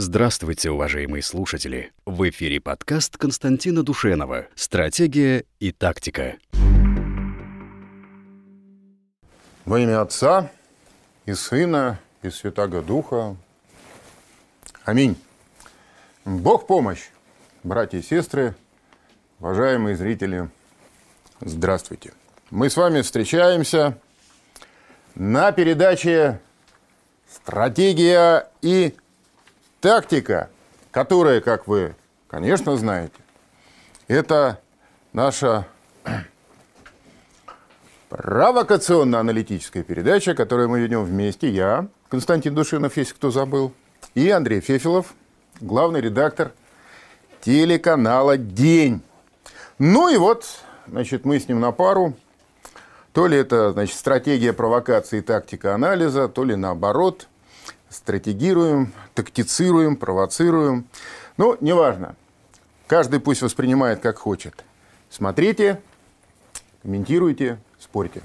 Здравствуйте, 0.00 0.70
уважаемые 0.70 1.24
слушатели! 1.24 1.90
В 2.06 2.28
эфире 2.30 2.60
подкаст 2.60 3.16
Константина 3.16 3.82
Душенова 3.82 4.46
«Стратегия 4.54 5.44
и 5.58 5.72
тактика». 5.72 6.36
Во 9.64 9.80
имя 9.80 10.00
Отца 10.00 10.52
и 11.26 11.34
Сына 11.34 11.98
и 12.22 12.30
Святаго 12.30 12.80
Духа. 12.80 13.34
Аминь. 14.84 15.16
Бог 16.24 16.68
помощь, 16.68 17.08
братья 17.64 17.98
и 17.98 18.02
сестры, 18.02 18.54
уважаемые 19.40 19.96
зрители, 19.96 20.48
здравствуйте. 21.40 22.12
Мы 22.50 22.70
с 22.70 22.76
вами 22.76 23.00
встречаемся 23.00 23.98
на 25.16 25.50
передаче 25.50 26.38
«Стратегия 27.28 28.48
и 28.62 28.94
Тактика, 29.80 30.50
которая, 30.90 31.40
как 31.40 31.68
вы, 31.68 31.94
конечно, 32.26 32.76
знаете, 32.76 33.14
это 34.08 34.60
наша 35.12 35.68
провокационно-аналитическая 38.08 39.84
передача, 39.84 40.34
которую 40.34 40.68
мы 40.68 40.80
ведем 40.80 41.04
вместе. 41.04 41.48
Я, 41.48 41.86
Константин 42.08 42.56
Душинов, 42.56 42.96
если 42.96 43.14
кто 43.14 43.30
забыл, 43.30 43.72
и 44.16 44.28
Андрей 44.30 44.60
Фефилов, 44.60 45.14
главный 45.60 46.00
редактор 46.00 46.50
телеканала 47.40 48.36
«День». 48.36 49.00
Ну 49.78 50.08
и 50.08 50.16
вот, 50.16 50.44
значит, 50.88 51.24
мы 51.24 51.38
с 51.38 51.46
ним 51.46 51.60
на 51.60 51.70
пару. 51.70 52.14
То 53.12 53.28
ли 53.28 53.38
это, 53.38 53.70
значит, 53.70 53.94
стратегия 53.94 54.52
провокации 54.52 55.18
и 55.18 55.22
тактика 55.22 55.72
анализа, 55.72 56.26
то 56.26 56.42
ли 56.42 56.56
наоборот– 56.56 57.28
стратегируем, 57.90 58.92
тактицируем, 59.14 59.96
провоцируем. 59.96 60.86
Ну, 61.36 61.56
неважно. 61.60 62.16
Каждый 62.86 63.20
пусть 63.20 63.42
воспринимает 63.42 64.00
как 64.00 64.18
хочет. 64.18 64.64
Смотрите, 65.10 65.80
комментируйте, 66.82 67.58
спорьте. 67.78 68.22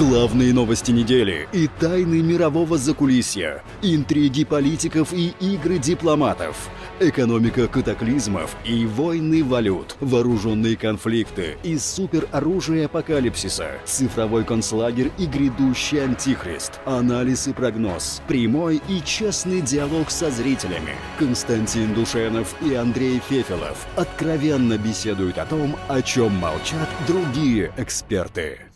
Главные 0.00 0.54
новости 0.54 0.92
недели 0.92 1.46
и 1.52 1.68
тайны 1.78 2.22
мирового 2.22 2.78
закулисья, 2.78 3.62
интриги 3.82 4.44
политиков 4.44 5.12
и 5.12 5.34
игры 5.40 5.78
дипломатов, 5.78 6.70
экономика 7.00 7.68
катаклизмов 7.68 8.56
и 8.64 8.86
войны 8.86 9.44
валют, 9.44 9.96
вооруженные 10.00 10.76
конфликты 10.78 11.58
и 11.62 11.76
супероружие 11.76 12.86
апокалипсиса, 12.86 13.72
цифровой 13.84 14.44
концлагерь 14.44 15.12
и 15.18 15.26
грядущий 15.26 16.02
антихрист, 16.02 16.80
анализ 16.86 17.46
и 17.48 17.52
прогноз, 17.52 18.22
прямой 18.26 18.80
и 18.88 19.02
честный 19.04 19.60
диалог 19.60 20.10
со 20.10 20.30
зрителями. 20.30 20.94
Константин 21.18 21.92
Душенов 21.92 22.54
и 22.62 22.72
Андрей 22.72 23.20
Фефелов 23.28 23.86
откровенно 23.96 24.78
беседуют 24.78 25.36
о 25.36 25.44
том, 25.44 25.76
о 25.88 26.00
чем 26.00 26.32
молчат 26.36 26.88
другие 27.06 27.70
эксперты. 27.76 28.69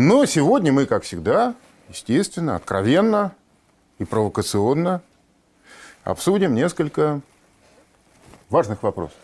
Но 0.00 0.26
сегодня 0.26 0.72
мы, 0.72 0.86
как 0.86 1.02
всегда, 1.02 1.56
естественно, 1.88 2.54
откровенно 2.54 3.34
и 3.98 4.04
провокационно 4.04 5.02
обсудим 6.04 6.54
несколько 6.54 7.20
важных 8.48 8.84
вопросов. 8.84 9.16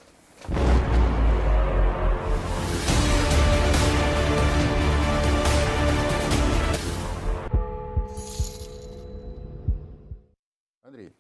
Андрей, 10.83 11.13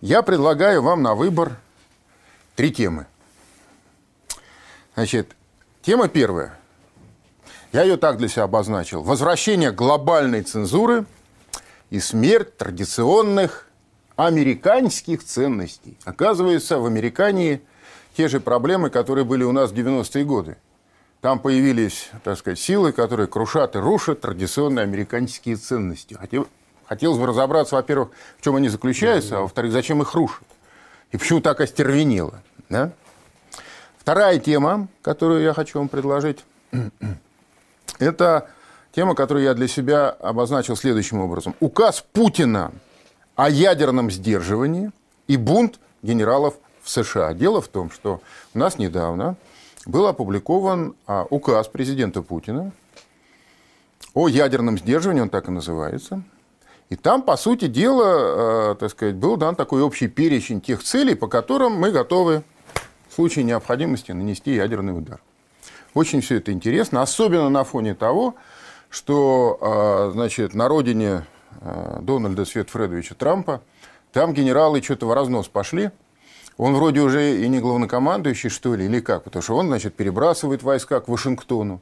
я 0.00 0.22
предлагаю 0.22 0.82
вам 0.82 1.02
на 1.02 1.16
выбор 1.16 1.56
три 2.54 2.72
темы. 2.72 3.08
Значит, 4.94 5.34
тема 5.82 6.06
первая– 6.06 6.56
я 7.72 7.82
ее 7.82 7.96
так 7.96 8.16
для 8.16 8.28
себя 8.28 8.44
обозначил. 8.44 9.02
Возвращение 9.02 9.70
глобальной 9.70 10.42
цензуры 10.42 11.04
и 11.90 12.00
смерть 12.00 12.56
традиционных 12.56 13.68
американских 14.16 15.24
ценностей. 15.24 15.96
Оказывается, 16.04 16.78
в 16.78 16.86
Американии 16.86 17.62
те 18.16 18.28
же 18.28 18.40
проблемы, 18.40 18.90
которые 18.90 19.24
были 19.24 19.44
у 19.44 19.52
нас 19.52 19.70
в 19.70 19.74
90-е 19.74 20.24
годы. 20.24 20.56
Там 21.20 21.38
появились, 21.38 22.10
так 22.24 22.38
сказать, 22.38 22.58
силы, 22.58 22.92
которые 22.92 23.26
крушат 23.26 23.76
и 23.76 23.78
рушат 23.78 24.22
традиционные 24.22 24.84
американские 24.84 25.56
ценности. 25.56 26.14
Хотел, 26.14 26.48
хотелось 26.86 27.18
бы 27.18 27.26
разобраться, 27.26 27.76
во-первых, 27.76 28.10
в 28.38 28.44
чем 28.44 28.56
они 28.56 28.68
заключаются, 28.68 29.38
а 29.38 29.40
во-вторых, 29.42 29.72
зачем 29.72 30.02
их 30.02 30.14
рушат. 30.14 30.42
И 31.12 31.16
почему 31.16 31.40
так 31.40 31.60
остервенело. 31.60 32.42
Да? 32.68 32.92
Вторая 33.98 34.38
тема, 34.38 34.88
которую 35.02 35.42
я 35.42 35.52
хочу 35.52 35.78
вам 35.78 35.88
предложить, 35.88 36.44
это 38.00 38.48
тема, 38.92 39.14
которую 39.14 39.44
я 39.44 39.54
для 39.54 39.68
себя 39.68 40.10
обозначил 40.10 40.76
следующим 40.76 41.20
образом. 41.20 41.54
Указ 41.60 42.04
Путина 42.12 42.72
о 43.36 43.48
ядерном 43.48 44.10
сдерживании 44.10 44.90
и 45.28 45.36
бунт 45.36 45.78
генералов 46.02 46.54
в 46.82 46.90
США. 46.90 47.34
Дело 47.34 47.60
в 47.60 47.68
том, 47.68 47.90
что 47.90 48.20
у 48.54 48.58
нас 48.58 48.78
недавно 48.78 49.36
был 49.86 50.06
опубликован 50.06 50.94
а, 51.06 51.26
указ 51.30 51.68
президента 51.68 52.22
Путина 52.22 52.72
о 54.14 54.28
ядерном 54.28 54.78
сдерживании, 54.78 55.22
он 55.22 55.30
так 55.30 55.48
и 55.48 55.50
называется. 55.50 56.22
И 56.88 56.96
там, 56.96 57.22
по 57.22 57.36
сути 57.36 57.68
дела, 57.68 58.72
э, 58.72 58.74
так 58.74 58.90
сказать, 58.90 59.14
был 59.14 59.36
дан 59.36 59.54
такой 59.54 59.80
общий 59.80 60.08
перечень 60.08 60.60
тех 60.60 60.82
целей, 60.82 61.14
по 61.14 61.28
которым 61.28 61.74
мы 61.74 61.92
готовы 61.92 62.42
в 63.08 63.14
случае 63.14 63.44
необходимости 63.44 64.10
нанести 64.10 64.54
ядерный 64.54 64.98
удар. 64.98 65.20
Очень 65.94 66.20
все 66.20 66.36
это 66.36 66.52
интересно, 66.52 67.02
особенно 67.02 67.48
на 67.48 67.64
фоне 67.64 67.94
того, 67.94 68.36
что 68.88 69.58
а, 69.60 70.10
значит, 70.12 70.54
на 70.54 70.68
родине 70.68 71.24
а, 71.60 72.00
Дональда 72.00 72.44
Светфредовича 72.44 73.14
Трампа 73.14 73.62
там 74.12 74.32
генералы 74.32 74.82
что-то 74.82 75.06
в 75.06 75.12
разнос 75.12 75.48
пошли. 75.48 75.90
Он 76.56 76.74
вроде 76.74 77.00
уже 77.00 77.42
и 77.42 77.48
не 77.48 77.58
главнокомандующий, 77.58 78.50
что 78.50 78.74
ли, 78.74 78.84
или 78.84 79.00
как? 79.00 79.24
Потому 79.24 79.42
что 79.42 79.56
он, 79.56 79.68
значит, 79.68 79.94
перебрасывает 79.94 80.62
войска 80.62 81.00
к 81.00 81.08
Вашингтону. 81.08 81.80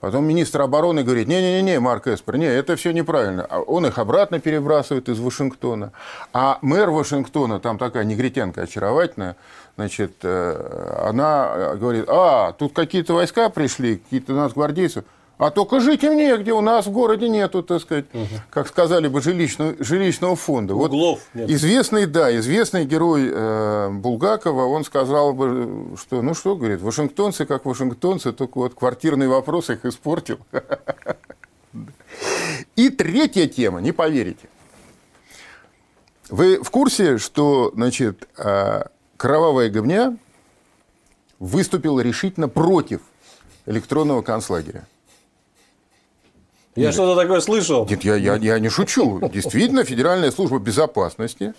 Потом 0.00 0.24
министр 0.24 0.62
обороны 0.62 1.04
говорит, 1.04 1.28
не-не-не, 1.28 1.78
Марк 1.78 2.06
Эспер, 2.06 2.38
не, 2.38 2.46
это 2.46 2.74
все 2.76 2.92
неправильно. 2.92 3.46
А 3.48 3.60
он 3.60 3.84
их 3.84 3.98
обратно 3.98 4.40
перебрасывает 4.40 5.10
из 5.10 5.20
Вашингтона. 5.20 5.92
А 6.32 6.58
мэр 6.62 6.88
Вашингтона, 6.88 7.60
там 7.60 7.76
такая 7.76 8.04
негритянка 8.04 8.62
очаровательная, 8.62 9.36
значит, 9.76 10.14
э, 10.22 11.02
она 11.04 11.74
говорит, 11.74 12.06
а, 12.08 12.52
тут 12.52 12.72
какие-то 12.72 13.12
войска 13.12 13.50
пришли, 13.50 13.98
какие-то 13.98 14.32
нас 14.32 14.54
гвардейцы. 14.54 15.04
А 15.40 15.50
только 15.50 15.80
жить 15.80 16.04
им 16.04 16.18
негде, 16.18 16.52
у 16.52 16.60
нас 16.60 16.86
в 16.86 16.90
городе 16.90 17.26
нету, 17.26 17.62
так 17.62 17.80
сказать, 17.80 18.04
угу. 18.12 18.26
как 18.50 18.68
сказали 18.68 19.08
бы, 19.08 19.22
жилищного, 19.22 19.74
жилищного 19.78 20.36
фонда. 20.36 20.74
Углов 20.74 21.20
вот 21.32 21.40
нет. 21.40 21.48
Известный, 21.48 22.04
да, 22.04 22.36
известный 22.36 22.84
герой 22.84 23.30
э, 23.32 23.88
Булгакова, 23.90 24.66
он 24.66 24.84
сказал 24.84 25.32
бы, 25.32 25.96
что, 25.98 26.20
ну 26.20 26.34
что, 26.34 26.56
говорит, 26.56 26.82
вашингтонцы 26.82 27.46
как 27.46 27.64
вашингтонцы, 27.64 28.32
только 28.32 28.58
вот 28.58 28.74
квартирный 28.74 29.28
вопрос 29.28 29.70
их 29.70 29.86
испортил. 29.86 30.40
И 32.76 32.90
третья 32.90 33.46
тема, 33.46 33.80
не 33.80 33.92
поверите. 33.92 34.46
Вы 36.28 36.62
в 36.62 36.70
курсе, 36.70 37.16
что, 37.16 37.72
значит, 37.74 38.28
э, 38.36 38.82
кровавая 39.16 39.70
говня 39.70 40.18
выступила 41.38 42.00
решительно 42.00 42.50
против 42.50 43.00
электронного 43.64 44.20
концлагеря? 44.20 44.86
Я 46.76 46.92
что-то 46.92 47.20
такое 47.20 47.40
слышал. 47.40 47.86
Нет, 47.88 48.04
я, 48.04 48.14
я, 48.14 48.36
я 48.36 48.58
не 48.58 48.68
шучу. 48.68 49.20
Действительно, 49.28 49.84
Федеральная 49.84 50.30
служба 50.30 50.58
безопасности, 50.58 51.54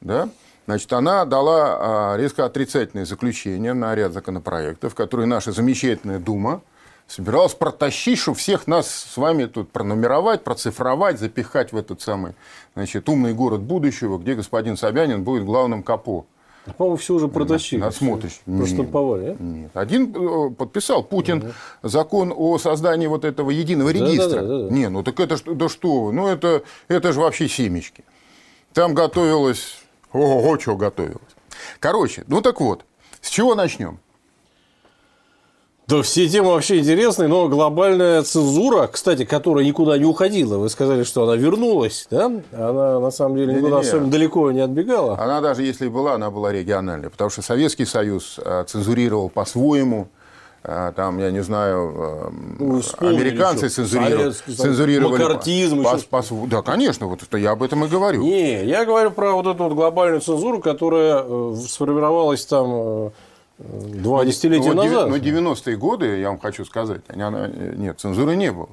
да, 0.00 0.28
значит, 0.66 0.92
она 0.92 1.24
дала 1.24 2.12
а, 2.12 2.16
резко 2.16 2.44
отрицательное 2.44 3.04
заключение 3.04 3.72
на 3.72 3.94
ряд 3.94 4.12
законопроектов, 4.12 4.94
которые 4.94 5.26
наша 5.26 5.52
замечательная 5.52 6.18
Дума 6.18 6.62
собиралась 7.06 7.54
протащить, 7.54 8.18
чтобы 8.18 8.36
всех 8.36 8.66
нас 8.66 8.88
с 8.90 9.16
вами 9.16 9.46
тут 9.46 9.70
пронумеровать, 9.72 10.44
процифровать, 10.44 11.18
запихать 11.18 11.72
в 11.72 11.76
этот 11.76 12.02
самый 12.02 12.34
значит, 12.74 13.08
умный 13.08 13.34
город 13.34 13.62
будущего, 13.62 14.18
где 14.18 14.34
господин 14.34 14.76
Собянин 14.76 15.24
будет 15.24 15.44
главным 15.44 15.82
капо. 15.82 16.26
По-моему, 16.76 16.96
все 16.96 17.14
уже 17.14 17.28
протащили. 17.28 17.80
Надсмотришь. 17.80 18.40
Проштамповали, 18.44 19.28
нет, 19.28 19.40
нет. 19.40 19.70
Один 19.74 20.14
э, 20.14 20.50
подписал 20.50 21.02
Путин 21.02 21.38
угу. 21.38 21.48
закон 21.82 22.32
о 22.36 22.58
создании 22.58 23.06
вот 23.06 23.24
этого 23.24 23.50
единого 23.50 23.90
регистра. 23.90 24.40
Да, 24.40 24.42
да, 24.42 24.58
да, 24.58 24.68
да. 24.68 24.74
Не, 24.74 24.88
ну 24.88 25.02
так 25.02 25.18
это 25.20 25.36
да 25.54 25.68
что 25.68 26.04
вы, 26.04 26.12
ну 26.12 26.26
это, 26.28 26.62
это 26.88 27.12
же 27.12 27.20
вообще 27.20 27.48
семечки. 27.48 28.04
Там 28.72 28.94
готовилось, 28.94 29.78
ого, 30.12 30.58
что 30.58 30.76
готовилось. 30.76 31.20
Короче, 31.80 32.24
ну 32.28 32.40
так 32.40 32.60
вот, 32.60 32.84
с 33.20 33.30
чего 33.30 33.54
начнем? 33.54 33.98
Да 35.88 36.02
все 36.02 36.28
темы 36.28 36.50
вообще 36.50 36.80
интересные, 36.80 37.28
но 37.28 37.48
глобальная 37.48 38.22
цензура, 38.22 38.88
кстати, 38.88 39.24
которая 39.24 39.64
никуда 39.64 39.96
не 39.96 40.04
уходила, 40.04 40.58
вы 40.58 40.68
сказали, 40.68 41.02
что 41.02 41.22
она 41.24 41.34
вернулась, 41.36 42.06
да? 42.10 42.26
Она 42.52 43.00
на 43.00 43.10
самом 43.10 43.36
деле 43.38 43.54
никуда 43.54 43.68
Не-не-не. 43.76 43.88
особенно 43.88 44.10
далеко 44.10 44.52
не 44.52 44.60
отбегала. 44.60 45.18
Она 45.18 45.40
даже 45.40 45.62
если 45.62 45.86
и 45.86 45.88
была, 45.88 46.12
она 46.14 46.30
была 46.30 46.52
региональной, 46.52 47.08
потому 47.08 47.30
что 47.30 47.40
Советский 47.40 47.86
Союз 47.86 48.38
э, 48.44 48.64
цензурировал 48.66 49.30
по-своему. 49.30 50.08
Э, 50.62 50.92
Там, 50.94 51.18
я 51.20 51.30
не 51.30 51.40
знаю, 51.42 51.94
э, 51.96 52.30
Ну, 52.58 52.82
американцы 52.98 53.70
цензурировали. 53.70 54.32
Цензурировали 54.32 55.12
маккартизм 55.22 55.84
по- 55.84 55.96
по- 56.10 56.22
по- 56.22 56.46
Да, 56.48 56.60
конечно, 56.60 57.06
вот 57.06 57.22
это 57.22 57.38
я 57.38 57.52
об 57.52 57.62
этом 57.62 57.82
и 57.86 57.88
говорю. 57.88 58.22
Не, 58.22 58.62
я 58.66 58.84
говорю 58.84 59.10
про 59.10 59.32
вот 59.32 59.46
эту 59.46 59.64
вот 59.64 59.72
глобальную 59.72 60.20
цензуру, 60.20 60.60
которая 60.60 61.24
э, 61.26 61.54
сформировалась 61.66 62.44
там 62.44 62.66
э, 62.74 63.10
два 63.58 64.24
десятилетия 64.24 64.72
Вот 64.72 64.84
деви- 64.84 64.90
назад. 64.90 65.10
Но 65.10 65.16
90-е 65.16 65.76
годы, 65.76 66.18
я 66.18 66.28
вам 66.28 66.38
хочу 66.38 66.64
сказать, 66.64 67.02
они- 67.08 67.22
она- 67.22 67.48
нет, 67.48 67.98
цензуры 68.00 68.36
не 68.36 68.52
было. 68.52 68.68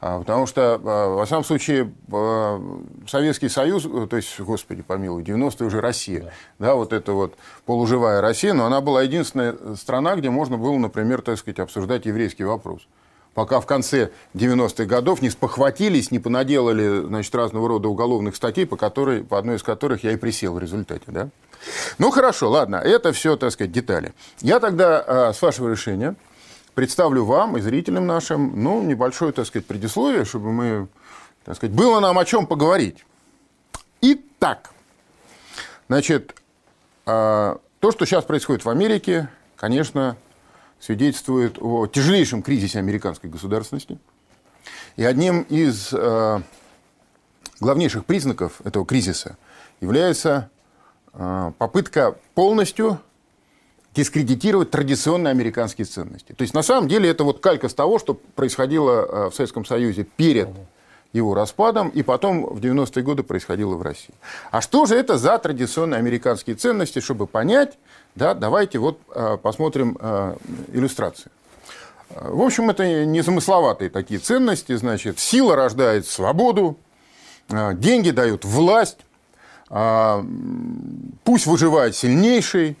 А, 0.00 0.20
Потому 0.20 0.46
что, 0.46 0.80
а, 0.84 1.14
во 1.16 1.24
всяком 1.26 1.42
случае, 1.44 1.92
а, 2.12 2.60
Советский 3.08 3.48
Союз, 3.48 3.82
то 4.08 4.16
есть, 4.16 4.38
господи 4.38 4.82
помилуй, 4.82 5.24
90-е 5.24 5.66
уже 5.66 5.80
Россия, 5.80 6.32
да. 6.60 6.74
вот 6.74 6.92
это 6.92 7.12
вот 7.12 7.34
полуживая 7.66 8.20
Россия, 8.20 8.52
но 8.54 8.64
она 8.66 8.80
была 8.80 9.02
единственная 9.02 9.56
страна, 9.74 10.14
где 10.14 10.30
можно 10.30 10.56
было, 10.56 10.76
например, 10.78 11.22
так 11.22 11.36
сказать, 11.38 11.58
обсуждать 11.58 12.06
еврейский 12.06 12.44
вопрос. 12.44 12.86
Пока 13.34 13.60
в 13.60 13.66
конце 13.66 14.10
90-х 14.34 14.84
годов 14.84 15.20
не 15.20 15.30
спохватились, 15.30 16.10
не 16.12 16.18
понаделали 16.18 17.04
значит, 17.04 17.34
разного 17.34 17.68
рода 17.68 17.88
уголовных 17.88 18.36
статей, 18.36 18.66
по, 18.66 18.76
которой, 18.76 19.24
по 19.24 19.38
одной 19.38 19.56
из 19.56 19.62
которых 19.64 20.04
я 20.04 20.12
и 20.12 20.16
присел 20.16 20.54
в 20.54 20.58
результате. 20.60 21.02
Да? 21.08 21.28
Ну, 21.98 22.10
хорошо, 22.10 22.50
ладно, 22.50 22.76
это 22.76 23.12
все, 23.12 23.36
так 23.36 23.52
сказать, 23.52 23.72
детали. 23.72 24.12
Я 24.40 24.60
тогда, 24.60 25.04
а, 25.06 25.32
с 25.32 25.42
вашего 25.42 25.70
решения, 25.70 26.14
представлю 26.74 27.24
вам 27.24 27.56
и 27.56 27.60
зрителям 27.60 28.06
нашим, 28.06 28.62
ну, 28.62 28.82
небольшое, 28.82 29.32
так 29.32 29.46
сказать, 29.46 29.66
предисловие, 29.66 30.24
чтобы 30.24 30.52
мы, 30.52 30.88
так 31.44 31.56
сказать, 31.56 31.74
было 31.74 32.00
нам 32.00 32.18
о 32.18 32.24
чем 32.24 32.46
поговорить. 32.46 33.04
Итак, 34.00 34.70
значит, 35.88 36.34
а, 37.06 37.58
то, 37.80 37.90
что 37.92 38.06
сейчас 38.06 38.24
происходит 38.24 38.64
в 38.64 38.70
Америке, 38.70 39.28
конечно, 39.56 40.16
свидетельствует 40.80 41.58
о 41.60 41.86
тяжелейшем 41.86 42.42
кризисе 42.42 42.78
американской 42.78 43.30
государственности. 43.30 43.98
И 44.96 45.04
одним 45.04 45.42
из 45.42 45.92
э, 45.92 46.40
главнейших 47.60 48.04
признаков 48.04 48.60
этого 48.64 48.84
кризиса 48.84 49.36
является 49.80 50.50
попытка 51.58 52.16
полностью 52.34 53.00
дискредитировать 53.98 54.70
традиционные 54.70 55.32
американские 55.32 55.84
ценности. 55.84 56.32
То 56.32 56.42
есть, 56.42 56.54
на 56.54 56.62
самом 56.62 56.86
деле, 56.88 57.10
это 57.10 57.24
вот 57.24 57.40
калька 57.40 57.68
с 57.68 57.74
того, 57.74 57.98
что 57.98 58.14
происходило 58.14 58.92
э, 58.92 59.30
в 59.30 59.34
Советском 59.34 59.64
Союзе 59.64 60.04
перед 60.04 60.48
его 61.12 61.34
распадом, 61.34 61.88
и 61.88 62.02
потом 62.02 62.44
в 62.46 62.60
90-е 62.60 63.02
годы 63.02 63.24
происходило 63.24 63.74
в 63.74 63.82
России. 63.82 64.14
А 64.52 64.60
что 64.60 64.86
же 64.86 64.94
это 64.94 65.18
за 65.18 65.36
традиционные 65.38 65.98
американские 65.98 66.54
ценности, 66.54 67.00
чтобы 67.00 67.26
понять, 67.26 67.76
да, 68.14 68.34
давайте 68.34 68.78
вот 68.78 69.00
э, 69.14 69.36
посмотрим 69.42 69.98
иллюстрацию. 70.72 71.32
В 72.10 72.40
общем, 72.40 72.70
это 72.70 73.04
незамысловатые 73.04 73.90
такие 73.90 74.20
ценности. 74.20 74.74
Значит, 74.76 75.18
сила 75.18 75.56
рождает 75.56 76.06
свободу, 76.06 76.78
деньги 77.48 78.10
дают 78.10 78.44
власть, 78.46 78.98
а, 79.00 79.07
пусть 79.68 81.46
выживает 81.46 81.94
сильнейший, 81.94 82.76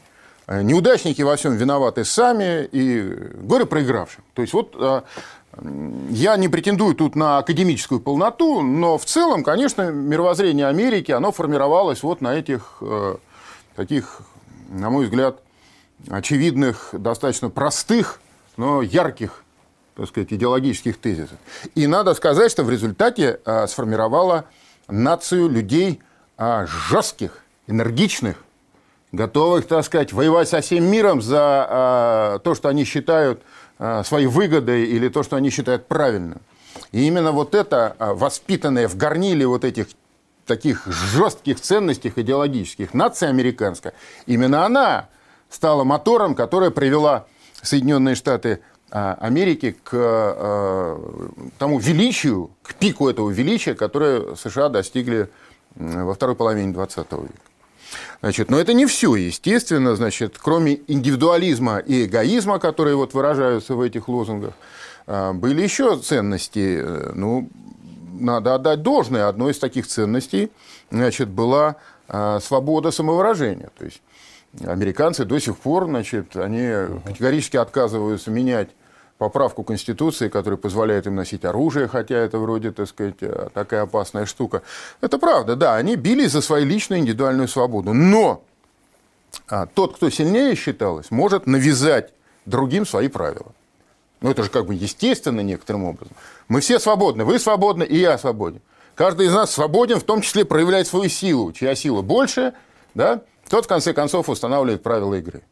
э, 0.46 0.62
неудачники 0.62 1.22
во 1.22 1.36
всем 1.36 1.56
виноваты 1.56 2.04
сами 2.04 2.64
и 2.72 3.02
горе 3.42 3.66
проигравшим. 3.66 4.24
То 4.34 4.42
есть 4.42 4.54
вот 4.54 4.74
м, 4.74 6.08
я 6.10 6.36
не 6.36 6.48
претендую 6.48 6.94
тут 6.94 7.14
на 7.14 7.38
академическую 7.38 8.00
полноту, 8.00 8.62
но 8.62 8.96
в 8.96 9.04
целом, 9.04 9.42
конечно, 9.42 9.90
мировоззрение 9.90 10.66
Америки, 10.66 11.12
оно 11.12 11.32
формировалось 11.32 12.02
вот 12.02 12.20
на 12.20 12.34
этих 12.34 12.82
таких, 13.74 14.20
на 14.68 14.90
мой 14.90 15.04
взгляд, 15.04 15.40
очевидных, 16.08 16.90
достаточно 16.92 17.50
простых, 17.50 18.20
но 18.56 18.82
ярких 18.82 19.44
так 19.98 20.06
сказать, 20.06 20.32
идеологических 20.32 20.96
тезисов. 20.96 21.36
И 21.74 21.88
надо 21.88 22.14
сказать, 22.14 22.52
что 22.52 22.62
в 22.62 22.70
результате 22.70 23.40
а, 23.44 23.66
сформировала 23.66 24.44
нацию 24.86 25.48
людей 25.48 26.00
а, 26.38 26.66
жестких, 26.66 27.40
энергичных, 27.66 28.36
готовых, 29.12 29.66
так 29.66 29.84
сказать, 29.84 30.12
воевать 30.12 30.48
со 30.48 30.60
всем 30.60 30.84
миром 30.84 31.20
за 31.20 31.66
а, 31.68 32.38
то, 32.38 32.54
что 32.54 32.68
они 32.68 32.84
считают 32.84 33.42
а, 33.78 34.04
своей 34.04 34.26
выгодой 34.26 34.84
или 34.84 35.08
то, 35.08 35.22
что 35.22 35.36
они 35.36 35.50
считают 35.50 35.86
правильным. 35.86 36.40
И 36.92 37.06
именно 37.06 37.32
вот 37.32 37.54
это, 37.54 37.96
а, 37.98 38.14
воспитанное 38.14 38.88
в 38.88 38.96
горниле 38.96 39.46
вот 39.46 39.64
этих 39.64 39.88
таких 40.46 40.86
жестких 40.86 41.60
ценностей 41.60 42.12
идеологических, 42.14 42.94
нация 42.94 43.28
американская, 43.28 43.92
именно 44.26 44.64
она 44.64 45.08
стала 45.50 45.84
мотором, 45.84 46.34
которая 46.34 46.70
привела 46.70 47.26
Соединенные 47.60 48.14
Штаты 48.14 48.60
а, 48.90 49.18
Америки 49.20 49.76
к 49.84 49.90
а, 49.92 51.48
тому 51.58 51.78
величию, 51.78 52.50
к 52.62 52.74
пику 52.74 53.08
этого 53.08 53.30
величия, 53.30 53.74
которое 53.74 54.34
США 54.36 54.68
достигли 54.70 55.20
м, 55.20 55.28
во 55.78 56.14
второй 56.14 56.34
половине 56.34 56.72
20 56.72 57.12
века. 57.12 57.32
Значит, 58.20 58.50
но 58.50 58.58
это 58.58 58.74
не 58.74 58.84
все, 58.86 59.14
естественно. 59.14 59.96
Значит, 59.96 60.36
кроме 60.38 60.80
индивидуализма 60.88 61.78
и 61.78 62.04
эгоизма, 62.04 62.58
которые 62.58 62.96
вот 62.96 63.14
выражаются 63.14 63.74
в 63.74 63.80
этих 63.80 64.08
лозунгах, 64.08 64.52
а, 65.06 65.32
были 65.32 65.62
еще 65.62 65.96
ценности. 65.96 66.80
э, 66.82 67.12
Ну, 67.14 67.48
надо 68.20 68.56
отдать 68.56 68.82
должное. 68.82 69.28
Одной 69.28 69.52
из 69.52 69.58
таких 69.58 69.86
ценностей 69.86 70.50
значит, 70.90 71.28
была 71.28 71.76
свобода 72.40 72.90
самовыражения. 72.90 73.70
То 73.78 73.84
есть 73.84 74.00
американцы 74.66 75.24
до 75.26 75.38
сих 75.38 75.58
пор, 75.58 75.84
значит, 75.84 76.36
они 76.36 76.66
категорически 77.04 77.58
отказываются 77.58 78.30
менять 78.30 78.70
поправку 79.18 79.64
Конституции, 79.64 80.28
которая 80.28 80.56
позволяет 80.56 81.06
им 81.06 81.16
носить 81.16 81.44
оружие, 81.44 81.88
хотя 81.88 82.16
это 82.16 82.38
вроде, 82.38 82.70
так 82.70 82.88
сказать, 82.88 83.16
э, 83.20 83.48
такая 83.52 83.82
опасная 83.82 84.26
штука. 84.26 84.62
Это 85.00 85.18
правда, 85.18 85.56
да, 85.56 85.74
они 85.74 85.96
бились 85.96 86.32
за 86.32 86.40
свою 86.40 86.64
личную 86.64 87.00
индивидуальную 87.00 87.48
свободу. 87.48 87.92
Но 87.92 88.42
а, 89.48 89.66
тот, 89.66 89.96
кто 89.96 90.08
сильнее 90.08 90.54
считалось, 90.54 91.10
может 91.10 91.46
навязать 91.46 92.12
другим 92.46 92.86
свои 92.86 93.08
правила. 93.08 93.52
Ну, 94.20 94.30
это 94.30 94.42
же 94.42 94.50
как 94.50 94.66
бы 94.66 94.74
естественно 94.74 95.40
некоторым 95.40 95.84
образом. 95.84 96.16
Мы 96.48 96.60
все 96.60 96.78
свободны, 96.78 97.24
вы 97.24 97.38
свободны, 97.38 97.84
и 97.84 97.98
я 97.98 98.18
свободен. 98.18 98.60
Каждый 98.94 99.26
из 99.26 99.32
нас 99.32 99.52
свободен, 99.52 100.00
в 100.00 100.04
том 100.04 100.22
числе 100.22 100.44
проявлять 100.44 100.88
свою 100.88 101.08
силу. 101.08 101.52
Чья 101.52 101.74
сила 101.74 102.02
больше, 102.02 102.54
да, 102.94 103.22
тот, 103.48 103.66
в 103.66 103.68
конце 103.68 103.92
концов, 103.92 104.28
устанавливает 104.28 104.82
правила 104.82 105.14
игры. 105.14 105.42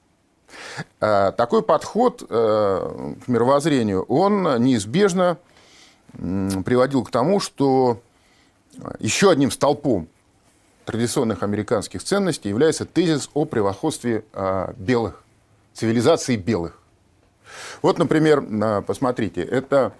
А, 1.00 1.32
Такой 1.32 1.62
подход 1.62 2.24
э, 2.28 3.14
к 3.24 3.28
мировоззрению, 3.28 4.02
он 4.04 4.62
неизбежно 4.62 5.38
приводил 6.12 7.04
к 7.04 7.10
тому, 7.10 7.40
что 7.40 8.00
еще 9.00 9.30
одним 9.30 9.50
столпом 9.50 10.08
традиционных 10.84 11.42
американских 11.42 12.02
ценностей 12.02 12.48
является 12.48 12.86
тезис 12.86 13.28
о 13.34 13.44
превосходстве 13.44 14.24
а, 14.32 14.72
белых, 14.78 15.22
цивилизации 15.74 16.36
белых. 16.36 16.78
Вот, 17.82 17.98
например, 17.98 18.82
посмотрите, 18.82 19.42
это 19.42 19.92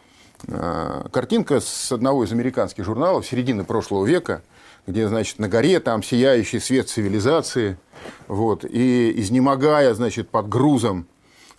картинка 1.11 1.61
с 1.61 1.93
одного 1.93 2.25
из 2.25 2.33
американских 2.33 2.85
журналов 2.85 3.27
середины 3.27 3.65
прошлого 3.65 4.05
века, 4.05 4.43
где, 4.87 5.09
значит, 5.09 5.39
на 5.39 5.49
горе 5.49 5.81
там 5.81 6.03
сияющий 6.03 6.61
свет 6.61 6.89
цивилизации, 6.89 7.79
вот, 8.29 8.65
и 8.65 9.13
изнемогая, 9.21 9.95
значит, 9.95 10.29
под 10.29 10.49
грузом 10.49 11.07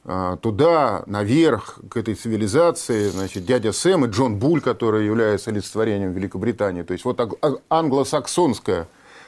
а, 0.09 0.37
туда, 0.37 1.03
наверх, 1.05 1.79
к 1.89 1.97
этой 1.97 2.15
цивилизации, 2.15 3.09
значит, 3.09 3.45
дядя 3.45 3.73
Сэм 3.73 4.05
и 4.05 4.07
Джон 4.07 4.37
Буль, 4.37 4.61
который 4.61 5.05
является 5.05 5.49
олицетворением 5.49 6.13
Великобритании. 6.13 6.83
То 6.83 6.93
есть 6.93 7.03
вот 7.03 7.19
аг- 7.19 7.61
англосаксонская 7.69 8.87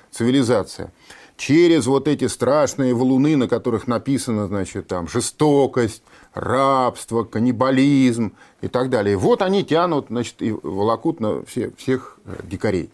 цивилизация. 0.10 0.94
Через 1.36 1.86
вот 1.86 2.08
эти 2.08 2.28
страшные 2.28 2.94
валуны, 2.94 3.36
на 3.36 3.50
которых 3.50 3.88
написано, 3.88 4.48
значит, 4.48 4.88
там, 4.88 5.10
жестокость, 5.10 6.02
рабство, 6.34 7.24
каннибализм 7.24 8.34
и 8.62 8.68
так 8.68 8.90
далее. 8.90 9.18
Вот 9.18 9.42
они 9.42 9.64
тянут, 9.64 10.08
значит, 10.10 10.42
и 10.42 10.52
волокут 10.52 11.20
на 11.20 11.44
все, 11.46 11.72
всех 11.78 12.18
э, 12.26 12.42
дикарей. 12.44 12.92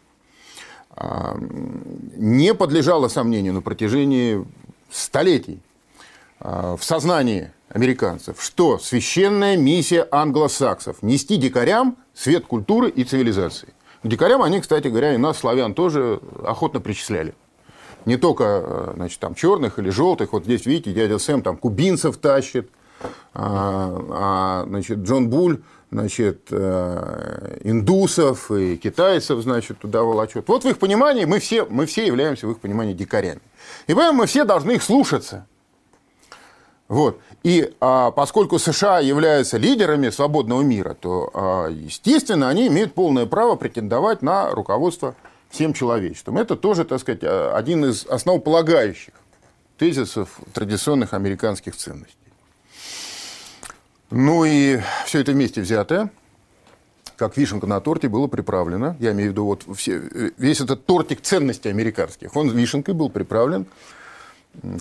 А, 0.96 1.38
Не 2.18 2.54
подлежало 2.54 3.08
сомнению 3.08 3.54
на 3.54 3.62
протяжении 3.62 4.46
столетий 4.90 5.60
а, 6.40 6.78
в 6.78 6.84
сознании 6.84 7.52
американцев, 7.70 8.42
что 8.42 8.80
священная 8.80 9.58
миссия 9.58 10.08
англосаксов– 10.12 10.98
нести 11.02 11.36
дикарям 11.36 11.98
свет 12.14 12.46
культуры 12.46 12.90
и 12.90 13.04
цивилизации. 13.04 13.74
К 14.04 14.08
дикарям 14.08 14.42
они, 14.42 14.62
кстати 14.62 14.88
говоря, 14.88 15.14
и 15.14 15.18
нас, 15.18 15.40
славян, 15.40 15.74
тоже 15.74 16.22
охотно 16.44 16.80
причисляли. 16.80 17.34
Не 18.06 18.18
только 18.18 18.44
э, 18.64 18.94
значит, 18.96 19.20
там, 19.20 19.34
черных 19.36 19.80
или 19.80 19.90
желтых. 19.90 20.32
Вот 20.32 20.46
здесь, 20.46 20.66
видите, 20.66 20.94
дядя 20.94 21.18
Сэм 21.18 21.42
там 21.42 21.58
кубинцев 21.58 22.18
тащит. 22.18 22.70
А, 23.34 24.64
а 24.64 24.66
значит, 24.68 25.00
Джон 25.00 25.30
Буль 25.30 25.62
значит, 25.92 26.48
э, 26.52 27.58
индусов 27.64 28.52
и 28.52 28.78
китайцев, 28.78 29.42
значит, 29.42 29.80
туда 29.80 30.04
волочет. 30.04 30.48
Вот 30.48 30.64
в 30.64 30.68
их 30.68 30.78
понимании 30.78 31.26
мы 31.26 31.40
все, 31.40 31.66
мы 31.66 31.86
все 31.86 32.06
являемся 32.06 32.48
в 32.48 32.52
их 32.52 32.60
понимании 32.60 32.94
дикарями. 32.94 33.42
И 33.88 33.94
поэтому 33.94 34.20
мы 34.20 34.26
все 34.26 34.44
должны 34.44 34.74
их 34.74 34.84
слушаться. 34.84 35.48
Вот. 36.88 37.20
И 37.44 37.74
а, 37.80 38.12
поскольку 38.12 38.60
США 38.60 39.00
являются 39.00 39.58
лидерами 39.58 40.10
свободного 40.10 40.62
мира, 40.62 40.96
то, 41.00 41.32
а, 41.34 41.68
естественно, 41.68 42.50
они 42.50 42.68
имеют 42.68 42.94
полное 42.94 43.26
право 43.26 43.56
претендовать 43.56 44.22
на 44.22 44.52
руководство 44.52 45.16
всем 45.50 45.74
человечеством. 45.74 46.38
Это 46.38 46.56
тоже, 46.56 46.84
так 46.84 47.00
сказать, 47.00 47.24
один 47.24 47.86
из 47.86 48.06
основополагающих 48.06 49.14
тезисов 49.78 50.40
традиционных 50.54 51.14
американских 51.14 51.76
ценностей. 51.76 52.25
Ну 54.12 54.46
и 54.46 54.80
все 55.06 55.22
это 55.22 55.32
вместе 55.32 55.62
взятое, 55.62 56.12
как 57.18 57.38
вишенка 57.38 57.66
на 57.66 57.80
торте, 57.80 58.08
было 58.08 58.28
приправлено. 58.28 58.96
Я 59.00 59.12
имею 59.14 59.30
в 59.30 59.32
виду 59.32 59.46
вот 59.46 59.64
все, 59.76 60.32
весь 60.38 60.62
этот 60.62 60.86
тортик 60.86 61.22
ценностей 61.22 61.70
американских. 61.70 62.36
Он 62.36 62.50
вишенкой 62.50 62.94
был 62.94 63.10
приправлен, 63.10 63.66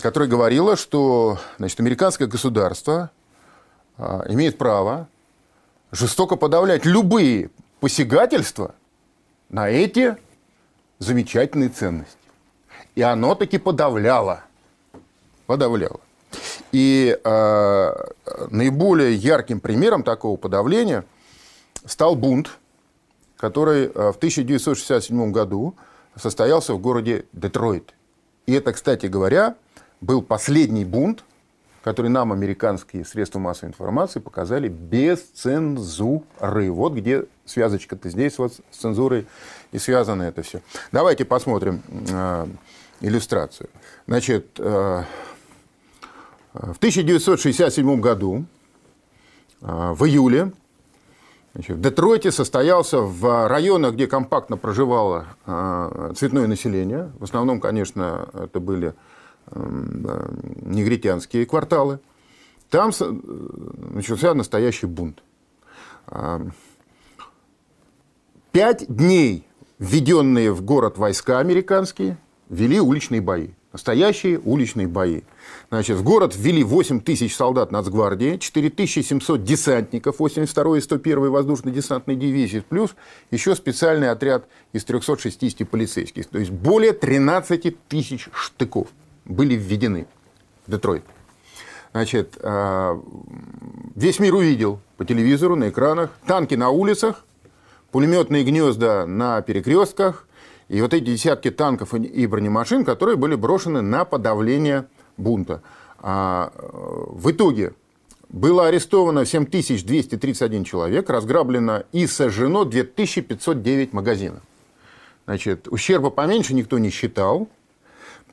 которая 0.01 0.29
говорила, 0.29 0.75
что 0.75 1.39
значит, 1.57 1.79
американское 1.79 2.27
государство 2.27 3.11
а, 3.97 4.25
имеет 4.29 4.57
право 4.57 5.07
жестоко 5.91 6.35
подавлять 6.35 6.85
любые 6.85 7.49
посягательства 7.79 8.75
на 9.49 9.69
эти 9.69 10.17
замечательные 10.99 11.69
ценности. 11.69 12.17
И 12.95 13.01
оно 13.01 13.35
таки 13.35 13.57
подавляло. 13.57 14.43
Подавляло. 15.45 15.99
И 16.71 17.17
э, 17.23 17.93
наиболее 18.49 19.15
ярким 19.15 19.59
примером 19.59 20.03
такого 20.03 20.37
подавления 20.37 21.05
стал 21.85 22.15
бунт, 22.15 22.51
который 23.37 23.85
э, 23.85 24.11
в 24.11 24.17
1967 24.17 25.31
году 25.31 25.75
состоялся 26.15 26.73
в 26.73 26.79
городе 26.79 27.25
Детройт. 27.33 27.93
И 28.45 28.53
это, 28.53 28.73
кстати 28.73 29.07
говоря, 29.07 29.55
был 30.01 30.21
последний 30.21 30.85
бунт, 30.85 31.23
который 31.83 32.09
нам 32.09 32.31
американские 32.31 33.05
средства 33.05 33.37
массовой 33.37 33.69
информации 33.69 34.19
показали 34.19 34.67
без 34.67 35.21
цензуры. 35.21 36.71
Вот 36.71 36.93
где 36.93 37.25
связочка-то 37.45 38.09
здесь 38.09 38.39
вот 38.39 38.53
с 38.71 38.77
цензурой 38.77 39.27
и 39.71 39.77
связано 39.77 40.23
это 40.23 40.41
все. 40.41 40.61
Давайте 40.91 41.25
посмотрим 41.25 41.83
э, 41.89 42.47
иллюстрацию. 43.01 43.69
Значит, 44.07 44.47
э, 44.57 45.03
в 46.55 46.77
1967 46.77 47.99
году, 47.99 48.45
а, 49.61 49.93
в 49.93 50.05
июле, 50.05 50.53
значит, 51.53 51.77
в 51.77 51.81
Детройте 51.81 52.31
состоялся 52.31 53.01
в 53.01 53.47
районах, 53.47 53.93
где 53.93 54.07
компактно 54.07 54.55
проживало 54.55 55.27
а, 55.45 56.13
цветное 56.15 56.47
население, 56.47 57.11
в 57.19 57.23
основном, 57.23 57.59
конечно, 57.59 58.29
это 58.33 58.59
были 58.59 58.93
негритянские 59.51 61.45
кварталы, 61.45 61.99
там 62.71 62.91
начался 63.93 64.33
настоящий 64.33 64.87
бунт. 64.87 65.21
А, 66.07 66.41
пять 68.51 68.85
дней 68.87 69.45
введенные 69.77 70.51
в 70.51 70.63
город 70.63 70.97
войска 70.97 71.39
американские 71.39 72.17
вели 72.49 72.79
уличные 72.79 73.21
бои. 73.21 73.49
Настоящие 73.75 74.39
уличные 74.39 74.87
бои. 74.87 75.23
Значит, 75.69 75.97
в 75.97 76.03
город 76.03 76.33
ввели 76.33 76.63
8 76.63 77.01
тысяч 77.01 77.35
солдат 77.35 77.73
Нацгвардии, 77.73 78.37
4700 78.37 79.43
десантников 79.43 80.21
82-й 80.21 80.79
и 80.79 80.81
101-й 80.81 81.29
воздушно-десантной 81.29 82.15
дивизии, 82.15 82.63
плюс 82.69 82.95
еще 83.31 83.53
специальный 83.53 84.11
отряд 84.11 84.45
из 84.71 84.85
360 84.85 85.69
полицейских. 85.69 86.27
То 86.27 86.39
есть 86.39 86.51
более 86.51 86.93
13 86.93 87.75
тысяч 87.89 88.29
штыков 88.33 88.87
были 89.25 89.55
введены 89.55 90.07
в 90.65 90.71
Детройт. 90.71 91.03
Значит, 91.91 92.37
а, 92.41 92.97
весь 93.93 94.19
мир 94.19 94.35
увидел 94.35 94.79
по 94.95 95.03
телевизору, 95.03 95.57
на 95.57 95.67
экранах, 95.67 96.11
танки 96.25 96.55
на 96.55 96.69
улицах, 96.69 97.25
пулеметные 97.91 98.45
гнезда 98.45 99.05
на 99.05 99.41
перекрестках, 99.41 100.25
и 100.67 100.81
вот 100.81 100.93
эти 100.93 101.03
десятки 101.03 101.51
танков 101.51 101.93
и 101.93 102.27
бронемашин, 102.27 102.85
которые 102.85 103.17
были 103.17 103.35
брошены 103.35 103.81
на 103.81 104.05
подавление 104.05 104.87
бунта. 105.17 105.61
А 105.99 106.51
э, 106.55 106.67
в 107.09 107.31
итоге 107.31 107.73
было 108.29 108.67
арестовано 108.67 109.25
7231 109.25 110.63
человек, 110.63 111.09
разграблено 111.09 111.83
и 111.91 112.07
сожжено 112.07 112.65
2509 112.65 113.93
магазинов. 113.93 114.41
Значит, 115.25 115.67
ущерба 115.69 116.09
поменьше 116.09 116.53
никто 116.53 116.77
не 116.77 116.89
считал. 116.89 117.47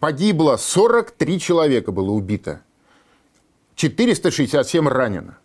Погибло 0.01 0.57
43 0.57 1.39
человека, 1.39 1.93
было 1.93 2.11
убито. 2.11 2.63
467 3.77 4.89
ранено. 4.89 5.39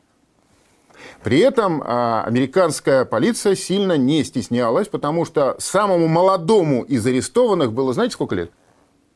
При 1.27 1.39
этом 1.39 1.83
а, 1.85 2.23
американская 2.25 3.03
полиция 3.03 3.53
сильно 3.53 3.97
не 3.97 4.23
стеснялась, 4.23 4.87
потому 4.87 5.25
что 5.25 5.57
самому 5.59 6.07
молодому 6.07 6.83
из 6.83 7.05
арестованных 7.05 7.73
было, 7.73 7.91
знаете, 7.91 8.13
сколько 8.13 8.33
лет? 8.33 8.49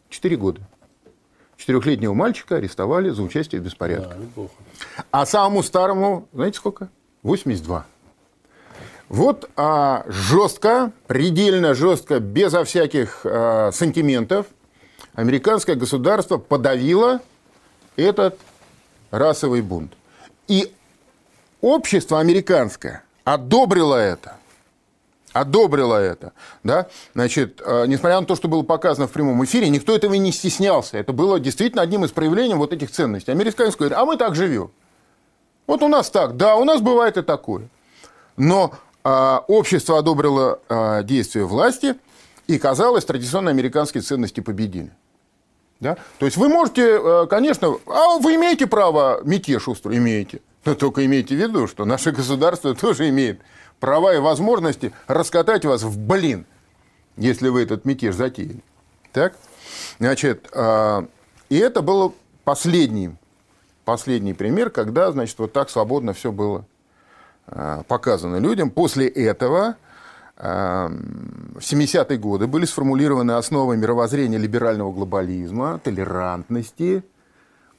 Четыре 0.09 0.35
года. 0.35 0.59
Четырехлетнего 1.55 2.13
мальчика 2.13 2.57
арестовали 2.57 3.11
за 3.11 3.23
участие 3.23 3.61
в 3.61 3.63
беспорядках. 3.63 4.17
Да, 4.35 4.43
а 5.11 5.25
самому 5.25 5.63
старому, 5.63 6.27
знаете, 6.33 6.57
сколько? 6.57 6.89
82. 7.23 7.85
Вот 9.07 9.49
а, 9.55 10.03
жестко, 10.07 10.91
предельно 11.07 11.73
жестко, 11.73 12.19
безо 12.19 12.65
всяких 12.65 13.21
а, 13.23 13.71
сантиментов, 13.71 14.47
американское 15.13 15.77
государство 15.77 16.37
подавило 16.37 17.21
этот 17.95 18.37
расовый 19.11 19.61
бунт. 19.61 19.93
И 20.49 20.73
общество 21.61 22.19
американское 22.19 23.03
одобрило 23.23 23.95
это. 23.95 24.37
Одобрило 25.33 25.95
это. 25.95 26.33
Да? 26.63 26.87
Значит, 27.13 27.61
э, 27.65 27.85
несмотря 27.87 28.19
на 28.19 28.25
то, 28.25 28.35
что 28.35 28.49
было 28.49 28.63
показано 28.63 29.07
в 29.07 29.11
прямом 29.11 29.43
эфире, 29.45 29.69
никто 29.69 29.95
этого 29.95 30.13
не 30.15 30.31
стеснялся. 30.31 30.97
Это 30.97 31.13
было 31.13 31.39
действительно 31.39 31.81
одним 31.81 32.03
из 32.03 32.11
проявлений 32.11 32.53
вот 32.55 32.73
этих 32.73 32.91
ценностей. 32.91 33.31
Американцы 33.31 33.77
говорят, 33.77 33.97
а 33.97 34.05
мы 34.05 34.17
так 34.17 34.35
живем. 34.35 34.71
Вот 35.67 35.83
у 35.83 35.87
нас 35.87 36.09
так, 36.09 36.35
да, 36.35 36.57
у 36.57 36.65
нас 36.65 36.81
бывает 36.81 37.15
и 37.15 37.21
такое. 37.21 37.69
Но 38.35 38.73
а, 39.03 39.43
общество 39.47 39.99
одобрило 39.99 40.59
а, 40.67 41.01
действия 41.03 41.45
власти, 41.45 41.95
и 42.47 42.59
казалось, 42.59 43.05
традиционные 43.05 43.51
американские 43.51 44.01
ценности 44.01 44.41
победили. 44.41 44.91
Да? 45.79 45.97
То 46.19 46.25
есть 46.25 46.37
вы 46.37 46.49
можете, 46.49 46.99
э, 47.01 47.27
конечно, 47.27 47.75
а 47.87 48.19
вы 48.19 48.35
имеете 48.35 48.67
право 48.67 49.21
мятеж 49.23 49.67
устроить, 49.67 49.97
имеете. 49.97 50.41
Но 50.65 50.75
только 50.75 51.05
имейте 51.05 51.35
в 51.35 51.39
виду, 51.39 51.67
что 51.67 51.85
наше 51.85 52.11
государство 52.11 52.75
тоже 52.75 53.09
имеет 53.09 53.41
права 53.79 54.13
и 54.13 54.19
возможности 54.19 54.93
раскатать 55.07 55.65
вас 55.65 55.83
в 55.83 55.97
блин, 55.97 56.45
если 57.17 57.49
вы 57.49 57.63
этот 57.63 57.85
мятеж 57.85 58.15
затеяли. 58.15 58.63
Так? 59.11 59.33
Значит, 59.99 60.49
а, 60.53 61.07
и 61.49 61.57
это 61.57 61.81
был 61.81 62.15
последний, 62.43 63.15
последний 63.85 64.33
пример, 64.33 64.69
когда, 64.69 65.11
значит, 65.11 65.37
вот 65.39 65.51
так 65.51 65.69
свободно 65.69 66.13
все 66.13 66.31
было 66.31 66.65
а, 67.47 67.83
показано 67.83 68.37
людям. 68.37 68.69
После 68.69 69.07
этого 69.07 69.75
а, 70.37 70.89
в 70.89 71.59
70-е 71.59 72.17
годы 72.17 72.47
были 72.47 72.65
сформулированы 72.65 73.31
основы 73.33 73.77
мировоззрения 73.77 74.37
либерального 74.37 74.91
глобализма, 74.91 75.79
толерантности, 75.83 77.03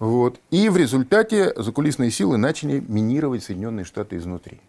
вот. 0.02 0.40
И 0.50 0.68
в 0.68 0.76
результате 0.76 1.52
закулисные 1.54 2.10
силы 2.10 2.36
начали 2.36 2.80
минировать 2.88 3.44
Соединенные 3.44 3.84
Штаты 3.84 4.16
изнутри. 4.16 4.60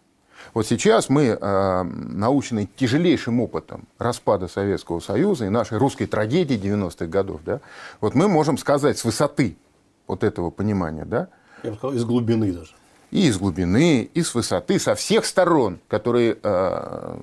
Вот 0.54 0.68
сейчас 0.68 1.10
мы, 1.10 1.24
э, 1.24 1.84
научены 1.84 2.70
тяжелейшим 2.76 3.40
опытом 3.40 3.88
распада 3.98 4.48
Советского 4.48 5.00
Союза 5.00 5.46
и 5.46 5.50
нашей 5.50 5.80
русской 5.80 6.06
трагедии 6.06 6.56
90-х 6.56 7.08
годов, 7.08 7.42
да, 7.44 7.62
вот 8.00 8.14
мы 8.14 8.28
можем 8.28 8.60
сказать 8.60 9.00
с 9.00 9.06
высоты 9.06 9.58
вот 10.06 10.24
этого 10.24 10.52
понимания, 10.52 11.04
да, 11.04 11.30
я 11.64 11.72
бы 11.72 11.78
сказал, 11.78 11.96
из 11.96 12.06
глубины 12.06 12.54
даже. 12.54 12.76
И 13.10 13.26
из 13.26 13.40
глубины, 13.40 14.04
и 14.14 14.22
с 14.22 14.36
высоты, 14.36 14.78
со 14.78 14.94
всех 14.94 15.26
сторон, 15.26 15.80
которые 15.88 16.38
э, 16.44 17.16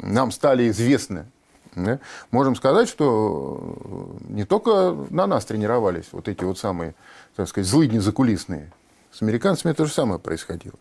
нам 0.00 0.32
стали 0.32 0.68
известны. 0.68 1.24
Да, 1.76 1.98
можем 2.30 2.54
сказать, 2.54 2.88
что 2.88 3.76
не 4.28 4.44
только 4.44 4.94
на 5.10 5.26
нас 5.26 5.44
тренировались 5.44 6.04
вот 6.12 6.28
эти 6.28 6.44
вот 6.44 6.58
самые 6.58 6.94
так 7.36 7.48
сказать, 7.48 7.68
злыдни 7.68 7.98
закулисные. 7.98 8.70
С 9.10 9.22
американцами 9.22 9.72
то 9.72 9.86
же 9.86 9.92
самое 9.92 10.18
происходило. 10.18 10.76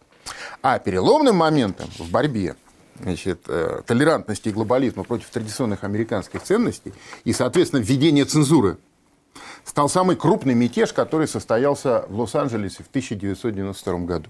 А 0.61 0.79
переломным 0.79 1.35
моментом 1.35 1.89
в 1.97 2.09
борьбе 2.09 2.55
значит, 2.99 3.41
э, 3.47 3.81
толерантности 3.85 4.49
и 4.49 4.51
глобализма 4.51 5.03
против 5.03 5.29
традиционных 5.29 5.83
американских 5.83 6.41
ценностей 6.43 6.93
и, 7.23 7.33
соответственно, 7.33 7.81
введение 7.81 8.25
цензуры 8.25 8.77
стал 9.65 9.89
самый 9.89 10.15
крупный 10.15 10.53
мятеж, 10.53 10.93
который 10.93 11.27
состоялся 11.27 12.05
в 12.07 12.19
Лос-Анджелесе 12.19 12.83
в 12.83 12.87
1992 12.87 14.05
году. 14.05 14.29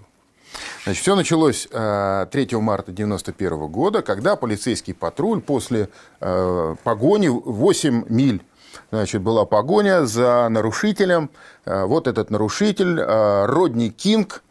Значит, 0.84 1.02
все 1.02 1.16
началось 1.16 1.66
3 1.66 1.72
марта 1.72 2.92
1991 2.92 3.66
года, 3.66 4.02
когда 4.02 4.36
полицейский 4.36 4.94
патруль 4.94 5.40
после 5.40 5.88
погони 6.20 7.26
8 7.26 8.04
миль 8.08 8.44
значит, 8.90 9.22
была 9.22 9.44
погоня 9.44 10.04
за 10.04 10.48
нарушителем. 10.48 11.30
Вот 11.64 12.06
этот 12.06 12.30
нарушитель, 12.30 13.00
Родни 13.00 13.90
Кинг, 13.90 14.42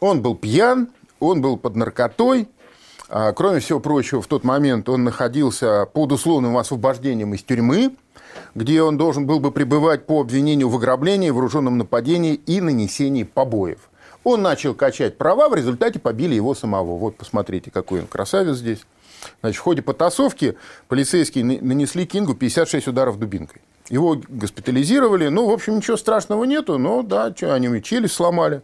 он 0.00 0.22
был 0.22 0.34
пьян, 0.34 0.88
он 1.20 1.40
был 1.40 1.56
под 1.56 1.76
наркотой, 1.76 2.48
а, 3.08 3.32
кроме 3.32 3.60
всего 3.60 3.80
прочего, 3.80 4.22
в 4.22 4.26
тот 4.26 4.44
момент 4.44 4.88
он 4.88 5.04
находился 5.04 5.86
под 5.92 6.12
условным 6.12 6.56
освобождением 6.56 7.34
из 7.34 7.42
тюрьмы, 7.42 7.94
где 8.54 8.82
он 8.82 8.96
должен 8.96 9.26
был 9.26 9.40
бы 9.40 9.52
пребывать 9.52 10.06
по 10.06 10.20
обвинению 10.20 10.68
в 10.68 10.76
ограблении, 10.76 11.30
вооруженном 11.30 11.78
нападении 11.78 12.34
и 12.34 12.60
нанесении 12.60 13.22
побоев. 13.22 13.90
Он 14.24 14.42
начал 14.42 14.74
качать 14.74 15.18
права, 15.18 15.48
в 15.48 15.54
результате 15.54 15.98
побили 15.98 16.34
его 16.34 16.54
самого. 16.54 16.96
Вот 16.96 17.16
посмотрите, 17.16 17.70
какой 17.70 18.00
он 18.00 18.06
красавец 18.06 18.56
здесь. 18.56 18.86
Значит, 19.40 19.60
в 19.60 19.62
ходе 19.62 19.82
потасовки 19.82 20.56
полицейские 20.88 21.44
нанесли 21.44 22.06
Кингу 22.06 22.34
56 22.34 22.88
ударов 22.88 23.18
дубинкой. 23.18 23.62
Его 23.90 24.18
госпитализировали. 24.28 25.28
Ну, 25.28 25.46
в 25.46 25.52
общем, 25.52 25.76
ничего 25.76 25.96
страшного 25.98 26.44
нету, 26.44 26.78
но 26.78 27.02
да, 27.02 27.34
что, 27.36 27.54
они 27.54 27.82
челюсть 27.82 28.14
сломали. 28.14 28.62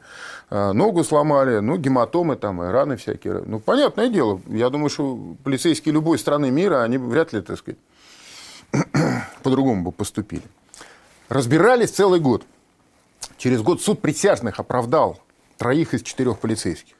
А, 0.48 0.72
ногу 0.72 1.04
сломали, 1.04 1.58
ну, 1.58 1.76
гематомы 1.76 2.36
там, 2.36 2.62
и 2.62 2.68
раны 2.68 2.96
всякие. 2.96 3.42
Ну, 3.44 3.60
понятное 3.60 4.08
дело, 4.08 4.40
я 4.48 4.70
думаю, 4.70 4.88
что 4.88 5.18
полицейские 5.44 5.92
любой 5.92 6.18
страны 6.18 6.50
мира, 6.50 6.82
они 6.82 6.96
вряд 6.96 7.34
ли, 7.34 7.42
так 7.42 7.58
сказать, 7.58 7.78
по-другому 9.42 9.84
бы 9.84 9.92
поступили. 9.92 10.42
Разбирались 11.28 11.90
целый 11.90 12.18
год. 12.18 12.44
Через 13.36 13.62
год 13.62 13.82
суд 13.82 14.00
присяжных 14.00 14.58
оправдал 14.58 15.20
троих 15.58 15.92
из 15.92 16.02
четырех 16.02 16.38
полицейских. 16.38 16.94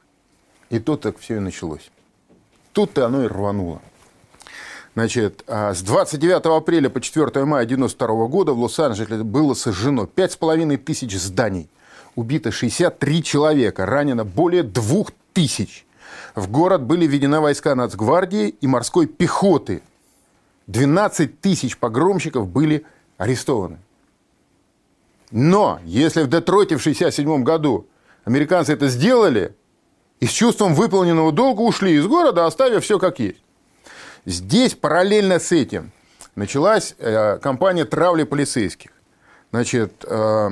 И 0.69 0.79
тут 0.79 1.01
так 1.01 1.17
все 1.17 1.37
и 1.37 1.39
началось. 1.39 1.91
Тут-то 2.73 3.05
оно 3.05 3.23
и 3.23 3.27
рвануло. 3.27 3.81
Значит, 4.93 5.43
а, 5.47 5.73
с 5.73 5.81
29 5.81 6.57
апреля 6.57 6.89
по 6.89 6.99
4 7.01 7.25
мая 7.45 7.65
1992 7.65 8.27
года 8.27 8.53
в 8.53 8.59
Лос-Анджелесе 8.59 9.23
было 9.23 9.53
сожжено 9.53 10.03
5,5 10.03 10.77
тысяч 10.77 11.17
зданий– 11.17 11.69
убито 12.15 12.51
63 12.51 13.23
человека, 13.23 13.85
ранено 13.85 14.23
более 14.23 14.63
2000. 14.63 15.85
В 16.35 16.49
город 16.49 16.83
были 16.83 17.05
введены 17.05 17.39
войска 17.39 17.75
Нацгвардии 17.75 18.49
и 18.49 18.67
морской 18.67 19.07
пехоты. 19.07 19.81
12 20.67 21.39
тысяч 21.41 21.77
погромщиков 21.77 22.47
были 22.47 22.85
арестованы. 23.17 23.79
Но 25.31 25.79
если 25.85 26.23
в 26.23 26.29
Детройте 26.29 26.77
в 26.77 26.81
1967 26.81 27.43
году 27.43 27.87
американцы 28.25 28.73
это 28.73 28.87
сделали 28.87 29.55
и 30.21 30.27
с 30.27 30.29
чувством 30.29 30.75
выполненного 30.75 31.33
долга 31.33 31.61
ушли 31.61 31.95
из 31.95 32.07
города, 32.07 32.45
оставив 32.45 32.83
все 32.83 32.99
как 32.99 33.19
есть. 33.19 33.41
Здесь 34.25 34.75
параллельно 34.75 35.39
с 35.39 35.51
этим 35.51 35.91
началась 36.35 36.95
э, 36.99 37.39
кампания 37.39 37.85
травли 37.85 38.23
полицейских. 38.23 38.91
Значит, 39.51 40.05
э, 40.07 40.49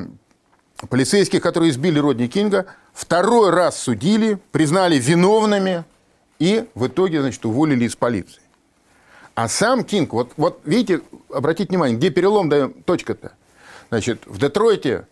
полицейских, 0.89 1.41
которые 1.41 1.69
избили 1.69 1.99
Родни 1.99 2.27
Кинга, 2.27 2.65
второй 2.93 3.51
раз 3.51 3.79
судили, 3.79 4.39
признали 4.51 4.97
виновными 4.97 5.85
и 6.39 6.67
в 6.73 6.88
итоге, 6.88 7.21
значит, 7.21 7.45
уволили 7.45 7.85
из 7.85 7.95
полиции. 7.95 8.41
А 9.35 9.47
сам 9.47 9.83
Кинг, 9.83 10.13
вот, 10.13 10.31
вот 10.35 10.61
видите, 10.65 11.01
обратите 11.31 11.69
внимание, 11.69 11.95
где 11.95 12.09
перелом 12.09 12.49
даем, 12.49 12.73
точка-то. 12.73 13.33
Значит, 13.89 14.23
в 14.25 14.39
Детройте 14.39 15.05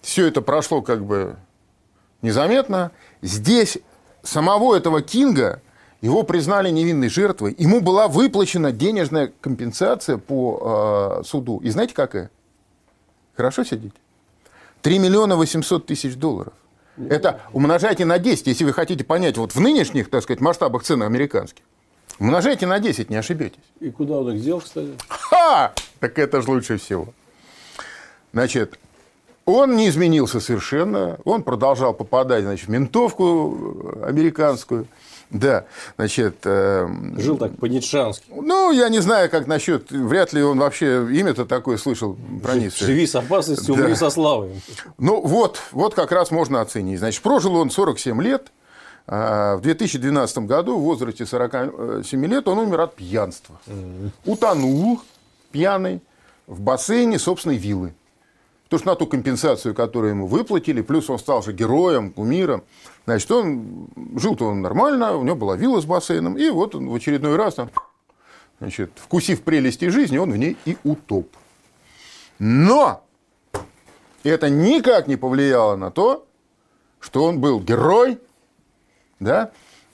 все 0.00 0.26
это 0.26 0.40
прошло 0.40 0.80
как 0.80 1.04
бы 1.04 1.36
незаметно. 2.22 2.92
Здесь 3.22 3.78
самого 4.22 4.76
этого 4.76 5.00
Кинга, 5.00 5.62
его 6.00 6.24
признали 6.24 6.70
невинной 6.70 7.08
жертвой. 7.08 7.54
Ему 7.56 7.80
была 7.80 8.08
выплачена 8.08 8.72
денежная 8.72 9.32
компенсация 9.40 10.18
по 10.18 11.20
э, 11.20 11.24
суду. 11.24 11.58
И 11.58 11.70
знаете 11.70 11.94
какая? 11.94 12.30
Хорошо 13.36 13.62
сидите? 13.62 13.94
3 14.82 14.98
миллиона 14.98 15.36
800 15.36 15.86
тысяч 15.86 16.16
долларов. 16.16 16.52
Это 17.08 17.40
умножайте 17.52 18.04
на 18.04 18.18
10, 18.18 18.48
если 18.48 18.64
вы 18.64 18.72
хотите 18.72 19.02
понять, 19.04 19.38
вот 19.38 19.54
в 19.54 19.60
нынешних, 19.60 20.10
так 20.10 20.22
сказать, 20.22 20.40
масштабах 20.40 20.82
цен 20.82 21.02
американских. 21.02 21.62
Умножайте 22.18 22.66
на 22.66 22.80
10, 22.80 23.08
не 23.08 23.16
ошибетесь. 23.16 23.62
И 23.80 23.90
куда 23.90 24.18
он 24.18 24.32
их 24.32 24.42
дел, 24.42 24.60
кстати? 24.60 24.92
Ха! 25.08 25.72
Так 26.00 26.18
это 26.18 26.42
же 26.42 26.50
лучше 26.50 26.76
всего. 26.76 27.14
Значит, 28.32 28.78
он 29.44 29.76
не 29.76 29.88
изменился 29.88 30.40
совершенно. 30.40 31.18
Он 31.24 31.42
продолжал 31.42 31.94
попадать 31.94 32.44
значит, 32.44 32.68
в 32.68 32.70
ментовку 32.70 33.98
американскую. 34.04 34.86
Да, 35.30 35.64
значит... 35.96 36.36
Э, 36.44 36.86
Жил 37.16 37.38
так 37.38 37.56
по-ницшански. 37.58 38.26
Ну, 38.28 38.70
я 38.70 38.90
не 38.90 39.00
знаю, 39.00 39.30
как 39.30 39.46
насчет... 39.46 39.90
Вряд 39.90 40.34
ли 40.34 40.42
он 40.42 40.58
вообще 40.58 41.08
имя-то 41.10 41.46
такое 41.46 41.78
слышал 41.78 42.18
про 42.42 42.54
Ницше. 42.54 42.84
Живи 42.84 43.06
с 43.06 43.14
опасностью, 43.14 43.74
да. 43.74 43.82
умри 43.82 43.94
со 43.94 44.10
славой. 44.10 44.62
Ну, 44.98 45.22
вот, 45.22 45.58
вот 45.72 45.94
как 45.94 46.12
раз 46.12 46.30
можно 46.30 46.60
оценить. 46.60 46.98
Значит, 46.98 47.22
прожил 47.22 47.56
он 47.56 47.70
47 47.70 48.22
лет. 48.22 48.52
А 49.06 49.56
в 49.56 49.62
2012 49.62 50.38
году, 50.40 50.76
в 50.76 50.82
возрасте 50.82 51.24
47 51.24 52.26
лет, 52.26 52.46
он 52.46 52.58
умер 52.58 52.80
от 52.82 52.94
пьянства. 52.94 53.58
Mm. 53.66 54.10
Утонул 54.26 55.00
пьяный 55.50 56.02
в 56.46 56.60
бассейне 56.60 57.18
собственной 57.18 57.56
виллы. 57.56 57.94
Потому 58.72 58.84
что 58.84 58.90
на 58.90 58.96
ту 58.96 59.06
компенсацию, 59.06 59.74
которую 59.74 60.12
ему 60.12 60.26
выплатили, 60.26 60.80
плюс 60.80 61.10
он 61.10 61.18
стал 61.18 61.42
же 61.42 61.52
героем, 61.52 62.10
кумиром, 62.10 62.64
значит, 63.04 63.30
он 63.30 63.88
жил-то 64.16 64.46
он 64.46 64.62
нормально, 64.62 65.14
у 65.14 65.22
него 65.24 65.36
была 65.36 65.56
вилла 65.56 65.82
с 65.82 65.84
бассейном, 65.84 66.38
и 66.38 66.48
вот 66.48 66.74
он 66.74 66.88
в 66.88 66.94
очередной 66.94 67.36
раз, 67.36 67.56
там, 67.56 67.68
значит, 68.60 68.92
вкусив 68.96 69.42
прелести 69.42 69.90
жизни, 69.90 70.16
он 70.16 70.32
в 70.32 70.38
ней 70.38 70.56
и 70.64 70.78
утоп. 70.84 71.28
Но 72.38 73.04
это 74.22 74.48
никак 74.48 75.06
не 75.06 75.16
повлияло 75.16 75.76
на 75.76 75.90
то, 75.90 76.26
что 76.98 77.24
он 77.24 77.40
был 77.42 77.60
герой, 77.60 78.18
да, 79.20 79.52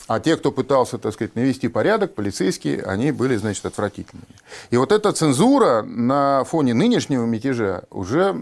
а 0.09 0.21
те, 0.21 0.37
кто 0.39 0.51
пытался, 0.51 0.97
так 0.97 1.13
сказать, 1.13 1.37
навести 1.37 1.69
порядок, 1.69 2.15
полицейские, 2.15 2.83
они 2.83 3.13
были, 3.13 3.37
значит, 3.37 3.67
отвратительными. 3.67 4.27
И 4.71 4.79
вот 4.79 4.91
эта 4.91 5.13
цензура 5.13 5.83
на 5.83 6.45
фоне 6.45 6.73
нынешнего 6.73 7.27
мятежа 7.27 7.83
уже 7.91 8.35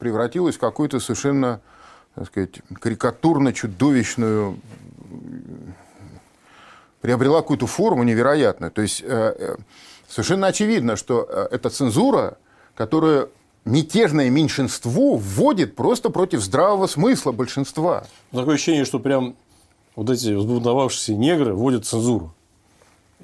превратилась 0.00 0.56
в 0.56 0.58
какую-то 0.58 0.98
совершенно, 0.98 1.60
так 2.16 2.26
сказать, 2.26 2.60
карикатурно-чудовищную 2.72 4.56
приобрела 7.00 7.40
какую-то 7.40 7.68
форму 7.68 8.02
невероятную. 8.02 8.72
То 8.72 8.82
есть 8.82 9.00
э, 9.02 9.06
э, 9.06 9.56
совершенно 10.08 10.48
очевидно, 10.48 10.96
что 10.96 11.24
э, 11.28 11.48
эта 11.52 11.70
цензура, 11.70 12.36
которая 12.74 13.28
мятежное 13.64 14.28
меньшинство 14.28 15.16
вводит 15.16 15.76
просто 15.76 16.10
против 16.10 16.40
здравого 16.40 16.88
смысла 16.88 17.30
большинства. 17.30 18.06
Такое 18.32 18.56
ощущение, 18.56 18.84
что 18.84 18.98
прям 18.98 19.36
вот 19.96 20.10
эти 20.10 20.32
взбунтовавшиеся 20.32 21.14
негры 21.14 21.54
вводят 21.54 21.86
цензуру. 21.86 22.34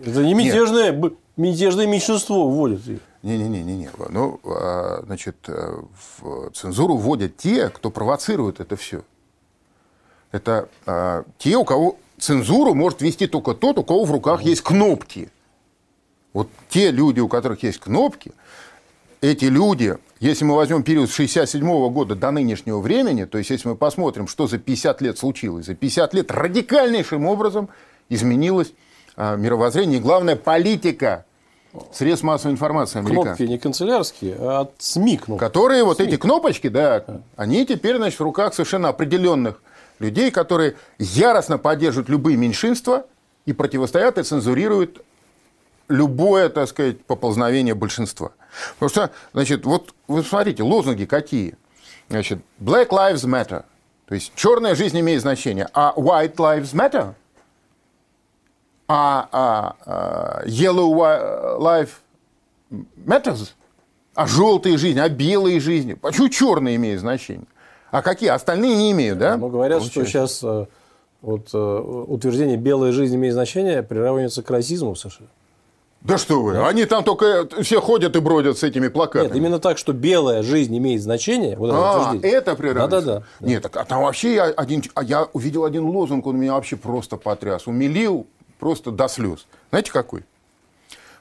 Это 0.00 0.24
не 0.24 0.34
мятежное, 0.34 0.92
Нет. 0.92 1.14
мятежное 1.36 1.86
меньшинство 1.86 2.48
вводит 2.48 2.86
их. 2.86 3.00
Не-не-не, 3.22 3.62
не. 3.62 3.90
Ну, 4.10 4.40
а, 4.44 5.02
значит, 5.04 5.36
э, 5.48 5.82
в 6.20 6.50
цензуру 6.52 6.96
вводят 6.96 7.36
те, 7.36 7.68
кто 7.68 7.90
провоцирует 7.90 8.60
это 8.60 8.76
все. 8.76 9.02
Это 10.30 10.68
а, 10.86 11.24
те, 11.36 11.56
у 11.56 11.64
кого 11.64 11.96
цензуру 12.18 12.74
может 12.74 13.00
вести 13.00 13.26
только 13.26 13.54
тот, 13.54 13.78
у 13.78 13.82
кого 13.82 14.04
в 14.04 14.12
руках 14.12 14.42
есть 14.42 14.62
кнопки. 14.62 15.30
Вот 16.32 16.48
те 16.68 16.92
люди, 16.92 17.18
у 17.18 17.28
которых 17.28 17.62
есть 17.64 17.78
кнопки, 17.80 18.32
эти 19.20 19.46
люди, 19.46 19.98
если 20.20 20.44
мы 20.44 20.56
возьмем 20.56 20.82
период 20.82 21.10
с 21.10 21.14
67 21.14 21.62
года 21.90 22.14
до 22.14 22.30
нынешнего 22.30 22.80
времени, 22.80 23.24
то 23.24 23.38
есть 23.38 23.50
если 23.50 23.68
мы 23.68 23.76
посмотрим, 23.76 24.26
что 24.26 24.46
за 24.46 24.58
50 24.58 25.00
лет 25.00 25.18
случилось, 25.18 25.66
за 25.66 25.74
50 25.74 26.14
лет 26.14 26.30
радикальнейшим 26.30 27.26
образом 27.26 27.68
изменилось 28.08 28.72
а, 29.16 29.36
мировоззрение 29.36 29.98
и, 29.98 30.02
главное, 30.02 30.36
политика 30.36 31.24
средств 31.92 32.24
массовой 32.24 32.52
информации 32.52 32.98
американских. 32.98 33.36
Кнопки 33.36 33.52
не 33.52 33.58
канцелярские, 33.58 34.36
а 34.38 34.60
от 34.60 34.72
СМИ 34.78 35.18
кнопки. 35.18 35.40
Которые 35.40 35.84
вот 35.84 35.98
СМИ. 35.98 36.06
эти 36.06 36.16
кнопочки, 36.16 36.68
да, 36.68 37.04
они 37.36 37.64
теперь, 37.66 37.96
значит, 37.96 38.18
в 38.18 38.22
руках 38.22 38.54
совершенно 38.54 38.88
определенных 38.88 39.62
людей, 39.98 40.30
которые 40.30 40.76
яростно 40.98 41.58
поддерживают 41.58 42.08
любые 42.08 42.36
меньшинства 42.36 43.06
и 43.46 43.52
противостоят 43.52 44.18
и 44.18 44.22
цензурируют 44.22 45.02
любое, 45.88 46.48
так 46.48 46.68
сказать, 46.68 47.04
поползновение 47.04 47.74
большинства. 47.74 48.32
Потому 48.78 48.88
что, 48.90 49.10
значит, 49.32 49.64
вот 49.64 49.94
вы 50.06 50.22
смотрите, 50.22 50.62
лозунги 50.62 51.04
какие. 51.04 51.56
Значит, 52.08 52.40
Black 52.60 52.88
Lives 52.88 53.26
Matter. 53.26 53.64
То 54.06 54.14
есть 54.14 54.32
черная 54.34 54.74
жизнь 54.74 54.98
имеет 54.98 55.20
значение. 55.20 55.68
А 55.74 55.92
White 55.96 56.36
Lives 56.36 56.74
Matter? 56.74 57.14
А, 58.88 59.28
а, 59.30 59.76
а 59.84 60.42
Yellow 60.46 61.58
Life 61.60 61.90
Matters? 62.70 63.50
А 64.14 64.26
желтые 64.26 64.78
жизни, 64.78 64.98
а 64.98 65.08
белые 65.08 65.60
жизни? 65.60 65.94
Почему 65.94 66.28
черные 66.28 66.76
имеют 66.76 67.00
значение? 67.00 67.46
А 67.90 68.02
какие? 68.02 68.30
Остальные 68.30 68.76
не 68.76 68.92
имеют, 68.92 69.18
да? 69.18 69.36
Ну, 69.36 69.48
говорят, 69.48 69.80
Получается. 69.80 70.36
что 70.36 70.38
сейчас 70.38 70.68
Вот 71.20 71.48
э, 71.52 71.58
утверждение 71.58 72.56
«белая 72.56 72.92
жизнь 72.92 73.14
имеет 73.16 73.34
значение» 73.34 73.82
приравнивается 73.82 74.42
к 74.42 74.50
расизму 74.50 74.94
в 74.94 74.98
США. 74.98 75.26
Да 76.00 76.16
что 76.16 76.40
вы, 76.42 76.64
они 76.64 76.84
там 76.84 77.02
только 77.02 77.48
все 77.62 77.80
ходят 77.80 78.14
и 78.14 78.20
бродят 78.20 78.56
с 78.56 78.62
этими 78.62 78.86
плакатами. 78.88 79.26
Нет, 79.28 79.36
именно 79.36 79.58
так, 79.58 79.78
что 79.78 79.92
белая 79.92 80.42
жизнь 80.44 80.76
имеет 80.78 81.02
значение. 81.02 81.56
Вот 81.56 81.70
это 81.70 81.76
А, 81.78 82.06
утверждение. 82.08 82.36
это 82.38 82.54
приравнивается? 82.54 83.06
Да-да-да. 83.14 83.46
Нет, 83.46 83.62
так, 83.64 83.76
а 83.76 83.84
там 83.84 84.02
вообще 84.02 84.34
я, 84.36 84.44
один, 84.44 84.82
а 84.94 85.02
я 85.02 85.28
увидел 85.32 85.64
один 85.64 85.84
лозунг, 85.84 86.24
он 86.26 86.36
меня 86.38 86.52
вообще 86.54 86.76
просто 86.76 87.16
потряс. 87.16 87.66
Умилил 87.66 88.26
просто 88.60 88.92
до 88.92 89.08
слез. 89.08 89.46
Знаете 89.70 89.90
какой? 89.92 90.24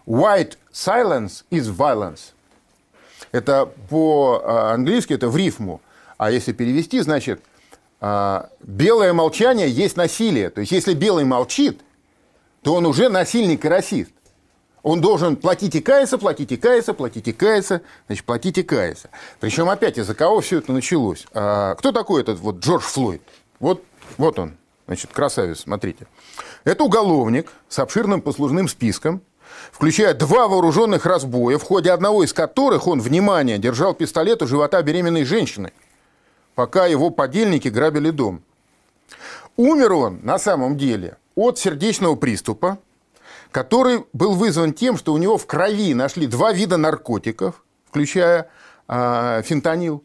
White 0.05 0.57
silence 0.71 1.43
is 1.49 1.63
violence. 1.75 2.33
Это 3.31 3.69
по-английски, 3.89 5.13
это 5.13 5.27
в 5.27 5.35
рифму. 5.35 5.81
А 6.17 6.29
если 6.31 6.51
перевести, 6.53 6.99
значит, 7.01 7.41
а, 7.99 8.49
белое 8.61 9.11
молчание 9.13 9.69
есть 9.69 9.97
насилие. 9.97 10.49
То 10.51 10.61
есть, 10.61 10.71
если 10.71 10.93
белый 10.93 11.25
молчит, 11.25 11.81
то 12.61 12.75
он 12.75 12.85
уже 12.85 13.09
насильник 13.09 13.65
и 13.65 13.67
расист. 13.67 14.11
Он 14.87 15.01
должен 15.01 15.35
платить 15.35 15.75
и 15.75 15.81
каяться, 15.81 16.17
платить 16.17 16.53
и 16.53 16.55
каяться, 16.55 16.93
платить 16.93 17.27
и 17.27 17.33
каяться, 17.33 17.81
значит, 18.07 18.23
платить 18.23 18.57
и 18.57 18.63
каяться. 18.63 19.09
Причем 19.41 19.69
опять 19.69 19.97
из-за 19.97 20.15
кого 20.15 20.39
все 20.39 20.59
это 20.59 20.71
началось? 20.71 21.25
А, 21.33 21.75
кто 21.75 21.91
такой 21.91 22.21
этот 22.21 22.39
вот 22.39 22.59
Джордж 22.59 22.83
Флойд? 22.83 23.21
Вот, 23.59 23.83
вот 24.17 24.39
он, 24.39 24.55
значит, 24.85 25.11
красавец, 25.11 25.59
смотрите. 25.59 26.07
Это 26.63 26.85
уголовник 26.85 27.51
с 27.67 27.79
обширным 27.79 28.21
послужным 28.21 28.69
списком, 28.69 29.21
включая 29.73 30.13
два 30.13 30.47
вооруженных 30.47 31.05
разбоя, 31.05 31.57
в 31.57 31.63
ходе 31.63 31.91
одного 31.91 32.23
из 32.23 32.31
которых 32.31 32.87
он, 32.87 33.01
внимание, 33.01 33.57
держал 33.57 33.93
пистолет 33.93 34.41
у 34.41 34.47
живота 34.47 34.81
беременной 34.83 35.25
женщины, 35.25 35.73
пока 36.55 36.85
его 36.85 37.09
подельники 37.09 37.67
грабили 37.67 38.11
дом. 38.11 38.41
Умер 39.57 39.91
он 39.91 40.19
на 40.23 40.39
самом 40.39 40.77
деле 40.77 41.17
от 41.35 41.59
сердечного 41.59 42.15
приступа, 42.15 42.77
который 43.51 44.05
был 44.13 44.33
вызван 44.33 44.73
тем, 44.73 44.97
что 44.97 45.13
у 45.13 45.17
него 45.17 45.37
в 45.37 45.45
крови 45.45 45.93
нашли 45.93 46.27
два 46.27 46.51
вида 46.51 46.77
наркотиков, 46.77 47.63
включая 47.85 48.49
э, 48.87 49.41
фентанил, 49.43 50.03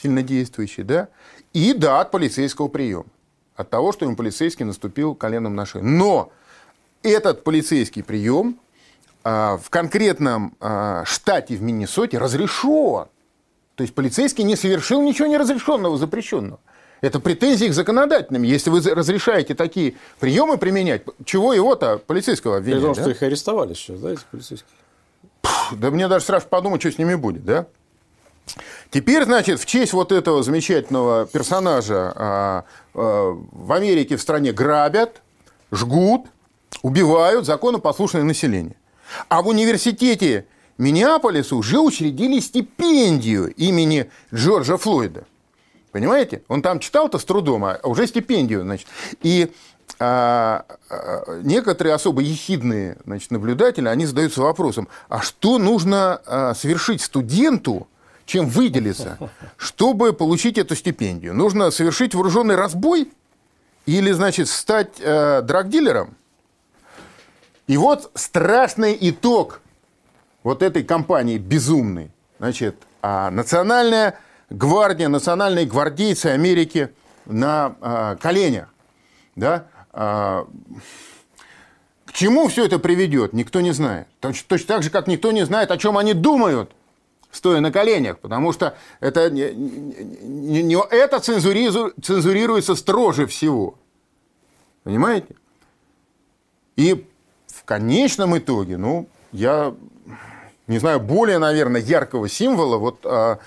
сильнодействующий, 0.00 0.84
да, 0.84 1.08
и, 1.52 1.72
да, 1.72 2.00
от 2.00 2.10
полицейского 2.10 2.68
приема. 2.68 3.06
От 3.56 3.70
того, 3.70 3.92
что 3.92 4.04
ему 4.04 4.14
полицейский 4.14 4.64
наступил 4.64 5.14
коленом 5.14 5.56
на 5.56 5.66
шею. 5.66 5.84
Но 5.84 6.30
этот 7.02 7.42
полицейский 7.42 8.04
прием 8.04 8.60
э, 9.24 9.58
в 9.60 9.68
конкретном 9.70 10.54
э, 10.60 11.02
штате 11.04 11.56
в 11.56 11.62
Миннесоте 11.62 12.18
разрешен. 12.18 13.08
То 13.74 13.82
есть 13.82 13.94
полицейский 13.94 14.44
не 14.44 14.56
совершил 14.56 15.02
ничего 15.02 15.26
неразрешенного, 15.26 15.96
запрещенного. 15.96 16.60
Это 17.00 17.20
претензии 17.20 17.66
к 17.66 17.72
законодательным. 17.72 18.42
Если 18.42 18.70
вы 18.70 18.80
разрешаете 18.80 19.54
такие 19.54 19.94
приемы 20.18 20.58
применять, 20.58 21.02
чего 21.24 21.52
его-то 21.52 21.98
полицейского 21.98 22.54
При 22.54 22.72
обвинять? 22.72 22.82
том, 22.82 22.94
да? 22.94 23.02
что 23.02 23.10
их 23.10 23.22
арестовали 23.22 23.74
сейчас, 23.74 24.00
да, 24.00 24.12
эти 24.12 24.22
полицейские? 24.30 24.70
Да 25.72 25.90
мне 25.90 26.08
даже 26.08 26.24
страшно 26.24 26.48
подумать, 26.48 26.80
что 26.80 26.90
с 26.90 26.98
ними 26.98 27.14
будет, 27.14 27.44
да? 27.44 27.66
Теперь, 28.90 29.24
значит, 29.24 29.60
в 29.60 29.66
честь 29.66 29.92
вот 29.92 30.12
этого 30.12 30.42
замечательного 30.42 31.26
персонажа 31.26 32.12
а, 32.16 32.64
а, 32.94 33.38
в 33.52 33.72
Америке, 33.72 34.16
в 34.16 34.22
стране 34.22 34.52
грабят, 34.52 35.20
жгут, 35.70 36.26
убивают 36.82 37.44
законопослушное 37.44 38.22
население. 38.22 38.76
А 39.28 39.42
в 39.42 39.48
университете 39.48 40.46
Миннеаполиса 40.78 41.56
уже 41.56 41.78
учредили 41.78 42.40
стипендию 42.40 43.52
имени 43.54 44.10
Джорджа 44.32 44.76
Флойда. 44.76 45.24
Понимаете? 45.98 46.42
Он 46.46 46.62
там 46.62 46.78
читал-то 46.78 47.18
с 47.18 47.24
трудом, 47.24 47.64
а 47.64 47.80
уже 47.82 48.06
стипендию, 48.06 48.62
значит. 48.62 48.86
И 49.20 49.50
а, 49.98 50.64
а, 50.88 51.40
некоторые 51.42 51.92
особо 51.92 52.20
ехидные 52.20 52.98
значит, 53.04 53.32
наблюдатели, 53.32 53.88
они 53.88 54.06
задаются 54.06 54.40
вопросом, 54.42 54.86
а 55.08 55.22
что 55.22 55.58
нужно 55.58 56.20
а, 56.24 56.54
совершить 56.54 57.02
студенту, 57.02 57.88
чем 58.26 58.46
выделиться, 58.46 59.18
чтобы 59.56 60.12
получить 60.12 60.56
эту 60.56 60.76
стипендию? 60.76 61.34
Нужно 61.34 61.72
совершить 61.72 62.14
вооруженный 62.14 62.54
разбой 62.54 63.10
или, 63.86 64.12
значит, 64.12 64.48
стать 64.48 65.00
э, 65.00 65.42
драгдилером? 65.42 66.14
И 67.66 67.76
вот 67.76 68.12
страшный 68.14 68.96
итог 69.00 69.62
вот 70.44 70.62
этой 70.62 70.84
кампании 70.84 71.38
безумной. 71.38 72.12
Значит, 72.38 72.76
а 73.02 73.30
национальная 73.30 74.20
гвардия, 74.50 75.08
национальные 75.08 75.66
гвардейцы 75.66 76.26
Америки 76.26 76.90
на 77.26 77.76
а, 77.80 78.16
коленях. 78.16 78.72
Да? 79.36 79.66
А, 79.92 80.46
к 82.06 82.12
чему 82.12 82.48
все 82.48 82.64
это 82.64 82.78
приведет, 82.78 83.32
никто 83.32 83.60
не 83.60 83.72
знает. 83.72 84.08
Точно, 84.20 84.44
точно 84.48 84.66
так 84.66 84.82
же, 84.82 84.90
как 84.90 85.06
никто 85.06 85.30
не 85.30 85.44
знает, 85.44 85.70
о 85.70 85.76
чем 85.78 85.98
они 85.98 86.14
думают, 86.14 86.70
стоя 87.30 87.60
на 87.60 87.70
коленях, 87.70 88.18
потому 88.18 88.52
что 88.52 88.76
это, 89.00 89.30
не, 89.30 89.52
не- 89.52 90.62
не- 90.62 90.86
это 90.90 91.18
цензуризу- 91.18 91.92
цензурируется 92.00 92.74
строже 92.74 93.26
всего. 93.26 93.74
Понимаете? 94.82 95.34
И 96.76 97.06
в 97.48 97.64
конечном 97.64 98.38
итоге, 98.38 98.78
ну, 98.78 99.08
я 99.32 99.74
не 100.66 100.78
знаю, 100.78 101.00
более, 101.00 101.38
наверное, 101.38 101.80
яркого 101.80 102.28
символа 102.28 102.78
вот, 102.78 103.00
а, 103.04 103.38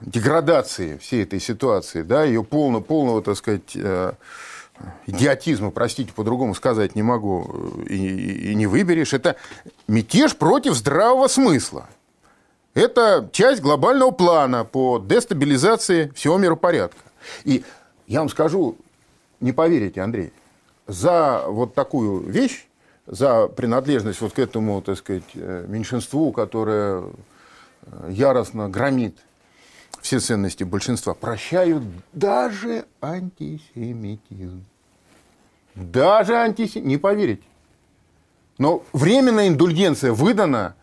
деградации 0.00 0.96
всей 0.98 1.24
этой 1.24 1.40
ситуации, 1.40 2.02
да, 2.02 2.24
ее 2.24 2.42
полного, 2.42 2.82
полного, 2.82 3.22
так 3.22 3.36
сказать, 3.36 3.72
э, 3.74 4.12
идиотизма, 5.06 5.70
простите, 5.70 6.12
по-другому 6.12 6.54
сказать 6.54 6.94
не 6.96 7.02
могу, 7.02 7.50
э, 7.86 7.92
и, 7.92 7.96
и- 7.96 8.50
и 8.52 8.54
не 8.54 8.66
выберешь. 8.66 9.12
Это 9.12 9.36
мятеж 9.88 10.36
против 10.36 10.74
здравого 10.74 11.28
смысла. 11.28 11.86
Это 12.74 13.28
часть 13.32 13.60
глобального 13.60 14.10
плана 14.12 14.64
по 14.64 14.98
дестабилизации 14.98 16.10
всего 16.14 16.38
миропорядка. 16.38 17.00
И 17.44 17.64
я 18.06 18.20
вам 18.20 18.28
скажу, 18.28 18.76
не 19.40 19.52
поверите, 19.52 20.00
Андрей, 20.00 20.32
за 20.86 21.44
вот 21.46 21.74
такую 21.74 22.20
вещь, 22.30 22.66
за 23.06 23.48
принадлежность 23.48 24.20
вот 24.20 24.32
к 24.32 24.38
этому, 24.38 24.80
так 24.82 24.96
сказать, 24.98 25.24
э, 25.34 25.64
меньшинству, 25.68 26.32
которое 26.32 27.04
яростно 28.08 28.68
громит 28.68 29.16
все 30.00 30.20
ценности 30.20 30.64
большинства, 30.64 31.14
прощают 31.14 31.82
даже 32.12 32.86
антисемитизм. 33.00 34.64
Даже 35.74 36.36
антисемитизм. 36.36 36.88
Не 36.88 36.96
поверите. 36.96 37.42
Но 38.58 38.82
временная 38.92 39.48
индульгенция 39.48 40.12
выдана 40.12 40.74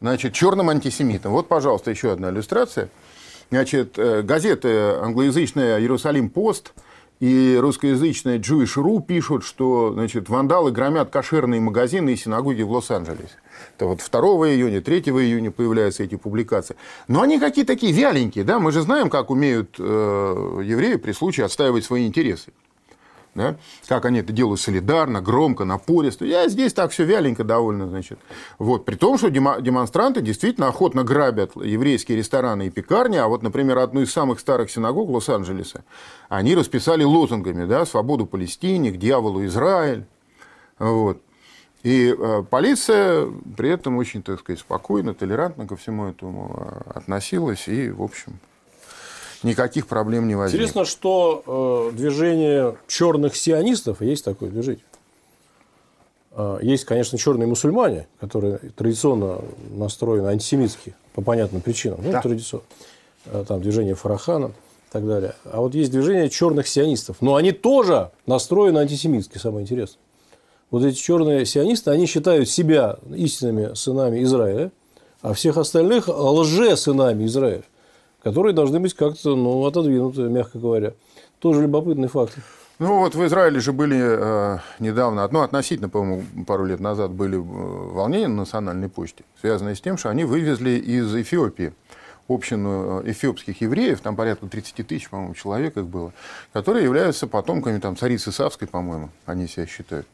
значит, 0.00 0.32
черным 0.32 0.70
антисемитам. 0.70 1.32
Вот, 1.32 1.48
пожалуйста, 1.48 1.90
еще 1.90 2.12
одна 2.12 2.30
иллюстрация. 2.30 2.88
Значит, 3.50 3.98
э, 3.98 4.22
газеты 4.22 4.68
англоязычная 5.00 5.80
«Иерусалим 5.80 6.30
Пост» 6.30 6.72
и 7.20 7.56
русскоязычная 7.60 8.38
Jewish.ru 8.38 9.02
пишут, 9.02 9.44
что 9.44 9.92
значит, 9.92 10.28
вандалы 10.28 10.70
громят 10.70 11.10
кошерные 11.10 11.60
магазины 11.60 12.10
и 12.12 12.16
синагоги 12.16 12.62
в 12.62 12.70
Лос-Анджелесе. 12.70 13.36
Это 13.76 13.86
вот 13.86 13.98
2 13.98 14.20
июня, 14.48 14.80
3 14.80 15.00
июня 15.00 15.50
появляются 15.50 16.02
эти 16.02 16.16
публикации. 16.16 16.76
Но 17.08 17.22
они 17.22 17.38
какие 17.38 17.64
такие 17.64 17.92
вяленькие, 17.92 18.44
да? 18.44 18.58
Мы 18.58 18.72
же 18.72 18.80
знаем, 18.80 19.10
как 19.10 19.30
умеют 19.30 19.76
э, 19.78 20.62
евреи 20.64 20.96
при 20.96 21.12
случае 21.12 21.46
отстаивать 21.46 21.84
свои 21.84 22.06
интересы 22.06 22.52
да? 23.36 23.56
как 23.86 24.06
они 24.06 24.20
это 24.20 24.32
делают 24.32 24.60
солидарно, 24.60 25.20
громко, 25.20 25.64
напористо. 25.64 26.24
Я 26.24 26.48
здесь 26.48 26.72
так 26.72 26.90
все 26.90 27.04
вяленько 27.04 27.44
довольно, 27.44 27.86
значит. 27.86 28.18
Вот. 28.58 28.84
При 28.84 28.96
том, 28.96 29.18
что 29.18 29.28
демо- 29.28 29.60
демонстранты 29.60 30.22
действительно 30.22 30.68
охотно 30.68 31.04
грабят 31.04 31.52
еврейские 31.54 32.18
рестораны 32.18 32.66
и 32.66 32.70
пекарни, 32.70 33.16
а 33.16 33.28
вот, 33.28 33.42
например, 33.42 33.78
одну 33.78 34.00
из 34.00 34.12
самых 34.12 34.40
старых 34.40 34.70
синагог 34.70 35.10
Лос-Анджелеса 35.10 35.84
они 36.28 36.54
расписали 36.56 37.04
лозунгами, 37.04 37.66
да, 37.66 37.86
«Свободу 37.86 38.26
Палестине», 38.26 38.90
«К 38.90 38.96
дьяволу 38.96 39.44
Израиль». 39.44 40.06
Вот. 40.78 41.20
И 41.82 42.14
э, 42.18 42.42
полиция 42.50 43.28
при 43.56 43.70
этом 43.70 43.96
очень, 43.96 44.22
так 44.22 44.40
сказать, 44.40 44.60
спокойно, 44.60 45.14
толерантно 45.14 45.66
ко 45.66 45.76
всему 45.76 46.06
этому 46.06 46.56
э, 46.58 46.90
относилась, 46.98 47.68
и, 47.68 47.90
в 47.90 48.02
общем, 48.02 48.38
никаких 49.42 49.86
проблем 49.86 50.26
не 50.26 50.34
возникло. 50.34 50.56
Интересно, 50.62 50.84
что 50.84 51.90
э, 51.92 51.96
движение 51.96 52.76
черных 52.88 53.36
сионистов, 53.36 54.02
есть 54.02 54.24
такое 54.24 54.50
движение. 54.50 54.82
Э, 56.32 56.58
есть, 56.60 56.84
конечно, 56.84 57.18
черные 57.18 57.46
мусульмане, 57.46 58.08
которые 58.20 58.58
традиционно 58.76 59.40
настроены 59.70 60.28
антисемитски, 60.28 60.94
по 61.14 61.22
понятным 61.22 61.62
причинам. 61.62 62.00
Ну, 62.02 62.10
Да. 62.12 62.20
традиционно. 62.20 62.64
Э, 63.26 63.44
Там 63.46 63.60
движение 63.60 63.94
Фарахана 63.94 64.46
и 64.46 64.92
так 64.92 65.06
далее. 65.06 65.34
А 65.44 65.60
вот 65.60 65.74
есть 65.74 65.90
движение 65.92 66.28
черных 66.30 66.66
сионистов. 66.66 67.18
Но 67.20 67.36
они 67.36 67.52
тоже 67.52 68.10
настроены 68.26 68.78
антисемитски, 68.78 69.38
самое 69.38 69.62
интересное. 69.62 69.98
Вот 70.70 70.84
эти 70.84 70.96
черные 70.96 71.46
сионисты, 71.46 71.90
они 71.90 72.06
считают 72.06 72.48
себя 72.48 72.98
истинными 73.14 73.74
сынами 73.74 74.22
Израиля, 74.24 74.72
а 75.22 75.32
всех 75.32 75.56
остальных 75.56 76.08
лже-сынами 76.08 77.26
Израиля, 77.26 77.62
которые 78.22 78.52
должны 78.52 78.80
быть 78.80 78.94
как-то 78.94 79.36
ну, 79.36 79.64
отодвинуты, 79.64 80.22
мягко 80.22 80.58
говоря. 80.58 80.94
Тоже 81.38 81.62
любопытный 81.62 82.08
факт. 82.08 82.36
Ну 82.78 82.98
вот 82.98 83.14
в 83.14 83.24
Израиле 83.24 83.58
же 83.60 83.72
были 83.72 83.98
э, 83.98 84.58
недавно, 84.80 85.26
ну 85.32 85.40
относительно, 85.40 85.88
по-моему, 85.88 86.24
пару 86.46 86.66
лет 86.66 86.78
назад 86.78 87.10
были 87.10 87.38
э, 87.38 87.40
волнения 87.40 88.28
на 88.28 88.36
национальной 88.36 88.90
почте, 88.90 89.24
связанные 89.40 89.76
с 89.76 89.80
тем, 89.80 89.96
что 89.96 90.10
они 90.10 90.24
вывезли 90.24 90.72
из 90.72 91.14
Эфиопии 91.14 91.72
общину 92.28 93.02
э, 93.02 93.10
эфиопских 93.12 93.62
евреев, 93.62 94.00
там 94.00 94.14
порядка 94.14 94.46
30 94.46 94.86
тысяч, 94.86 95.08
по-моему, 95.08 95.34
человек 95.34 95.76
их 95.76 95.86
было, 95.86 96.12
которые 96.52 96.84
являются 96.84 97.26
потомками 97.26 97.78
там, 97.78 97.96
царицы 97.96 98.30
Савской, 98.30 98.68
по-моему, 98.68 99.10
они 99.24 99.46
себя 99.46 99.66
считают. 99.66 100.06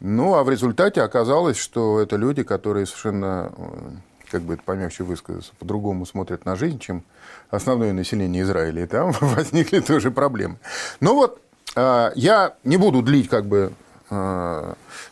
Ну, 0.00 0.34
а 0.34 0.44
в 0.44 0.50
результате 0.50 1.02
оказалось, 1.02 1.56
что 1.56 2.00
это 2.00 2.16
люди, 2.16 2.42
которые 2.42 2.86
совершенно, 2.86 3.52
э, 3.56 3.90
как 4.30 4.42
бы 4.42 4.54
это 4.54 4.62
помягче 4.62 5.04
высказаться, 5.04 5.52
по-другому 5.58 6.06
смотрят 6.06 6.44
на 6.44 6.56
жизнь, 6.56 6.78
чем 6.78 7.02
основное 7.50 7.92
население 7.92 8.42
Израиля. 8.42 8.84
И 8.84 8.86
там 8.86 9.12
возникли 9.20 9.80
тоже 9.80 10.10
проблемы. 10.10 10.58
Ну 11.00 11.14
вот, 11.14 11.40
э, 11.76 12.12
я 12.14 12.54
не 12.64 12.76
буду 12.76 13.02
длить 13.02 13.28
как 13.28 13.46
бы 13.46 13.72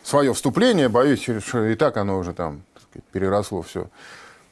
свое 0.01 0.33
вступление, 0.33 0.89
боюсь, 0.89 1.21
что 1.21 1.65
и 1.65 1.75
так 1.75 1.97
оно 1.97 2.17
уже 2.17 2.33
там 2.33 2.63
сказать, 2.81 3.03
переросло 3.11 3.61
все 3.61 3.89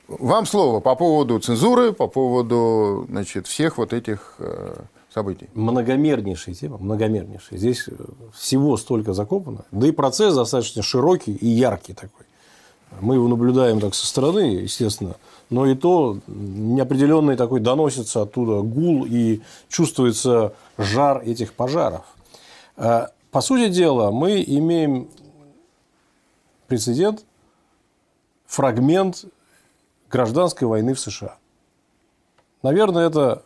вам 0.08 0.46
слово 0.46 0.80
по 0.80 0.96
поводу 0.96 1.40
цензуры, 1.40 1.94
по 1.94 2.08
поводу 2.08 3.06
значит, 3.10 3.48
всех 3.48 3.78
вот 3.78 3.94
этих 3.94 4.36
э, 4.40 4.76
событий. 5.16 5.50
Многомернейшая 5.54 6.54
тема, 6.56 6.78
многомернейшая. 6.78 7.58
Здесь 7.58 7.88
всего 8.34 8.76
столько 8.76 9.14
закопано. 9.14 9.64
Да 9.72 9.88
и 9.88 9.92
процесс 9.92 10.36
достаточно 10.36 10.82
широкий 10.84 11.34
и 11.34 11.48
яркий 11.48 11.94
такой. 11.94 12.26
Мы 13.00 13.16
его 13.16 13.30
наблюдаем 13.30 13.80
так 13.80 13.96
со 13.96 14.06
стороны, 14.06 14.64
естественно, 14.64 15.16
но 15.50 15.66
и 15.68 15.76
то 15.76 16.20
неопределенный 16.28 17.38
такой 17.38 17.62
доносится 17.62 18.24
оттуда 18.24 18.62
гул 18.62 19.06
и 19.06 19.42
чувствуется 19.70 20.54
жар 20.78 21.22
этих 21.24 21.54
пожаров. 21.54 22.04
Э, 22.76 23.08
по 23.32 23.40
сути 23.40 23.70
дела, 23.70 24.12
мы 24.12 24.44
имеем 24.46 25.08
прецедент, 26.68 27.24
фрагмент 28.48 29.24
гражданской 30.12 30.68
войны 30.68 30.94
в 30.94 31.00
США. 31.00 31.38
Наверное, 32.64 33.08
это 33.08 33.44
э, 33.44 33.45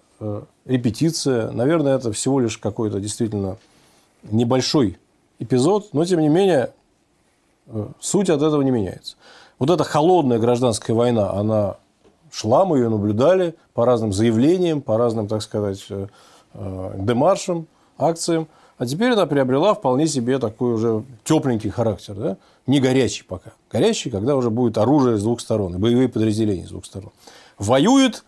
репетиция, 0.66 1.52
наверное, 1.52 1.96
это 1.96 2.12
всего 2.12 2.40
лишь 2.40 2.58
какой-то 2.58 3.00
действительно 3.00 3.58
небольшой 4.24 4.98
эпизод, 5.40 5.90
но 5.94 6.06
тем 6.06 6.20
не 6.20 6.30
менее 6.30 6.72
э, 7.68 7.88
суть 8.00 8.30
от 8.30 8.42
этого 8.42 8.62
не 8.62 8.72
меняется. 8.72 9.16
Вот 9.58 9.70
эта 9.70 9.84
холодная 9.84 10.40
гражданская 10.40 10.96
война, 10.96 11.32
она 11.32 11.78
шла, 12.32 12.66
мы 12.66 12.78
ее 12.80 12.90
наблюдали 12.90 13.56
по 13.74 13.86
разным 13.86 14.14
заявлениям, 14.14 14.82
по 14.82 14.98
разным, 14.98 15.28
так 15.28 15.42
сказать, 15.42 15.86
э, 15.90 16.08
демаршам, 16.54 17.68
акциям. 17.98 18.48
А 18.78 18.86
теперь 18.86 19.12
она 19.12 19.26
приобрела 19.26 19.74
вполне 19.74 20.08
себе 20.08 20.40
такой 20.40 20.74
уже 20.74 21.04
тепленький 21.26 21.70
характер. 21.70 22.16
Да? 22.16 22.38
Не 22.66 22.80
горячий 22.80 23.24
пока. 23.24 23.52
Горячий, 23.72 24.10
когда 24.10 24.36
уже 24.36 24.50
будет 24.50 24.78
оружие 24.78 25.18
с 25.18 25.24
двух 25.24 25.42
сторон, 25.42 25.78
боевые 25.78 26.08
подразделения 26.08 26.66
с 26.66 26.70
двух 26.70 26.86
сторон. 26.86 27.12
Воюет 27.58 28.24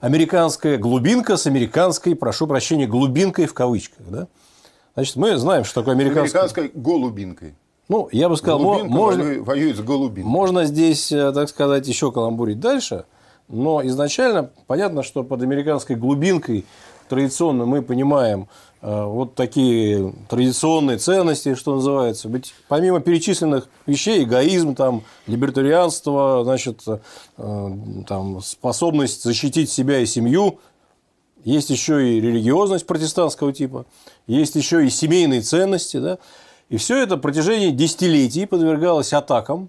американская 0.00 0.78
глубинка 0.78 1.36
с 1.36 1.46
американской, 1.46 2.14
прошу 2.14 2.46
прощения, 2.46 2.86
глубинкой 2.86 3.46
в 3.46 3.54
кавычках. 3.54 4.06
Да? 4.08 4.28
Значит, 4.94 5.16
мы 5.16 5.36
знаем, 5.36 5.64
что 5.64 5.80
такое 5.80 5.94
американская... 5.94 6.42
Американской 6.42 6.70
голубинкой. 6.74 7.54
Ну, 7.88 8.08
я 8.10 8.28
бы 8.28 8.36
сказал, 8.36 8.58
Голубинка 8.58 8.88
можно, 8.88 9.42
воюет 9.42 9.76
с 9.76 9.80
голубинкой. 9.80 10.30
можно 10.30 10.64
здесь, 10.64 11.12
э, 11.12 11.32
так 11.32 11.48
сказать, 11.48 11.86
еще 11.86 12.10
каламбурить 12.10 12.58
дальше, 12.58 13.04
но 13.48 13.84
изначально 13.86 14.50
понятно, 14.66 15.04
что 15.04 15.22
под 15.22 15.42
американской 15.42 15.94
глубинкой 15.94 16.64
традиционно 17.08 17.66
мы 17.66 17.82
понимаем 17.82 18.48
Э, 18.86 19.04
вот 19.04 19.34
такие 19.34 20.14
традиционные 20.28 20.98
ценности, 20.98 21.56
что 21.56 21.74
называется. 21.74 22.28
Ведь 22.28 22.54
помимо 22.68 23.00
перечисленных 23.00 23.68
вещей, 23.84 24.22
эгоизм, 24.22 24.76
там, 24.76 25.02
либертарианство, 25.26 26.42
значит, 26.44 26.82
э, 26.86 26.98
там, 28.06 28.40
способность 28.42 29.24
защитить 29.24 29.70
себя 29.70 29.98
и 29.98 30.06
семью, 30.06 30.60
есть 31.42 31.70
еще 31.70 32.08
и 32.08 32.20
религиозность 32.20 32.86
протестантского 32.86 33.52
типа, 33.52 33.86
есть 34.28 34.54
еще 34.54 34.86
и 34.86 34.90
семейные 34.90 35.40
ценности. 35.40 35.96
Да? 35.96 36.18
И 36.68 36.76
все 36.76 37.02
это 37.02 37.16
в 37.16 37.20
протяжении 37.20 37.70
десятилетий 37.70 38.46
подвергалось 38.46 39.12
атакам, 39.12 39.68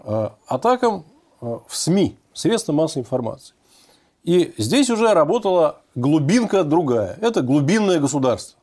э, 0.00 0.30
атакам 0.48 1.04
в 1.40 1.62
СМИ, 1.70 2.16
средства 2.32 2.72
массовой 2.72 3.02
информации. 3.02 3.54
И 4.24 4.54
здесь 4.56 4.88
уже 4.88 5.12
работала 5.12 5.80
глубинка 5.94 6.64
другая. 6.64 7.18
Это 7.20 7.42
глубинное 7.42 7.98
государство. 7.98 8.58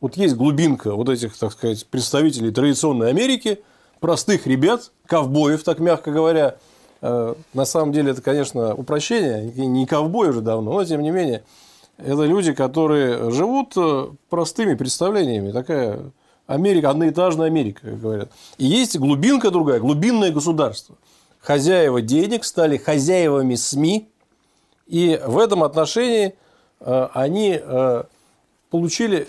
Вот 0.00 0.16
есть 0.16 0.34
глубинка 0.34 0.94
вот 0.94 1.08
этих, 1.08 1.36
так 1.36 1.52
сказать, 1.52 1.86
представителей 1.86 2.50
традиционной 2.50 3.10
Америки, 3.10 3.60
простых 4.00 4.46
ребят, 4.46 4.90
ковбоев, 5.06 5.62
так 5.62 5.78
мягко 5.78 6.10
говоря. 6.10 6.56
Э, 7.00 7.34
на 7.54 7.64
самом 7.64 7.92
деле 7.92 8.10
это, 8.10 8.20
конечно, 8.20 8.74
упрощение, 8.74 9.44
не 9.66 9.86
ковбой 9.86 10.30
уже 10.30 10.40
давно, 10.40 10.72
но 10.72 10.84
тем 10.84 11.00
не 11.00 11.10
менее, 11.10 11.44
это 11.96 12.24
люди, 12.24 12.52
которые 12.52 13.30
живут 13.30 13.74
э, 13.76 14.08
простыми 14.28 14.74
представлениями. 14.74 15.52
Такая 15.52 16.00
Америка, 16.46 16.90
одноэтажная 16.90 17.46
Америка, 17.46 17.82
как 17.82 18.00
говорят. 18.00 18.30
И 18.58 18.66
есть 18.66 18.98
глубинка 18.98 19.50
другая, 19.50 19.80
глубинное 19.80 20.32
государство. 20.32 20.96
Хозяева 21.40 22.02
денег 22.02 22.44
стали 22.44 22.76
хозяевами 22.76 23.54
СМИ, 23.54 24.08
и 24.86 25.20
в 25.24 25.38
этом 25.38 25.62
отношении 25.62 26.34
э, 26.80 27.08
они 27.12 27.58
э, 27.60 28.04
получили 28.70 29.28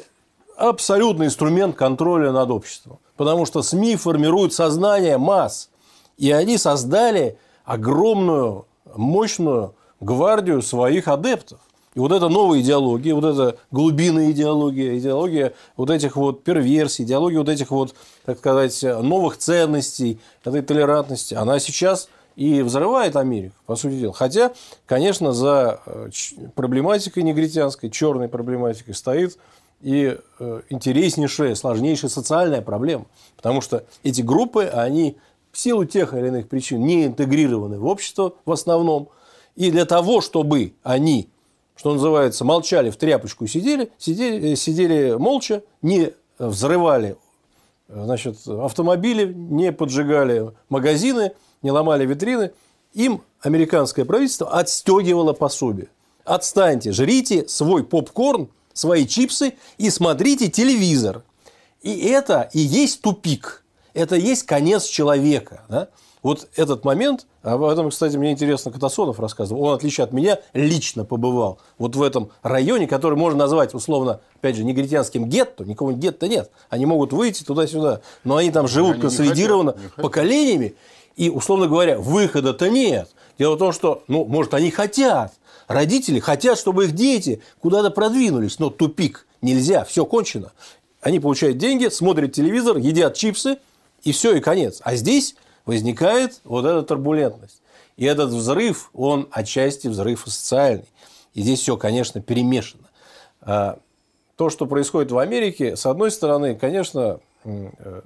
абсолютный 0.57 1.27
инструмент 1.27 1.75
контроля 1.75 2.31
над 2.31 2.49
обществом. 2.51 2.99
Потому 3.17 3.45
что 3.45 3.61
СМИ 3.61 3.95
формируют 3.95 4.53
сознание 4.53 5.17
масс. 5.17 5.69
И 6.17 6.31
они 6.31 6.57
создали 6.57 7.37
огромную, 7.63 8.65
мощную 8.95 9.73
гвардию 9.99 10.61
своих 10.61 11.07
адептов. 11.07 11.59
И 11.93 11.99
вот 11.99 12.11
эта 12.11 12.27
новая 12.27 12.59
идеология, 12.59 13.15
вот 13.15 13.23
эта 13.23 13.57
глубинная 13.71 14.31
идеология, 14.31 14.97
идеология 14.97 15.53
вот 15.77 15.89
этих 15.89 16.17
вот 16.17 16.43
перверсий, 16.43 17.05
идеология 17.05 17.39
вот 17.39 17.47
этих 17.47 17.71
вот, 17.71 17.95
так 18.25 18.37
сказать, 18.37 18.83
новых 18.83 19.37
ценностей, 19.37 20.19
этой 20.43 20.61
толерантности, 20.61 21.35
она 21.35 21.57
сейчас 21.59 22.09
и 22.35 22.61
взрывает 22.61 23.15
Америку, 23.15 23.55
по 23.65 23.75
сути 23.75 23.95
дела. 23.95 24.13
Хотя, 24.13 24.53
конечно, 24.85 25.31
за 25.31 25.79
э, 25.85 26.09
проблематикой 26.55 27.23
негритянской, 27.23 27.89
черной 27.89 28.27
проблематикой 28.27 28.93
стоит 28.93 29.37
и 29.81 30.17
э, 30.39 30.61
интереснейшая, 30.69 31.55
сложнейшая 31.55 32.09
социальная 32.09 32.61
проблема. 32.61 33.05
Потому 33.37 33.61
что 33.61 33.85
эти 34.03 34.21
группы, 34.21 34.65
они 34.65 35.17
в 35.51 35.57
силу 35.57 35.85
тех 35.85 36.13
или 36.13 36.27
иных 36.27 36.49
причин 36.49 36.81
не 36.85 37.05
интегрированы 37.05 37.79
в 37.79 37.85
общество 37.85 38.33
в 38.45 38.51
основном. 38.51 39.09
И 39.55 39.71
для 39.71 39.85
того, 39.85 40.19
чтобы 40.19 40.73
они, 40.83 41.29
что 41.77 41.93
называется, 41.93 42.43
молчали 42.43 42.89
в 42.89 42.97
тряпочку 42.97 43.47
сидели, 43.47 43.91
сидели, 43.97 44.51
э, 44.51 44.55
сидели 44.57 45.15
молча, 45.17 45.63
не 45.81 46.11
взрывали 46.37 47.15
значит, 47.87 48.45
автомобили, 48.47 49.31
не 49.31 49.71
поджигали 49.71 50.51
магазины– 50.67 51.31
не 51.61 51.71
ломали 51.71 52.05
витрины, 52.05 52.51
им 52.93 53.23
американское 53.41 54.05
правительство 54.05 54.49
отстегивало 54.51 55.33
пособие. 55.33 55.89
Отстаньте, 56.23 56.91
жрите 56.91 57.47
свой 57.47 57.83
попкорн, 57.83 58.49
свои 58.73 59.07
чипсы 59.07 59.53
и 59.77 59.89
смотрите 59.89 60.49
телевизор. 60.49 61.23
И 61.81 62.07
это 62.07 62.49
и 62.53 62.59
есть 62.59 63.01
тупик. 63.01 63.63
Это 63.93 64.15
есть 64.15 64.43
конец 64.43 64.85
человека. 64.85 65.61
Да? 65.69 65.89
Вот 66.23 66.47
этот 66.55 66.83
момент, 66.83 67.27
об 67.43 67.63
этом, 67.63 67.91
кстати, 67.91 68.17
мне 68.17 68.31
интересно, 68.31 68.71
Катасонов 68.71 69.19
рассказывал, 69.19 69.61
он, 69.61 69.71
в 69.73 69.75
отличие 69.75 70.03
от 70.03 70.11
меня, 70.11 70.39
лично 70.53 71.05
побывал 71.05 71.59
вот 71.77 71.95
в 71.95 72.01
этом 72.01 72.31
районе, 72.41 72.87
который 72.87 73.15
можно 73.15 73.37
назвать, 73.37 73.75
условно, 73.75 74.21
опять 74.35 74.55
же, 74.55 74.63
негритянским 74.63 75.29
гетто, 75.29 75.63
никого 75.63 75.91
гетто 75.91 76.27
нет. 76.27 76.49
Они 76.71 76.87
могут 76.87 77.13
выйти 77.13 77.43
туда-сюда, 77.43 78.01
но 78.23 78.37
они 78.37 78.49
там 78.49 78.67
живут 78.67 78.93
они 78.93 79.01
консолидированно 79.01 79.75
поколениями, 79.97 80.73
и, 81.15 81.29
условно 81.29 81.67
говоря, 81.67 81.97
выхода-то 81.97 82.69
нет. 82.69 83.09
Дело 83.37 83.55
в 83.55 83.59
том, 83.59 83.71
что, 83.71 84.03
ну, 84.07 84.25
может, 84.25 84.53
они 84.53 84.71
хотят. 84.71 85.33
Родители 85.67 86.19
хотят, 86.19 86.57
чтобы 86.57 86.85
их 86.85 86.93
дети 86.93 87.41
куда-то 87.59 87.89
продвинулись, 87.89 88.59
но 88.59 88.69
тупик. 88.69 89.27
Нельзя, 89.41 89.83
все 89.83 90.05
кончено. 90.05 90.51
Они 91.01 91.19
получают 91.19 91.57
деньги, 91.57 91.87
смотрят 91.89 92.33
телевизор, 92.33 92.77
едят 92.77 93.15
чипсы, 93.15 93.57
и 94.03 94.11
все, 94.11 94.35
и 94.35 94.39
конец. 94.39 94.81
А 94.83 94.95
здесь 94.95 95.35
возникает 95.65 96.41
вот 96.43 96.65
эта 96.65 96.83
турбулентность. 96.83 97.61
И 97.97 98.05
этот 98.05 98.29
взрыв, 98.31 98.89
он 98.93 99.27
отчасти 99.31 99.87
взрыв 99.87 100.23
социальный. 100.25 100.85
И 101.33 101.41
здесь 101.41 101.59
все, 101.59 101.77
конечно, 101.77 102.21
перемешано. 102.21 102.89
А, 103.41 103.79
то, 104.35 104.49
что 104.49 104.65
происходит 104.65 105.11
в 105.11 105.17
Америке, 105.17 105.75
с 105.75 105.85
одной 105.85 106.11
стороны, 106.11 106.55
конечно, 106.55 107.19
э, 107.43 108.01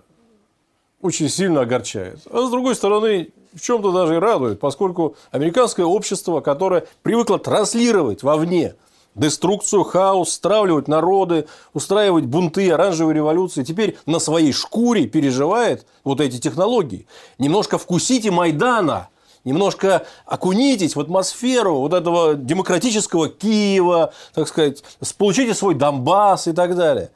очень 1.02 1.30
сильно 1.30 1.62
огорчает. 1.62 2.20
А 2.30 2.46
с 2.46 2.50
другой 2.50 2.76
стороны, 2.76 3.30
в 3.54 3.62
чем-то 3.62 3.92
даже 3.92 4.16
и 4.16 4.20
радует, 4.20 4.60
поскольку 4.60 5.16
американское 5.32 5.86
общество, 5.86 6.42
которое 6.42 6.86
привыкло 7.04 7.40
транслировать 7.40 8.24
вовне 8.24 8.76
деструкцию, 9.16 9.84
хаос, 9.84 10.34
стравливать 10.34 10.88
народы, 10.88 11.48
устраивать 11.74 12.26
бунты, 12.26 12.72
оранжевые 12.72 13.16
революции. 13.16 13.64
Теперь 13.64 13.98
на 14.06 14.20
своей 14.20 14.54
шкуре 14.54 15.08
переживает 15.08 15.86
вот 16.04 16.22
эти 16.22 16.40
технологии. 16.40 17.08
Немножко 17.38 17.78
вкусите 17.78 18.32
Майдана, 18.32 19.10
немножко 19.44 20.06
окунитесь 20.26 20.96
в 20.96 21.00
атмосферу 21.00 21.80
вот 21.80 21.94
этого 21.94 22.36
демократического 22.36 23.30
Киева, 23.30 24.14
так 24.34 24.48
сказать, 24.48 24.84
получите 25.18 25.54
свой 25.54 25.76
Донбасс 25.76 26.48
и 26.48 26.54
так 26.54 26.76
далее. 26.76 27.12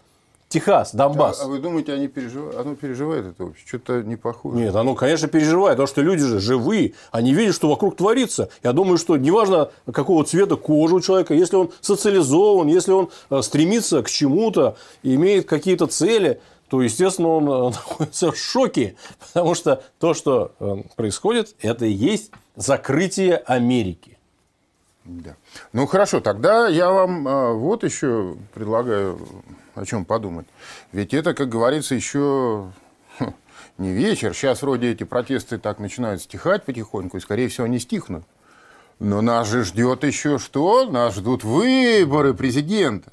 Техас, 0.54 0.94
Донбасс. 0.94 1.42
А, 1.42 1.46
а 1.46 1.48
вы 1.48 1.58
думаете, 1.58 1.94
они 1.94 2.08
переживают? 2.08 2.56
оно 2.56 2.76
переживает 2.76 3.26
это 3.26 3.46
вообще? 3.46 3.66
Что-то 3.66 4.04
не 4.04 4.16
похоже. 4.16 4.58
Нет, 4.58 4.76
оно, 4.76 4.94
конечно, 4.94 5.28
переживает, 5.28 5.78
потому 5.78 5.88
что 5.88 6.02
люди 6.04 6.24
же 6.24 6.40
живые, 6.40 6.94
они 7.12 7.34
видят, 7.34 7.56
что 7.56 7.70
вокруг 7.70 7.98
творится. 7.98 8.50
Я 8.62 8.72
думаю, 8.72 9.00
что 9.00 9.18
неважно, 9.18 9.72
какого 9.92 10.24
цвета 10.24 10.56
кожи 10.56 10.94
у 10.94 11.02
человека, 11.02 11.34
если 11.34 11.56
он 11.56 11.72
социализован, 11.82 12.68
если 12.68 12.92
он 12.92 13.10
э, 13.32 13.42
стремится 13.42 14.04
к 14.04 14.12
чему-то, 14.12 14.78
имеет 15.02 15.48
какие-то 15.48 15.88
цели, 15.88 16.40
то, 16.70 16.84
естественно, 16.84 17.30
он 17.30 17.50
э, 17.50 17.70
находится 17.72 18.32
в 18.32 18.38
шоке, 18.38 18.96
потому 19.34 19.56
что 19.56 19.82
то, 19.98 20.14
что 20.14 20.52
э, 20.60 20.84
происходит, 20.96 21.56
это 21.64 21.88
и 21.88 21.92
есть 21.92 22.30
закрытие 22.56 23.38
Америки. 23.38 24.20
Да. 25.04 25.36
Ну 25.72 25.88
хорошо, 25.88 26.22
тогда 26.22 26.68
я 26.68 26.92
вам 26.92 27.58
вот 27.58 27.84
еще 27.84 28.36
предлагаю 28.54 29.18
о 29.76 29.86
чем 29.86 30.06
подумать. 30.06 30.48
Ведь 30.92 31.14
это, 31.14 31.34
как 31.34 31.50
говорится, 31.50 31.96
еще 31.96 32.72
хм, 33.20 33.34
не 33.78 33.92
вечер. 33.92 34.34
Сейчас 34.34 34.62
вроде 34.62 34.92
эти 34.92 35.04
протесты 35.04 35.58
так 35.58 35.80
начинают 35.80 36.22
стихать 36.22 36.64
потихоньку, 36.64 37.18
и, 37.18 37.22
скорее 37.22 37.48
всего, 37.48 37.66
они 37.66 37.80
стихнут. 37.80 38.24
Но 39.00 39.22
нас 39.22 39.50
же 39.50 39.64
ждет 39.64 40.04
еще 40.04 40.38
что? 40.38 40.86
Нас 40.90 41.16
ждут 41.16 41.44
выборы 41.44 42.34
президента. 42.34 43.12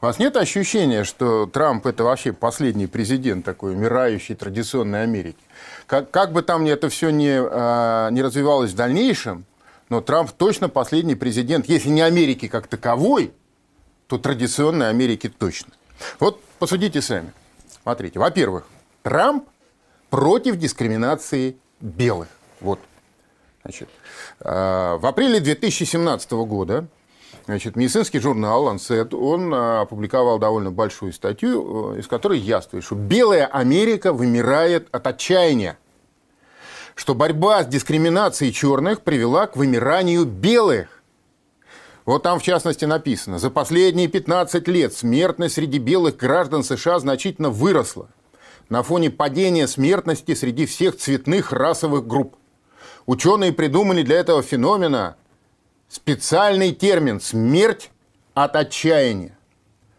У 0.00 0.06
вас 0.06 0.18
нет 0.18 0.36
ощущения, 0.36 1.04
что 1.04 1.46
Трамп 1.46 1.86
это 1.86 2.04
вообще 2.04 2.32
последний 2.32 2.86
президент 2.86 3.44
такой 3.44 3.72
умирающей 3.72 4.34
традиционной 4.34 5.02
Америки? 5.02 5.38
Как, 5.86 6.10
как 6.10 6.32
бы 6.32 6.42
там 6.42 6.66
это 6.66 6.88
все 6.88 7.10
не, 7.10 7.40
а, 7.40 8.10
не 8.10 8.22
развивалось 8.22 8.72
в 8.72 8.76
дальнейшем, 8.76 9.44
но 9.88 10.00
Трамп 10.00 10.30
точно 10.32 10.68
последний 10.68 11.14
президент, 11.14 11.66
если 11.66 11.88
не 11.88 12.00
Америки 12.00 12.48
как 12.48 12.66
таковой, 12.66 13.32
то 14.08 14.18
традиционной 14.18 14.90
Америки 14.90 15.28
точно. 15.28 15.72
Вот 16.18 16.42
посудите 16.58 17.00
сами. 17.02 17.32
Смотрите, 17.82 18.18
во-первых, 18.18 18.66
Трамп 19.02 19.48
против 20.10 20.56
дискриминации 20.56 21.56
белых. 21.80 22.28
Вот. 22.60 22.78
Значит, 23.62 23.88
э, 24.40 24.96
в 25.00 25.06
апреле 25.06 25.40
2017 25.40 26.32
года 26.32 26.86
значит, 27.46 27.76
медицинский 27.76 28.20
журнал 28.20 28.68
Lancet, 28.68 29.14
он 29.14 29.52
э, 29.52 29.80
опубликовал 29.80 30.38
довольно 30.38 30.70
большую 30.70 31.12
статью, 31.12 31.94
э, 31.94 32.00
из 32.00 32.06
которой 32.06 32.38
яствует, 32.38 32.84
что 32.84 32.94
белая 32.94 33.46
Америка 33.46 34.12
вымирает 34.12 34.88
от 34.92 35.06
отчаяния, 35.06 35.78
что 36.94 37.14
борьба 37.14 37.62
с 37.62 37.66
дискриминацией 37.66 38.52
черных 38.52 39.02
привела 39.02 39.46
к 39.46 39.56
вымиранию 39.56 40.24
белых. 40.24 41.01
Вот 42.04 42.24
там, 42.24 42.40
в 42.40 42.42
частности, 42.42 42.84
написано, 42.84 43.38
за 43.38 43.50
последние 43.50 44.08
15 44.08 44.66
лет 44.68 44.92
смертность 44.92 45.54
среди 45.54 45.78
белых 45.78 46.16
граждан 46.16 46.64
США 46.64 46.98
значительно 46.98 47.50
выросла 47.50 48.08
на 48.68 48.82
фоне 48.82 49.10
падения 49.10 49.68
смертности 49.68 50.34
среди 50.34 50.66
всех 50.66 50.96
цветных 50.96 51.52
расовых 51.52 52.06
групп. 52.06 52.36
Ученые 53.06 53.52
придумали 53.52 54.02
для 54.02 54.16
этого 54.16 54.42
феномена 54.42 55.16
специальный 55.88 56.72
термин 56.72 57.20
«смерть 57.20 57.90
от 58.34 58.56
отчаяния». 58.56 59.36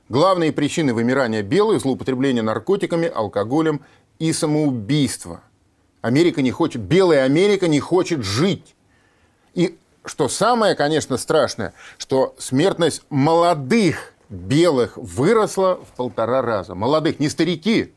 Главные 0.09 0.51
причины 0.51 0.93
вымирания 0.93 1.41
белых– 1.41 1.81
злоупотребление 1.83 2.43
наркотиками, 2.43 3.07
алкоголем 3.07 3.81
и 4.19 4.33
самоубийство. 4.33 5.41
Америка 6.01 6.41
не 6.41 6.51
хочет, 6.51 6.81
белая 6.81 7.23
Америка 7.23 7.67
не 7.67 7.79
хочет 7.79 8.23
жить. 8.23 8.75
И 9.53 9.77
что 10.05 10.27
самое, 10.27 10.75
конечно, 10.75 11.17
страшное, 11.17 11.73
что 11.97 12.35
смертность 12.37 13.03
молодых 13.09 14.13
белых 14.29 14.97
выросла 14.97 15.75
в 15.75 15.95
полтора 15.95 16.41
раза. 16.41 16.75
Молодых, 16.75 17.19
не 17.19 17.29
старики, 17.29 17.93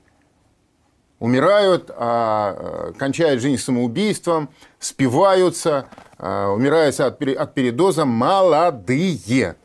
умирают, 1.18 1.90
а, 1.94 2.90
э, 2.90 2.92
кончают 2.98 3.40
жизнь 3.40 3.62
самоубийством, 3.62 4.50
спиваются, 4.78 5.86
а, 6.18 6.50
умирают 6.50 6.98
от, 7.00 7.20
от 7.22 7.54
передоза 7.54 8.04
молодые. 8.04 9.56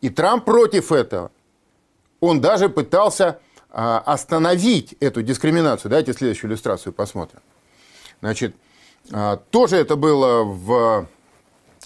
И 0.00 0.10
Трамп 0.10 0.44
против 0.44 0.92
этого. 0.92 1.30
Он 2.20 2.40
даже 2.40 2.68
пытался 2.68 3.38
а, 3.70 3.98
остановить 3.98 4.96
эту 5.00 5.22
дискриминацию. 5.22 5.90
Давайте 5.90 6.12
следующую 6.12 6.50
иллюстрацию 6.50 6.92
посмотрим. 6.92 7.40
Значит, 8.20 8.56
а, 9.12 9.36
тоже 9.50 9.76
это 9.76 9.96
было 9.96 10.42
в 10.42 11.06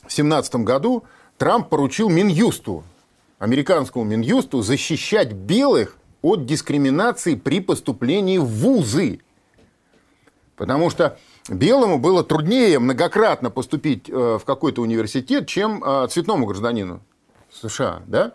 2017 0.03 0.57
году 0.57 1.05
Трамп 1.39 1.69
поручил 1.69 2.09
Минюсту, 2.09 2.85
американскому 3.39 4.05
Минюсту, 4.05 4.63
защищать 4.63 5.33
белых 5.33 5.97
от 6.23 6.47
дискриминации 6.47 7.35
при 7.35 7.61
поступлении 7.61 8.39
в 8.39 8.47
вузы. 8.47 9.21
Потому 10.57 10.91
что 10.91 11.19
белому 11.49 11.99
было 11.99 12.23
труднее 12.23 12.79
многократно 12.79 13.51
поступить 13.51 14.09
э, 14.09 14.39
в 14.41 14.45
какой-то 14.45 14.83
университет, 14.83 15.49
чем 15.49 15.83
э, 15.83 16.07
цветному 16.09 16.47
гражданину 16.47 17.01
США. 17.51 18.03
Да? 18.07 18.33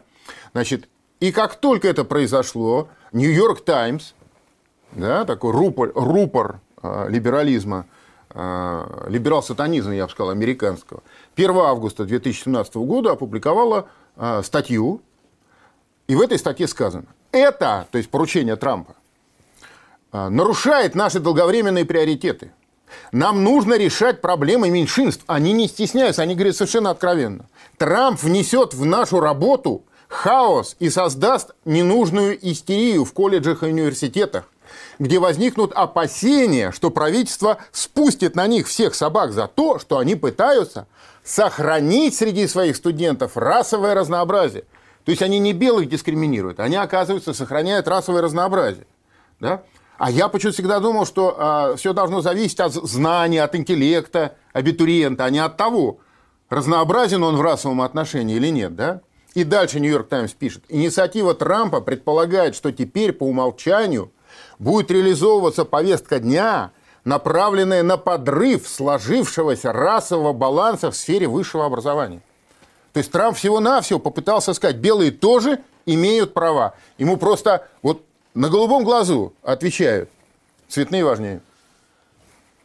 Значит, 0.52 0.90
и 1.22 1.32
как 1.32 1.56
только 1.56 1.88
это 1.88 2.04
произошло, 2.04 2.90
Нью-Йорк 3.14 3.64
Таймс, 3.64 4.12
да, 4.92 5.24
такой 5.24 5.54
рупор, 5.54 5.92
рупор 5.96 6.60
э, 6.84 7.06
либерализма, 7.10 7.86
либерал-сатанизма, 8.30 9.96
я 9.96 10.06
бы 10.06 10.12
сказал, 10.12 10.32
американского, 10.32 11.02
1 11.38 11.56
августа 11.56 12.06
2017 12.06 12.76
года 12.78 13.12
опубликовала 13.12 13.88
э, 14.16 14.42
статью, 14.44 15.02
и 16.08 16.16
в 16.16 16.22
этой 16.22 16.40
статье 16.40 16.68
сказано, 16.68 17.06
это, 17.32 17.88
то 17.92 18.00
есть 18.00 18.10
поручение 18.10 18.56
Трампа, 18.56 18.96
э, 20.12 20.30
нарушает 20.30 20.96
наши 20.96 21.20
долговременные 21.20 21.86
приоритеты. 21.86 22.52
Нам 23.12 23.44
нужно 23.44 23.78
решать 23.78 24.20
проблемы 24.22 24.70
меньшинств. 24.70 25.24
Они 25.28 25.54
не 25.54 25.68
стесняются, 25.68 26.24
они 26.24 26.34
говорят 26.34 26.56
совершенно 26.56 26.90
откровенно. 26.90 27.46
Трамп 27.78 28.20
внесет 28.24 28.74
в 28.74 28.86
нашу 28.86 29.20
работу 29.20 29.84
хаос 30.08 30.76
и 30.80 30.90
создаст 30.90 31.54
ненужную 31.66 32.38
истерию 32.50 33.06
в 33.06 33.14
колледжах 33.14 33.62
и 33.62 33.68
университетах 33.68 34.50
где 35.00 35.20
возникнут 35.20 35.74
опасения, 35.74 36.72
что 36.72 36.90
правительство 36.90 37.58
спустит 37.72 38.36
на 38.36 38.48
них 38.48 38.68
всех 38.68 38.96
собак 38.96 39.32
за 39.32 39.48
то, 39.48 39.80
что 39.80 39.98
они 39.98 40.16
пытаются 40.16 40.88
сохранить 41.28 42.16
среди 42.16 42.48
своих 42.48 42.78
студентов 42.78 43.36
расовое 43.36 43.94
разнообразие. 43.94 44.64
То 45.04 45.12
есть 45.12 45.22
они 45.22 45.40
не 45.40 45.52
белых 45.52 45.90
дискриминируют, 45.90 46.60
они, 46.62 46.78
оказывается, 46.78 47.34
сохраняют 47.34 47.88
расовое 47.88 48.22
разнообразие. 48.22 48.88
Да? 49.42 49.64
А 49.98 50.10
я 50.10 50.30
почему-то 50.30 50.54
всегда 50.54 50.80
думал, 50.80 51.06
что 51.06 51.36
а, 51.38 51.76
все 51.76 51.92
должно 51.92 52.22
зависеть 52.22 52.62
от 52.62 52.74
знаний, 52.74 53.40
от 53.40 53.56
интеллекта 53.56 54.36
абитуриента, 54.54 55.26
а 55.26 55.30
не 55.30 55.40
от 55.40 55.58
того, 55.58 56.00
разнообразен 56.50 57.22
он 57.24 57.36
в 57.36 57.42
расовом 57.42 57.82
отношении 57.82 58.38
или 58.38 58.48
нет. 58.48 58.76
Да? 58.76 59.02
И 59.34 59.44
дальше 59.44 59.82
Нью-Йорк 59.82 60.08
Таймс 60.08 60.32
пишет. 60.32 60.64
Инициатива 60.70 61.34
Трампа 61.34 61.82
предполагает, 61.82 62.56
что 62.56 62.72
теперь 62.72 63.12
по 63.12 63.26
умолчанию 63.26 64.12
будет 64.60 64.92
реализовываться 64.92 65.66
повестка 65.66 66.20
дня, 66.20 66.72
направленная 67.08 67.84
на 67.84 67.96
подрыв 67.98 68.68
сложившегося 68.68 69.72
расового 69.72 70.34
баланса 70.34 70.92
в 70.92 70.96
сфере 70.96 71.26
высшего 71.26 71.66
образования. 71.66 72.22
То 72.92 72.98
есть 72.98 73.12
Трамп 73.12 73.38
всего-навсего 73.38 73.98
попытался 73.98 74.54
сказать, 74.54 74.76
белые 74.76 75.12
тоже 75.12 75.60
имеют 75.86 76.34
права. 76.34 76.74
Ему 76.98 77.16
просто 77.16 77.66
вот 77.82 78.04
на 78.34 78.50
голубом 78.50 78.84
глазу 78.84 79.32
отвечают, 79.42 80.10
цветные 80.68 81.06
важнее. 81.06 81.40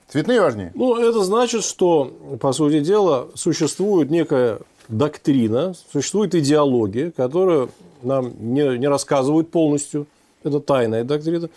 Цветные 0.08 0.40
важнее. 0.40 0.72
Ну, 0.74 0.96
это 0.96 1.22
значит, 1.22 1.62
что, 1.62 2.12
по 2.40 2.52
сути 2.52 2.80
дела, 2.80 3.28
существует 3.36 4.10
некая 4.10 4.58
доктрина, 4.88 5.74
существует 5.92 6.34
идеология, 6.34 7.12
которая 7.12 7.68
нам 8.02 8.32
не, 8.40 8.76
не 8.76 8.88
рассказывают 8.88 9.52
полностью. 9.52 10.08
Это 10.42 10.58
тайная 10.58 11.04
доктрина 11.04 11.48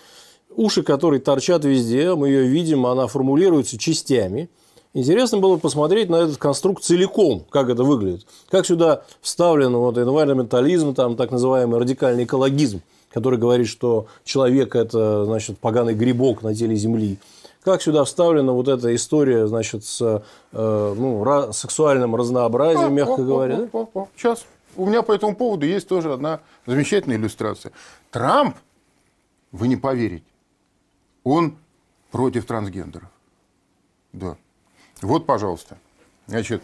уши, 0.56 0.84
которые 0.84 1.20
торчат 1.20 1.66
везде, 1.66 2.16
мы 2.16 2.30
ее 2.30 2.48
видим, 2.48 2.86
она 2.86 3.08
формулируется 3.08 3.78
частями. 3.78 4.50
Интересно 4.94 5.40
было 5.40 5.58
посмотреть 5.58 6.10
на 6.10 6.16
этот 6.16 6.38
конструкт 6.38 6.82
целиком, 6.84 7.44
как 7.50 7.70
это 7.70 7.84
выглядит. 7.84 8.26
Как 8.50 8.66
сюда 8.66 9.04
вставлен 9.22 9.76
вот 9.76 9.98
environmentalism, 9.98 10.94
там 10.94 11.18
так 11.18 11.32
называемый 11.32 11.80
радикальный 11.80 12.24
экологизм, 12.24 12.82
который 13.12 13.38
говорит, 13.38 13.68
что 13.68 14.08
человек– 14.24 14.74
это 14.78 15.26
значит, 15.26 15.60
поганый 15.60 15.94
грибок 15.94 16.44
на 16.44 16.56
теле 16.56 16.76
Земли. 16.76 17.18
Как 17.62 17.82
сюда 17.82 18.04
вставлена 18.04 18.54
вот 18.54 18.68
эта 18.68 18.96
история 18.96 19.48
значит, 19.48 19.84
с 19.84 20.22
э, 20.54 20.94
ну, 20.98 21.52
сексуальным 21.52 22.16
разнообразием, 22.16 22.94
мягко 22.94 23.24
говоря. 23.24 23.68
Сейчас. 24.16 24.46
у 24.78 24.86
меня 24.86 25.02
по 25.02 25.12
этому 25.12 25.36
поводу 25.36 25.66
есть 25.66 25.88
тоже 25.88 26.14
одна 26.14 26.42
замечательная 26.68 27.18
иллюстрация. 27.18 27.72
Трамп, 28.12 28.56
вы 29.52 29.68
не 29.68 29.78
поверите, 29.78 30.24
он 31.26 31.58
против 32.12 32.46
трансгендеров. 32.46 33.10
Да. 34.14 34.38
Вот, 35.02 35.26
пожалуйста. 35.26 35.78
Значит, 36.28 36.64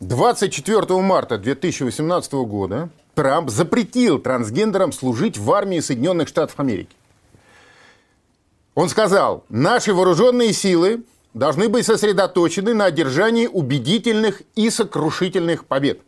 24 0.00 1.00
марта 1.00 1.38
2018 1.38 2.32
года 2.32 2.90
Трамп 3.14 3.48
запретил 3.48 4.18
трансгендерам 4.18 4.92
служить 4.92 5.38
в 5.38 5.50
армии 5.50 5.80
Соединенных 5.80 6.28
Штатов 6.28 6.60
Америки. 6.60 6.94
Он 8.74 8.88
сказал, 8.88 9.44
наши 9.48 9.94
вооруженные 9.94 10.52
силы 10.52 11.02
должны 11.34 11.68
быть 11.68 11.86
сосредоточены 11.86 12.74
на 12.74 12.86
одержании 12.86 13.46
убедительных 13.46 14.42
и 14.54 14.70
сокрушительных 14.70 15.64
побед. 15.64 16.00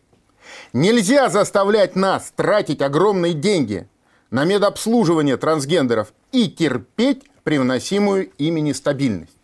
Нельзя 0.73 1.29
заставлять 1.31 1.97
нас 1.97 2.33
тратить 2.37 2.83
огромные 2.83 3.35
деньги 3.35 3.89
на 4.31 4.45
медобслуживание 4.45 5.37
трансгендеров 5.37 6.13
и 6.31 6.49
терпеть 6.49 7.25
привносимую 7.45 8.31
ими 8.39 8.61
нестабильность. 8.61 9.37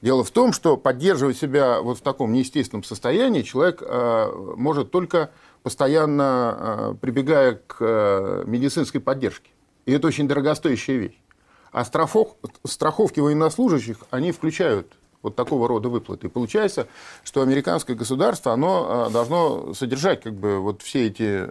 Дело 0.00 0.24
в 0.24 0.30
том, 0.30 0.52
что 0.52 0.76
поддерживать 0.76 1.38
себя 1.38 1.80
вот 1.80 1.98
в 1.98 2.02
таком 2.02 2.32
неестественном 2.32 2.84
состоянии 2.84 3.42
человек 3.42 3.82
э, 3.82 4.32
может 4.56 4.90
только 4.90 5.30
постоянно 5.62 6.56
э, 6.58 6.94
прибегая 7.00 7.60
к 7.66 7.76
э, 7.80 8.44
медицинской 8.46 9.00
поддержке. 9.00 9.50
И 9.86 9.92
это 9.92 10.06
очень 10.06 10.28
дорогостоящая 10.28 10.96
вещь. 10.96 11.18
А 11.72 11.84
страхов, 11.84 12.36
страховки 12.66 13.20
военнослужащих, 13.20 13.98
они 14.10 14.32
включают 14.32 14.92
вот 15.22 15.36
такого 15.36 15.68
рода 15.68 15.88
выплаты. 15.88 16.26
И 16.26 16.30
получается, 16.30 16.86
что 17.24 17.40
американское 17.40 17.96
государство, 17.96 18.52
оно 18.52 19.08
должно 19.10 19.72
содержать 19.72 20.22
как 20.22 20.34
бы 20.34 20.60
вот 20.60 20.82
все 20.82 21.06
эти 21.06 21.48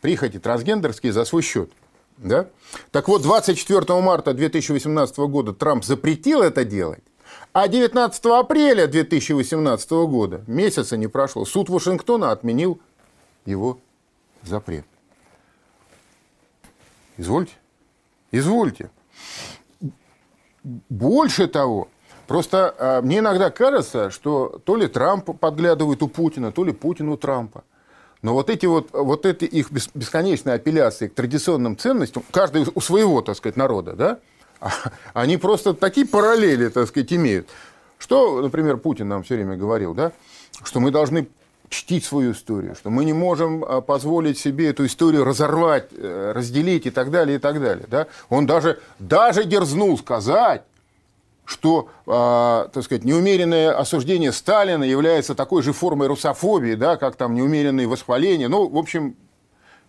прихоти 0.00 0.38
трансгендерские 0.40 1.12
за 1.12 1.24
свой 1.24 1.42
счет. 1.42 1.70
Да? 2.18 2.48
Так 2.90 3.08
вот, 3.08 3.22
24 3.22 4.00
марта 4.00 4.32
2018 4.32 5.16
года 5.18 5.52
Трамп 5.52 5.84
запретил 5.84 6.42
это 6.42 6.64
делать, 6.64 7.02
а 7.52 7.68
19 7.68 8.24
апреля 8.26 8.86
2018 8.86 9.90
года, 9.90 10.42
месяца 10.46 10.96
не 10.96 11.08
прошло, 11.08 11.44
суд 11.44 11.68
Вашингтона 11.68 12.32
отменил 12.32 12.80
его 13.44 13.78
запрет. 14.42 14.84
Извольте. 17.16 17.54
Извольте. 18.30 18.90
Больше 20.62 21.46
того, 21.46 21.88
просто 22.26 22.74
э, 22.76 23.00
мне 23.02 23.18
иногда 23.18 23.50
кажется, 23.50 24.10
что 24.10 24.60
то 24.64 24.76
ли 24.76 24.88
Трамп 24.88 25.38
подглядывает 25.38 26.02
у 26.02 26.08
Путина, 26.08 26.50
то 26.52 26.64
ли 26.64 26.72
Путин 26.72 27.08
у 27.08 27.16
Трампа. 27.16 27.64
Но 28.22 28.34
вот 28.34 28.50
эти 28.50 28.66
вот, 28.66 28.88
вот 28.92 29.26
эти 29.26 29.44
их 29.44 29.70
бесконечные 29.70 30.54
апелляции 30.54 31.08
к 31.08 31.14
традиционным 31.14 31.76
ценностям, 31.76 32.24
каждый 32.30 32.66
у 32.74 32.80
своего, 32.80 33.22
так 33.22 33.36
сказать, 33.36 33.56
народа, 33.56 33.92
да, 33.92 34.18
а, 34.60 34.70
они 35.12 35.36
просто 35.36 35.74
такие 35.74 36.06
параллели, 36.06 36.68
так 36.68 36.88
сказать, 36.88 37.12
имеют. 37.12 37.48
Что, 37.98 38.40
например, 38.40 38.76
Путин 38.78 39.08
нам 39.08 39.22
все 39.22 39.36
время 39.36 39.56
говорил, 39.56 39.94
да, 39.94 40.12
что 40.64 40.80
мы 40.80 40.90
должны 40.90 41.28
чтить 41.68 42.04
свою 42.04 42.32
историю, 42.32 42.74
что 42.74 42.90
мы 42.90 43.04
не 43.04 43.12
можем 43.12 43.64
а, 43.64 43.80
позволить 43.80 44.38
себе 44.38 44.68
эту 44.70 44.86
историю 44.86 45.24
разорвать, 45.24 45.88
э, 45.92 46.32
разделить 46.34 46.86
и 46.86 46.90
так 46.90 47.10
далее, 47.10 47.36
и 47.36 47.38
так 47.40 47.60
далее. 47.60 47.86
Да? 47.88 48.06
Он 48.28 48.46
даже, 48.46 48.80
даже 48.98 49.44
дерзнул 49.44 49.98
сказать, 49.98 50.62
что, 51.46 51.88
э, 52.06 52.68
так 52.72 52.84
сказать, 52.84 53.04
неумеренное 53.04 53.76
осуждение 53.78 54.32
Сталина 54.32 54.82
является 54.82 55.34
такой 55.34 55.62
же 55.62 55.72
формой 55.72 56.08
русофобии, 56.08 56.74
да, 56.74 56.96
как 56.96 57.16
там 57.16 57.34
неумеренные 57.34 57.86
восхваления. 57.86 58.48
Ну, 58.48 58.68
в 58.68 58.76
общем, 58.76 59.16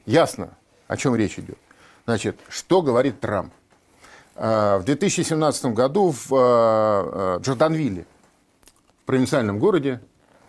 ясно, 0.05 0.51
о 0.87 0.95
чем 0.95 1.15
речь 1.15 1.37
идет. 1.39 1.57
Значит, 2.05 2.39
что 2.47 2.81
говорит 2.81 3.19
Трамп? 3.19 3.51
Э, 4.35 4.77
в 4.77 4.85
2017 4.85 5.65
году 5.73 6.11
в 6.11 6.27
э, 6.31 7.39
Джорданвилле, 7.41 8.05
в 9.01 9.05
провинциальном 9.05 9.57
городе, 9.57 9.99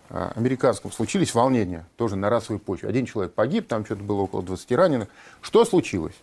э, 0.09 0.31
американском, 0.35 0.91
случились 0.91 1.33
волнения, 1.33 1.87
тоже 1.97 2.15
на 2.17 2.29
расовой 2.29 2.59
почве. 2.59 2.87
Один 2.87 3.07
человек 3.07 3.33
погиб, 3.33 3.67
там 3.67 3.83
что-то 3.83 4.03
было 4.03 4.21
около 4.21 4.43
20 4.43 4.71
раненых. 4.73 5.07
Что 5.41 5.65
случилось? 5.65 6.15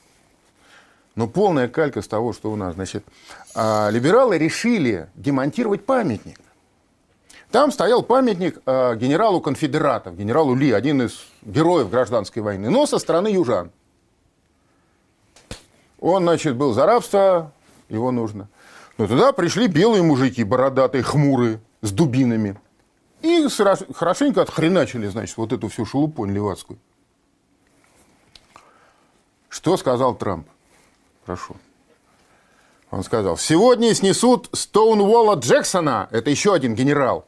Но 1.17 1.27
полная 1.27 1.67
калька 1.67 2.03
с 2.03 2.09
того, 2.09 2.35
что 2.35 2.53
у 2.53 2.57
нас. 2.57 2.75
Значит, 2.75 3.05
а, 3.55 3.89
либералы 3.91 4.37
решили 4.37 5.09
демонтировать 5.15 5.85
памятник. 5.85 6.39
Там 7.51 7.73
стоял 7.73 8.03
памятник 8.03 8.61
а, 8.67 8.95
генералу 8.95 9.41
конфедератов, 9.41 10.15
генералу 10.15 10.55
Ли, 10.55 10.73
один 10.73 11.01
из 11.03 11.27
героев 11.41 11.89
гражданской 11.89 12.43
войны, 12.43 12.69
но 12.69 12.85
со 12.85 12.99
стороны 12.99 13.29
южан. 13.29 13.71
Он, 15.99 16.23
значит, 16.23 16.55
был 16.55 16.75
за 16.75 16.85
рабство, 16.85 17.51
его 17.89 18.11
нужно. 18.11 18.49
Но 18.99 19.07
туда 19.07 19.33
пришли 19.33 19.69
белые 19.69 20.03
мужики, 20.03 20.45
бородатые, 20.45 21.03
хмурые, 21.03 21.61
с 21.81 21.93
дубинами. 21.93 22.59
И 23.23 23.49
хорошенько 23.95 24.43
отхреначили, 24.43 25.07
значит, 25.07 25.39
вот 25.39 25.53
эту 25.55 25.69
всю 25.69 25.87
шелупонь 25.87 26.33
левацкую. 26.33 26.79
Что 29.49 29.79
сказал 29.79 30.15
Трамп? 30.15 30.47
Прошу. 31.27 31.57
Он 32.93 33.03
сказал, 33.03 33.37
сегодня 33.37 33.93
снесут 33.95 34.49
Стоунволла 34.53 35.35
Джексона, 35.35 36.09
это 36.13 36.31
еще 36.31 36.55
один 36.55 36.77
генерал, 36.77 37.27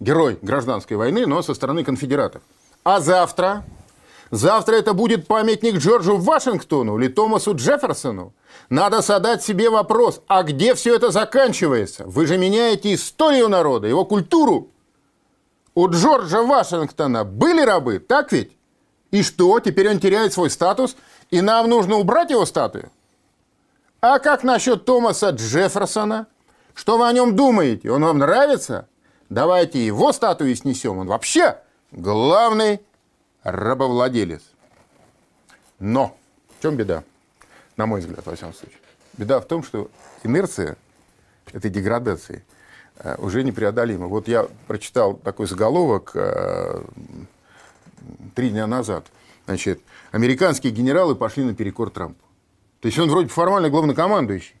герой 0.00 0.36
гражданской 0.42 0.96
войны, 0.96 1.26
но 1.26 1.40
со 1.40 1.54
стороны 1.54 1.84
конфедератов. 1.84 2.42
А 2.82 2.98
завтра, 2.98 3.64
завтра 4.32 4.74
это 4.74 4.94
будет 4.94 5.28
памятник 5.28 5.76
Джорджу 5.76 6.16
Вашингтону 6.16 6.98
или 6.98 7.06
Томасу 7.06 7.54
Джефферсону. 7.54 8.34
Надо 8.68 9.00
задать 9.00 9.44
себе 9.44 9.70
вопрос, 9.70 10.22
а 10.26 10.42
где 10.42 10.74
все 10.74 10.96
это 10.96 11.12
заканчивается? 11.12 12.04
Вы 12.06 12.26
же 12.26 12.36
меняете 12.36 12.92
историю 12.92 13.48
народа, 13.48 13.86
его 13.86 14.04
культуру. 14.04 14.70
У 15.76 15.88
Джорджа 15.88 16.42
Вашингтона 16.42 17.24
были 17.24 17.62
рабы, 17.62 18.00
так 18.00 18.32
ведь? 18.32 18.56
И 19.12 19.22
что, 19.22 19.60
теперь 19.60 19.88
он 19.88 20.00
теряет 20.00 20.32
свой 20.32 20.50
статус, 20.50 20.96
и 21.30 21.40
нам 21.40 21.70
нужно 21.70 21.96
убрать 21.96 22.30
его 22.30 22.44
статую? 22.44 22.90
А 24.00 24.18
как 24.18 24.44
насчет 24.44 24.86
Томаса 24.86 25.30
Джефферсона? 25.30 26.26
Что 26.74 26.96
вы 26.96 27.06
о 27.06 27.12
нем 27.12 27.36
думаете? 27.36 27.90
Он 27.90 28.02
вам 28.02 28.18
нравится? 28.18 28.88
Давайте 29.28 29.84
его 29.84 30.12
статую 30.12 30.56
снесем. 30.56 30.98
Он 30.98 31.06
вообще 31.06 31.58
главный 31.92 32.80
рабовладелец. 33.42 34.42
Но 35.78 36.16
в 36.58 36.62
чем 36.62 36.76
беда? 36.76 37.04
На 37.76 37.86
мой 37.86 38.00
взгляд, 38.00 38.24
во 38.24 38.34
всяком 38.34 38.54
случае. 38.54 38.78
Беда 39.18 39.38
в 39.40 39.44
том, 39.44 39.62
что 39.62 39.90
инерция 40.22 40.76
этой 41.52 41.70
деградации 41.70 42.44
э, 42.98 43.16
уже 43.18 43.42
непреодолима. 43.42 44.06
Вот 44.06 44.28
я 44.28 44.46
прочитал 44.66 45.14
такой 45.14 45.46
заголовок 45.46 46.12
э, 46.14 46.82
три 48.34 48.50
дня 48.50 48.66
назад. 48.66 49.06
Значит, 49.44 49.82
американские 50.10 50.72
генералы 50.72 51.14
пошли 51.14 51.44
наперекор 51.44 51.90
Трампу. 51.90 52.24
То 52.80 52.86
есть 52.86 52.98
он 52.98 53.10
вроде 53.10 53.28
формально 53.28 53.70
главнокомандующий. 53.70 54.54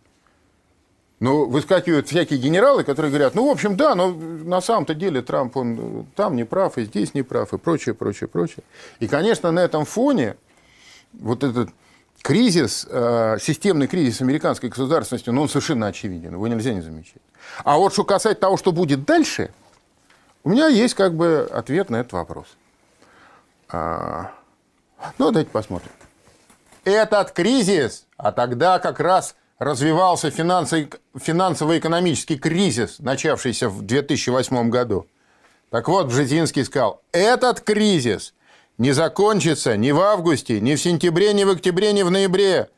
Но 1.20 1.44
выскакивают 1.44 2.08
всякие 2.08 2.38
генералы, 2.38 2.82
которые 2.82 3.10
говорят, 3.10 3.34
ну, 3.34 3.46
в 3.46 3.50
общем, 3.50 3.76
да, 3.76 3.94
но 3.94 4.10
на 4.10 4.62
самом-то 4.62 4.94
деле 4.94 5.20
Трамп, 5.20 5.54
он 5.56 6.06
там 6.16 6.34
не 6.34 6.44
прав, 6.44 6.78
и 6.78 6.84
здесь 6.84 7.12
не 7.12 7.22
прав, 7.22 7.52
и 7.52 7.58
прочее, 7.58 7.94
прочее, 7.94 8.26
прочее. 8.26 8.64
И, 9.00 9.06
конечно, 9.06 9.50
на 9.50 9.60
этом 9.60 9.84
фоне 9.84 10.36
вот 11.12 11.44
этот 11.44 11.68
кризис, 12.22 12.86
э, 12.88 13.36
системный 13.38 13.86
кризис 13.86 14.22
американской 14.22 14.70
государственности, 14.70 15.28
ну, 15.28 15.42
он 15.42 15.48
совершенно 15.50 15.88
очевиден, 15.88 16.32
его 16.32 16.48
нельзя 16.48 16.72
не 16.72 16.80
замечать. 16.80 17.22
А 17.64 17.76
вот 17.76 17.92
что 17.92 18.04
касается 18.04 18.40
того, 18.40 18.56
что 18.56 18.72
будет 18.72 19.04
дальше, 19.04 19.50
у 20.42 20.48
меня 20.48 20.68
есть 20.68 20.94
как 20.94 21.14
бы 21.14 21.46
ответ 21.52 21.90
на 21.90 21.96
этот 21.96 22.12
вопрос. 22.12 22.46
А, 23.68 24.32
ну, 25.18 25.30
давайте 25.30 25.50
посмотрим. 25.50 25.90
Этот 26.84 27.32
кризис 27.32 28.06
а 28.22 28.32
тогда 28.32 28.78
как 28.78 29.00
раз 29.00 29.34
развивался 29.58 30.30
финансово-экономический 30.30 32.36
кризис, 32.36 32.98
начавшийся 32.98 33.68
в 33.68 33.82
2008 33.82 34.68
году. 34.68 35.06
Так 35.70 35.88
вот, 35.88 36.08
Бжезинский 36.08 36.64
сказал, 36.64 37.00
этот 37.12 37.62
кризис 37.62 38.34
не 38.76 38.92
закончится 38.92 39.76
ни 39.76 39.90
в 39.90 40.00
августе, 40.00 40.60
ни 40.60 40.74
в 40.74 40.80
сентябре, 40.80 41.32
ни 41.32 41.44
в 41.44 41.50
октябре, 41.50 41.92
ни 41.92 42.02
в 42.02 42.10
ноябре, 42.10 42.68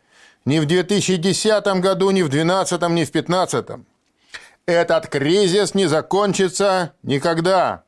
ни 0.44 0.60
в 0.60 0.66
2010 0.66 1.80
году, 1.80 2.10
ни 2.10 2.22
в 2.22 2.28
2012, 2.28 2.82
ни 2.82 3.04
в 3.04 3.10
2015. 3.10 3.66
Этот 4.66 5.08
кризис 5.08 5.74
не 5.74 5.86
закончится 5.86 6.92
никогда. 7.02 7.82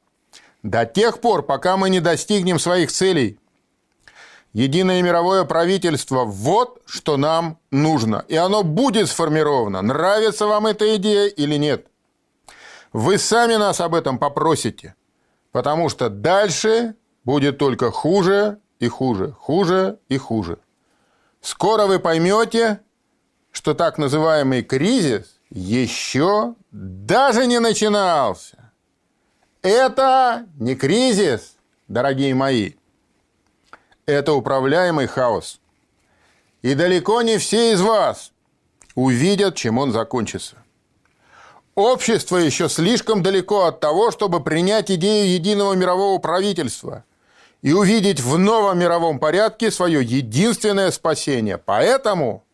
До 0.64 0.86
тех 0.86 1.20
пор, 1.20 1.44
пока 1.44 1.76
мы 1.76 1.88
не 1.88 2.00
достигнем 2.00 2.58
своих 2.58 2.90
целей– 2.90 3.38
Единое 4.55 5.02
мировое 5.02 5.44
правительство– 5.44 6.24
вот 6.24 6.80
что 6.86 7.16
нам 7.16 7.59
нужно. 7.72 8.24
И 8.28 8.36
оно 8.36 8.62
будет 8.62 9.09
сформировано. 9.09 9.82
Нравится 9.82 10.46
вам 10.46 10.68
эта 10.68 10.94
идея 10.96 11.26
или 11.26 11.57
нет? 11.57 11.88
Вы 12.92 13.18
сами 13.18 13.57
нас 13.57 13.80
об 13.80 13.96
этом 13.96 14.16
попросите. 14.16 14.94
Потому 15.50 15.88
что 15.88 16.09
дальше 16.09 16.94
будет 17.24 17.59
только 17.59 17.90
хуже 17.90 18.59
и 18.78 18.86
хуже, 18.86 19.34
хуже 19.40 19.98
и 20.09 20.18
хуже. 20.18 20.59
Скоро 21.40 21.86
вы 21.86 21.98
поймете, 21.98 22.80
что 23.50 23.74
так 23.74 23.98
называемый 23.98 24.62
кризис 24.62 25.40
еще 25.50 26.55
даже 26.70 27.48
не 27.48 27.59
начинался. 27.59 28.72
Это 29.62 30.46
не 30.61 30.76
кризис, 30.76 31.57
дорогие 31.88 32.36
мои. 32.36 32.74
Это 34.07 34.34
управляемый 34.34 35.07
хаос. 35.07 35.61
И 36.62 36.74
далеко 36.74 37.22
не 37.22 37.38
все 37.38 37.72
из 37.72 37.80
вас 37.80 38.32
увидят, 38.94 39.55
чем 39.57 39.78
он 39.78 39.92
закончится. 39.92 40.57
Общество 41.74 42.36
еще 42.36 42.68
слишком 42.68 43.22
далеко 43.22 43.64
от 43.64 43.80
того, 43.80 44.11
чтобы 44.11 44.40
принять 44.40 44.90
идею 44.90 45.28
единого 45.28 45.74
мирового 45.74 46.18
правительства 46.18 47.05
и 47.62 47.72
увидеть 47.72 48.20
в 48.20 48.38
новом 48.38 48.78
мировом 48.78 49.18
порядке 49.18 49.70
свое 49.70 50.02
единственное 50.05 50.90
спасение. 50.92 51.59
Поэтому 51.59 52.44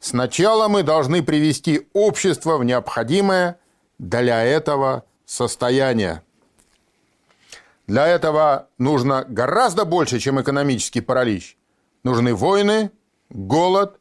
сначала 0.00 0.68
мы 0.68 0.82
должны 0.82 1.22
привести 1.22 1.86
общество 1.92 2.56
в 2.56 2.64
необходимое 2.64 3.58
для 3.98 4.42
этого 4.42 5.04
состояние. 5.26 6.22
Для 7.86 8.06
этого 8.06 8.68
нужно 8.78 9.24
гораздо 9.28 9.84
больше, 9.84 10.18
чем 10.18 10.40
экономический 10.40 11.00
паралич. 11.00 11.58
Нужны 12.02 12.34
войны, 12.34 12.90
голод 13.30 13.98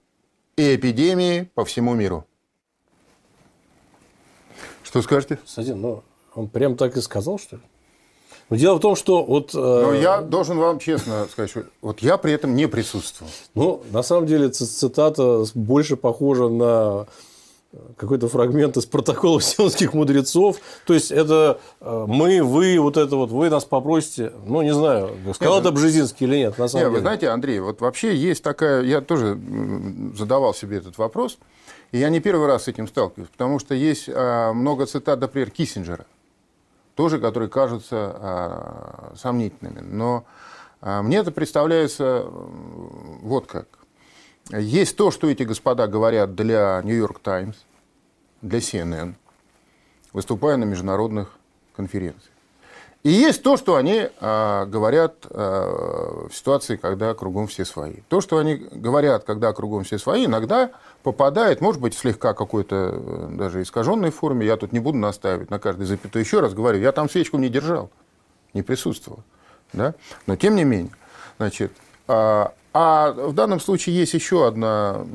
и 0.55 0.75
эпидемии 0.75 1.51
по 1.53 1.65
всему 1.65 1.93
миру. 1.93 2.25
Что 4.83 5.01
скажете? 5.01 5.39
Кстати, 5.43 5.69
ну, 5.69 6.03
он 6.35 6.47
прям 6.47 6.77
так 6.77 6.95
и 6.97 7.01
сказал, 7.01 7.39
что 7.39 7.57
ли? 7.57 7.61
Но 8.49 8.57
дело 8.57 8.75
в 8.75 8.79
том, 8.79 8.95
что 8.95 9.23
вот... 9.23 9.53
Но 9.53 9.93
э... 9.93 10.01
я 10.01 10.21
должен 10.21 10.57
вам 10.57 10.79
честно 10.79 11.25
сказать, 11.31 11.49
что 11.49 11.63
вот 11.81 11.99
я 11.99 12.17
при 12.17 12.33
этом 12.33 12.55
не 12.55 12.67
присутствовал. 12.67 13.31
Ну, 13.55 13.83
на 13.91 14.03
самом 14.03 14.27
деле, 14.27 14.49
цитата 14.49 15.45
больше 15.55 15.95
похожа 15.97 16.49
на 16.49 17.07
какой-то 17.97 18.27
фрагмент 18.27 18.77
из 18.77 18.85
протокола 18.85 19.41
сионских 19.41 19.93
мудрецов. 19.93 20.57
То 20.85 20.93
есть, 20.93 21.11
это 21.11 21.59
э, 21.81 22.05
мы, 22.07 22.43
вы, 22.43 22.79
вот 22.79 22.97
это 22.97 23.15
вот, 23.15 23.31
вы 23.31 23.49
нас 23.49 23.65
попросите, 23.65 24.31
ну, 24.45 24.61
не 24.61 24.73
знаю, 24.73 25.11
сказал 25.33 25.59
это 25.59 25.71
Бжезинский 25.71 26.27
или 26.27 26.37
нет, 26.37 26.57
на 26.57 26.67
самом 26.67 26.83
нет, 26.83 26.91
деле. 26.91 26.99
Вы 26.99 27.01
знаете, 27.01 27.29
Андрей, 27.29 27.59
вот 27.59 27.81
вообще 27.81 28.15
есть 28.15 28.43
такая, 28.43 28.83
я 28.83 29.01
тоже 29.01 29.39
задавал 30.15 30.53
себе 30.53 30.77
этот 30.77 30.97
вопрос, 30.97 31.37
и 31.91 31.99
я 31.99 32.09
не 32.09 32.19
первый 32.19 32.47
раз 32.47 32.63
с 32.63 32.67
этим 32.67 32.87
сталкиваюсь, 32.87 33.29
потому 33.29 33.59
что 33.59 33.75
есть 33.75 34.09
а, 34.09 34.53
много 34.53 34.85
цитат, 34.85 35.19
например, 35.19 35.51
Киссинджера, 35.51 36.05
тоже, 36.95 37.19
которые 37.19 37.49
кажутся 37.49 37.95
а, 37.95 39.13
сомнительными. 39.15 39.79
Но 39.81 40.25
а, 40.81 41.03
мне 41.03 41.17
это 41.17 41.31
представляется 41.31 42.25
вот 42.27 43.47
как. 43.47 43.67
Есть 44.51 44.97
то, 44.97 45.09
что 45.11 45.29
эти 45.29 45.43
господа 45.43 45.87
говорят 45.87 46.35
для 46.35 46.81
Нью-Йорк 46.83 47.19
Таймс, 47.19 47.57
для 48.41 48.59
CNN, 48.59 49.15
выступая 50.11 50.57
на 50.57 50.65
международных 50.65 51.37
конференциях. 51.75 52.33
И 53.03 53.09
есть 53.09 53.43
то, 53.43 53.57
что 53.57 53.75
они 53.75 54.07
а, 54.21 54.65
говорят 54.65 55.25
а, 55.29 56.27
в 56.29 56.33
ситуации, 56.33 56.77
когда 56.77 57.13
кругом 57.13 57.47
все 57.47 57.65
свои. 57.65 57.95
То, 58.07 58.21
что 58.21 58.37
они 58.37 58.55
говорят, 58.55 59.25
когда 59.25 59.51
кругом 59.51 59.83
все 59.83 59.97
свои, 59.97 60.25
иногда 60.25 60.71
попадает, 61.03 61.59
может 61.59 61.81
быть, 61.81 61.95
слегка 61.95 62.33
какой-то 62.33 62.75
э, 62.93 63.27
даже 63.31 63.61
искаженной 63.61 64.09
форме. 64.09 64.45
Я 64.45 64.55
тут 64.55 64.71
не 64.71 64.79
буду 64.79 64.97
настаивать 64.99 65.49
на 65.49 65.59
каждой 65.59 65.85
запятой. 65.85 66.21
Еще 66.21 66.39
раз 66.39 66.53
говорю, 66.53 66.79
я 66.79 66.93
там 66.93 67.09
свечку 67.09 67.37
не 67.37 67.49
держал, 67.49 67.89
не 68.53 68.61
присутствовал. 68.61 69.21
Да? 69.73 69.95
Но 70.25 70.37
тем 70.37 70.55
не 70.55 70.63
менее, 70.63 70.93
значит, 71.39 71.73
а, 72.07 72.53
а 72.73 73.11
в 73.11 73.33
данном 73.33 73.59
случае 73.59 73.95
есть 73.95 74.13
еще 74.13 74.47
одна, 74.47 75.05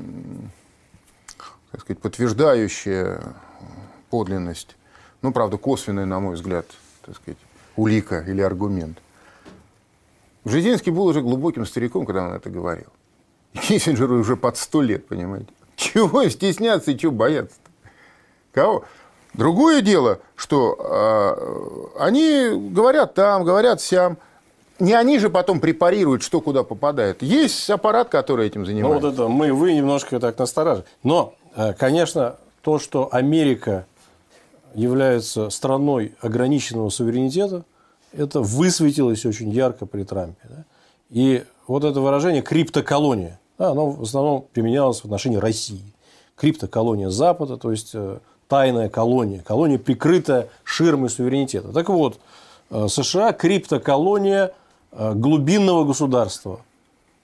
так 1.73 1.81
сказать, 1.81 2.01
подтверждающая 2.01 3.21
подлинность, 4.11 4.77
ну, 5.23 5.33
правда, 5.33 5.57
косвенная, 5.59 6.07
на 6.07 6.21
мой 6.21 6.37
взгляд, 6.37 6.67
так 7.05 7.17
сказать, 7.17 7.39
улика 7.77 8.21
или 8.21 8.41
аргумент. 8.41 8.99
Бжезинский 10.45 10.93
был 10.93 11.07
уже 11.07 11.21
глубоким 11.21 11.67
стариком, 11.67 12.07
когда 12.07 12.25
он 12.25 12.33
это 12.35 12.49
говорил. 12.49 12.87
Киссинджеру 13.53 14.19
уже 14.19 14.37
под 14.37 14.57
сто 14.57 14.81
лет, 14.81 15.07
понимаете. 15.07 15.49
Чего 15.77 16.29
стесняться 16.29 16.93
и 16.93 16.99
чего 16.99 17.13
бояться 17.13 17.57
-то? 17.57 17.91
Кого? 18.53 18.85
Другое 19.35 19.83
дело, 19.83 20.21
что 20.37 21.93
э, 21.97 22.03
они 22.03 22.71
говорят 22.71 23.15
там, 23.15 23.45
говорят 23.45 23.81
сям. 23.81 24.19
Не 24.79 24.93
они 24.93 25.19
же 25.19 25.29
потом 25.29 25.61
препарируют, 25.61 26.23
что 26.23 26.41
куда 26.41 26.63
попадает. 26.63 27.23
Есть 27.23 27.69
аппарат, 27.69 28.09
который 28.09 28.47
этим 28.47 28.65
занимается. 28.65 29.01
Ну, 29.01 29.11
вот 29.11 29.13
это 29.13 29.29
мы, 29.29 29.53
вы 29.53 29.75
немножко 29.75 30.21
так 30.21 30.39
настораживаем. 30.39 30.87
Но, 31.03 31.35
э, 31.57 31.73
конечно, 31.73 32.37
то, 32.63 32.79
что 32.79 33.09
Америка 33.11 33.87
является 34.75 35.51
страной 35.51 36.15
ограниченного 36.21 36.91
суверенитета, 36.91 37.65
это 38.13 38.41
высветилось 38.41 39.27
очень 39.27 39.51
ярко 39.51 39.87
при 39.87 40.05
Трампе. 40.05 40.49
Да? 40.49 40.65
И 41.11 41.45
вот 41.67 41.85
это 41.85 42.01
выражение 42.01 42.43
«криптоколония», 42.43 43.41
да, 43.59 43.71
оно 43.71 43.91
в 43.91 44.03
основном 44.03 44.47
применялось 44.53 45.01
в 45.01 45.05
отношении 45.05 45.39
России. 45.39 45.83
Криптоколония 46.37 47.11
Запада, 47.11 47.57
то 47.57 47.73
есть 47.73 47.91
э, 47.95 48.19
тайная 48.47 48.89
колония, 48.89 49.43
колония, 49.43 49.79
прикрытая 49.79 50.49
ширмой 50.63 51.11
суверенитета. 51.11 51.73
Так 51.73 51.89
вот, 51.89 52.21
э, 52.71 52.87
США– 52.89 53.33
криптоколония 53.35 54.53
глубинного 54.93 55.85
государства, 55.85 56.61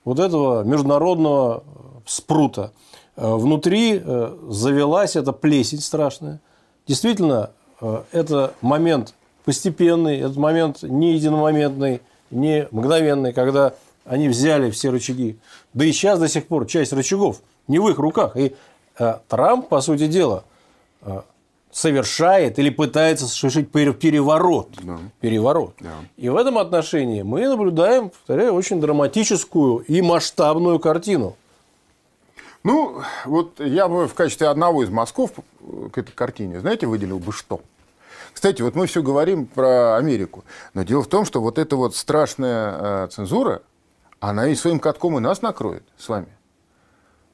вот 0.05 0.19
этого 0.19 0.63
международного 0.63 1.65
спрута. 2.07 2.73
Внутри 3.17 4.03
завелась 4.49 5.17
эта 5.17 5.33
плесень 5.33 5.81
страшная– 5.81 6.41
Действительно, 6.87 7.51
э, 7.81 8.03
это 8.13 8.55
момент 8.61 9.15
постепенный, 9.45 10.19
этот 10.19 10.37
момент 10.37 10.83
не 10.83 11.15
единомоментный, 11.15 12.03
не 12.31 12.69
мгновенный, 12.71 13.33
когда 13.33 13.75
они 14.05 14.29
взяли 14.29 14.71
все 14.71 14.91
рычаги. 14.91 15.39
Да 15.73 15.85
и 15.85 15.93
сейчас 15.93 16.19
до 16.19 16.29
сих 16.29 16.47
пор 16.47 16.67
часть 16.67 16.93
рычагов 16.93 17.41
не 17.69 17.79
в 17.79 17.89
их 17.89 17.99
руках. 17.99 18.37
И 18.37 18.55
э, 18.99 19.15
Трамп, 19.29 19.69
по 19.69 19.81
сути 19.81 20.07
дела, 20.09 20.45
э, 21.03 21.23
совершает 21.75 22.61
или 22.61 22.71
пытается 22.71 23.27
совершить 23.27 23.71
переворот. 23.71 24.71
Да. 24.81 24.99
переворот. 25.21 25.75
Да. 25.81 25.97
И 26.17 26.29
в 26.29 26.37
этом 26.37 26.57
отношении 26.59 27.23
мы 27.23 27.49
наблюдаем, 27.49 28.11
повторяю, 28.11 28.55
очень 28.55 28.81
драматическую 28.81 29.79
и 29.79 30.01
масштабную 30.01 30.79
картину. 30.79 31.37
Ну, 32.63 33.03
вот 33.25 33.59
я 33.59 33.89
бы 33.89 34.07
в 34.07 34.15
качестве 34.15 34.47
одного 34.47 34.85
из 34.85 34.89
мазков 34.89 35.33
к 35.93 35.99
этой 35.99 36.13
картине, 36.13 36.61
знаете, 36.61 36.87
выделил 36.87 37.19
бы 37.19 37.33
что? 37.33 37.61
Кстати, 38.33 38.63
вот 38.63 38.77
мы 38.77 38.87
все 38.87 39.03
говорим 39.03 39.47
про 39.47 39.97
Америку, 39.97 40.45
но 40.75 40.85
дело 40.85 41.03
в 41.03 41.09
том, 41.09 41.25
что 41.25 41.41
вот 41.41 41.59
эта 41.59 41.75
вот 41.75 41.97
страшная 41.97 43.05
э, 43.05 43.09
цензура, 43.09 43.63
она 44.21 44.47
и 44.47 44.55
своим 44.55 44.79
катком 44.79 45.19
и 45.19 45.21
нас 45.21 45.43
накроет 45.43 45.83
с 45.99 46.09
вами. 46.09 46.29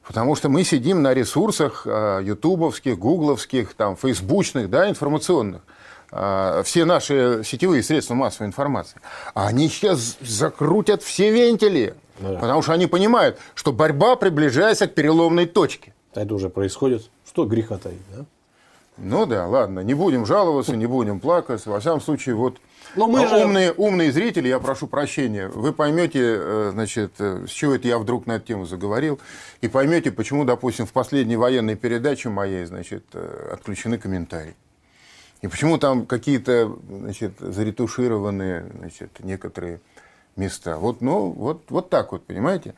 Потому 0.05 0.35
что 0.35 0.49
мы 0.49 0.63
сидим 0.63 1.01
на 1.01 1.13
ресурсах 1.13 1.83
э, 1.85 2.21
ютубовских, 2.23 2.97
гугловских, 2.97 3.73
там, 3.75 3.95
фейсбучных, 3.95 4.69
да, 4.69 4.89
информационных. 4.89 5.61
Э, 6.11 6.63
все 6.65 6.85
наши 6.85 7.43
сетевые 7.45 7.83
средства 7.83 8.15
массовой 8.15 8.47
информации. 8.47 8.99
А 9.33 9.47
они 9.47 9.69
сейчас 9.69 10.17
закрутят 10.21 11.03
все 11.03 11.31
вентили. 11.31 11.95
Да. 12.19 12.39
Потому 12.39 12.61
что 12.61 12.73
они 12.73 12.87
понимают, 12.87 13.37
что 13.55 13.71
борьба 13.71 14.15
приближается 14.15 14.87
к 14.87 14.93
переломной 14.93 15.45
точке. 15.45 15.93
Это 16.13 16.33
уже 16.33 16.49
происходит. 16.49 17.09
Что 17.25 17.45
греха 17.45 17.77
таить, 17.77 18.01
да? 18.15 18.25
Ну 18.97 19.25
да, 19.25 19.47
ладно, 19.47 19.79
не 19.79 19.93
будем 19.93 20.25
жаловаться, 20.25 20.75
не 20.75 20.85
будем 20.85 21.19
плакать. 21.19 21.65
Во 21.65 21.79
всяком 21.79 22.01
случае, 22.01 22.35
вот 22.35 22.57
Но 22.95 23.07
мы 23.07 23.27
же... 23.27 23.45
умные, 23.45 23.71
умные 23.71 24.11
зрители, 24.11 24.47
я 24.47 24.59
прошу 24.59 24.87
прощения, 24.87 25.47
вы 25.47 25.73
поймете, 25.73 26.19
э, 26.21 26.69
значит, 26.73 27.13
э, 27.19 27.45
с 27.47 27.51
чего 27.51 27.75
это 27.75 27.87
я 27.87 27.97
вдруг 27.97 28.25
на 28.25 28.33
эту 28.33 28.47
тему 28.47 28.65
заговорил, 28.65 29.19
и 29.61 29.67
поймете, 29.67 30.11
почему, 30.11 30.43
допустим, 30.45 30.85
в 30.85 30.91
последней 30.91 31.37
военной 31.37 31.75
передаче 31.75 32.29
моей, 32.29 32.65
значит, 32.65 33.03
э, 33.13 33.49
отключены 33.53 33.97
комментарии. 33.97 34.55
И 35.41 35.47
почему 35.47 35.77
там 35.77 36.05
какие-то, 36.05 36.77
значит, 36.89 37.33
заретушированные, 37.39 38.65
значит, 38.77 39.11
некоторые 39.19 39.79
места. 40.35 40.77
Вот, 40.77 41.01
ну, 41.01 41.31
вот, 41.31 41.63
вот 41.69 41.89
так 41.89 42.11
вот, 42.11 42.25
понимаете? 42.25 42.73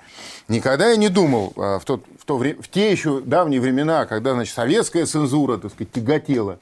Никогда 0.48 0.90
я 0.90 0.96
не 0.96 1.10
думал 1.10 1.54
а, 1.56 1.80
в, 1.80 1.86
тот, 1.86 2.04
в, 2.20 2.26
то 2.26 2.38
время, 2.38 2.62
в 2.62 2.68
те 2.68 2.92
еще 2.92 3.22
давние 3.22 3.62
времена, 3.62 4.06
когда, 4.06 4.34
значит, 4.34 4.56
советская 4.56 5.06
цензура, 5.06 5.58
так 5.58 5.72
сказать, 5.72 5.92
тяготела. 5.92 6.60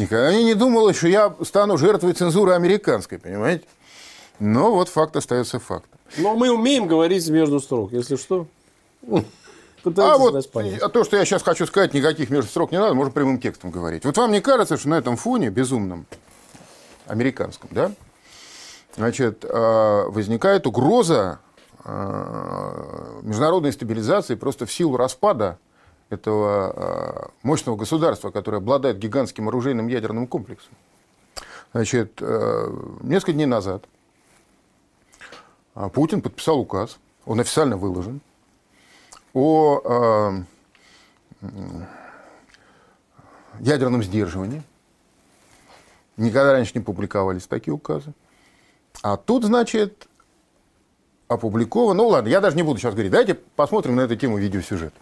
Никогда 0.00 0.30
я 0.30 0.42
не 0.42 0.54
думал, 0.54 0.94
что 0.94 1.08
я 1.08 1.34
стану 1.42 1.76
жертвой 1.76 2.14
цензуры 2.14 2.54
американской, 2.54 3.18
понимаете? 3.18 3.66
Но 4.38 4.72
вот 4.72 4.88
факт 4.88 5.14
остается 5.14 5.60
фактом. 5.60 6.00
Но 6.16 6.34
мы 6.34 6.50
умеем 6.50 6.86
говорить 6.86 7.28
между 7.28 7.60
строк, 7.60 7.92
если 7.92 8.16
что. 8.16 8.46
а 9.04 10.16
вот 10.16 10.34
а 10.34 10.88
то, 10.88 11.04
что 11.04 11.18
я 11.18 11.26
сейчас 11.26 11.42
хочу 11.42 11.66
сказать, 11.66 11.92
никаких 11.92 12.30
между 12.30 12.48
строк 12.48 12.72
не 12.72 12.78
надо, 12.78 12.94
можно 12.94 13.12
прямым 13.12 13.38
текстом 13.38 13.70
говорить. 13.70 14.06
Вот 14.06 14.16
вам 14.16 14.32
не 14.32 14.40
кажется, 14.40 14.78
что 14.78 14.88
на 14.88 14.94
этом 14.94 15.18
фоне 15.18 15.50
безумном, 15.50 16.06
американском, 17.06 17.68
да, 17.70 17.92
значит, 18.96 19.44
э, 19.44 20.04
возникает 20.06 20.66
угроза 20.66 21.40
э, 21.84 23.20
международной 23.20 23.74
стабилизации 23.74 24.34
просто 24.34 24.64
в 24.64 24.72
силу 24.72 24.96
распада 24.96 25.58
этого 26.10 27.30
мощного 27.42 27.76
государства, 27.76 28.30
которое 28.30 28.58
обладает 28.58 28.98
гигантским 28.98 29.48
оружейным 29.48 29.88
ядерным 29.88 30.26
комплексом. 30.26 30.74
Значит, 31.72 32.20
несколько 32.20 33.32
дней 33.32 33.46
назад 33.46 33.84
Путин 35.92 36.20
подписал 36.20 36.58
указ, 36.60 36.98
он 37.24 37.40
официально 37.40 37.76
выложен, 37.76 38.20
о 39.32 40.42
ядерном 43.60 44.02
сдерживании. 44.02 44.62
Никогда 46.16 46.52
раньше 46.52 46.72
не 46.74 46.80
публиковались 46.80 47.46
такие 47.46 47.72
указы. 47.72 48.12
А 49.02 49.16
тут, 49.16 49.44
значит, 49.44 50.08
опубликован. 51.28 51.96
Ну 51.96 52.08
ладно, 52.08 52.28
я 52.28 52.40
даже 52.40 52.56
не 52.56 52.62
буду 52.62 52.78
сейчас 52.78 52.92
говорить. 52.94 53.12
Давайте 53.12 53.34
посмотрим 53.34 53.96
на 53.96 54.02
эту 54.02 54.16
тему 54.16 54.36
видеосюжет. 54.36 54.92